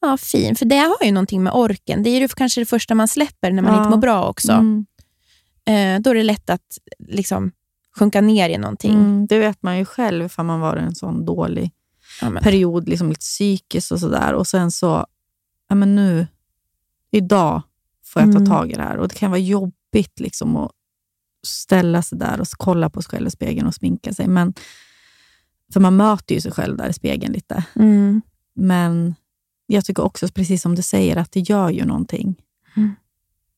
[0.00, 0.56] ja, fin.
[0.56, 2.02] För det har ju någonting med orken.
[2.02, 3.78] Det är ju kanske det första man släpper när man Ja.
[3.78, 4.52] inte mår bra också.
[4.52, 4.86] Mm.
[5.66, 6.78] Eh, då är det lätt att
[7.08, 7.52] liksom,
[7.98, 8.92] sjunka ner i någonting.
[8.94, 9.26] Mm.
[9.26, 11.70] Det vet man ju själv ifall man var i en sån dålig
[12.20, 14.32] Ja, men, period, liksom lite psykiskt och sådär.
[14.34, 15.06] Och sen så,
[15.68, 16.26] ja men nu,
[17.10, 17.62] idag
[18.04, 18.50] får jag ta Mm.
[18.50, 18.96] tag i det här.
[18.96, 20.70] Och det kan vara jobbigt liksom att
[21.46, 24.26] ställa sig där och kolla på sig själv i spegeln och sminka sig.
[24.28, 24.54] Men,
[25.72, 27.64] för man möter ju sig själv där i spegeln lite.
[27.74, 28.22] mm.
[28.56, 29.14] Men
[29.66, 32.34] jag tycker också, precis som du säger, att det gör ju någonting.
[32.76, 32.94] Mm.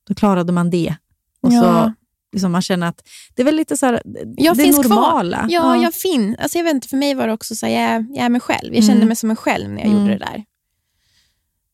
[0.09, 0.97] Då klarade man det.
[1.41, 1.61] Och Ja.
[1.63, 1.93] så
[2.33, 3.03] liksom man känner att
[3.35, 4.03] det är väl lite så här,
[4.37, 4.89] Jag det finns kvar.
[4.89, 5.47] normala.
[5.49, 6.37] Ja, jag fin.
[6.39, 8.29] Alltså jag vet inte, för mig var det också så här, jag, är- jag är
[8.29, 8.75] mig själv.
[8.75, 9.09] Jag kände Mm.
[9.09, 9.99] mig som mig själv när jag Mm.
[10.01, 10.45] gjorde det där.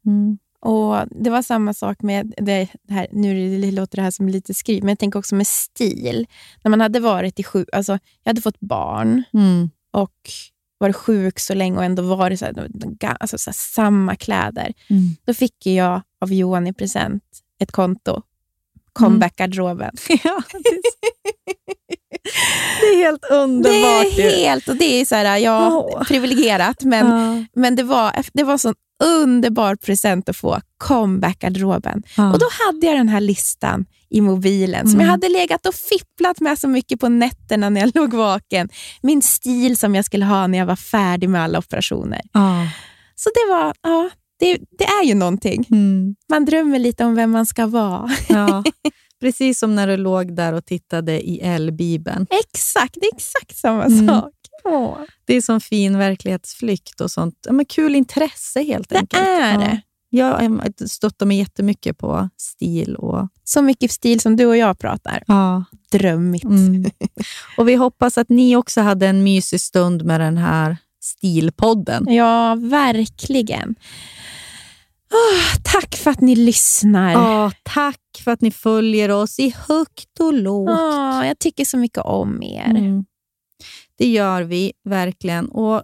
[0.06, 0.38] Mm.
[0.62, 4.82] Och Det var samma sak med, det här, nu låter det här som lite skryt,
[4.82, 6.26] men jag tänker också med stil.
[6.64, 9.70] När man hade varit i sju, alltså jag hade fått barn Mm.
[9.90, 10.30] och
[10.78, 12.70] varit sjuk så länge och ändå varit så här,
[13.20, 14.72] alltså så här, samma kläder.
[14.90, 15.02] Mm.
[15.24, 17.24] Då fick jag av Johan i present
[17.58, 18.22] ett konto.
[18.92, 19.94] Comeback-garderoben.
[20.24, 20.42] Ja,
[22.80, 24.18] det, är det helt Det underbart.
[24.18, 24.22] ju.
[24.22, 26.04] är helt, och det är så här, ja, Åh.
[26.04, 27.44] privilegierat, men, Ja.
[27.60, 28.74] men det var, det var sån
[29.04, 30.60] underbar present att få.
[30.78, 32.02] Comeback-garderoben.
[32.32, 35.04] Och då hade jag den här listan i mobilen som Mm.
[35.06, 38.68] jag hade legat och fipplat med så mycket på nätterna när jag låg vaken.
[39.02, 42.20] Min stil som jag skulle ha när jag var färdig med alla operationer.
[43.14, 45.66] Så det var, ja, det, det är ju någonting.
[45.70, 46.14] Mm.
[46.30, 48.10] Man drömmer lite om vem man ska vara.
[48.28, 48.64] Ja.
[49.22, 52.26] Precis som när du låg där och tittade i L-bibeln.
[52.44, 54.08] exakt, det är exakt samma Mm.
[54.08, 54.32] sak.
[54.64, 57.34] Åh, Det är som fin verklighetsflykt och sånt.
[57.46, 59.22] Ja, men kul intresse helt det enkelt.
[59.22, 59.58] är Ja.
[59.58, 59.80] det.
[60.14, 60.50] Jag eh,
[60.86, 63.28] stöttar mig jättemycket på stil och...
[63.44, 65.22] Så mycket stil som du och jag pratar.
[65.26, 65.64] Ja.
[65.92, 66.44] Drömmigt.
[66.44, 66.84] Mm.
[67.58, 72.14] Och vi hoppas att ni också hade en mysig stund med den här stilpodden.
[72.14, 73.74] Ja, verkligen.
[75.62, 77.12] Tack för att ni lyssnar.
[77.12, 80.70] Ja, tack för att ni följer oss i högt och lågt.
[80.70, 82.70] Åh, jag tycker så mycket om er.
[82.70, 83.04] Mm.
[83.98, 85.48] Det gör vi verkligen.
[85.48, 85.82] Och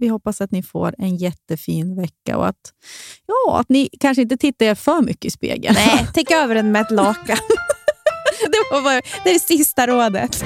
[0.00, 2.72] Vi hoppas att ni får en jättefin vecka och att,
[3.26, 5.74] ja, att ni kanske inte tittar er för mycket i spegeln.
[5.74, 7.38] Nej, täck över den med ett lakan.
[8.40, 8.92] Det, var
[9.24, 10.44] det är det sista rådet.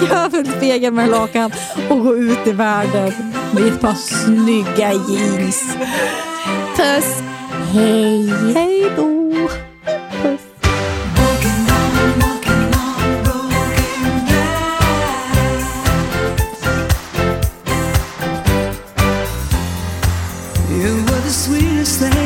[0.00, 1.52] Täck över spegeln med lakan
[1.90, 3.12] och gå ut i världen
[3.52, 5.62] med ett par snygga jeans.
[6.76, 7.22] Puss.
[7.72, 8.28] Hej.
[8.54, 9.02] Hej då!
[20.70, 22.25] You were the sweetest thing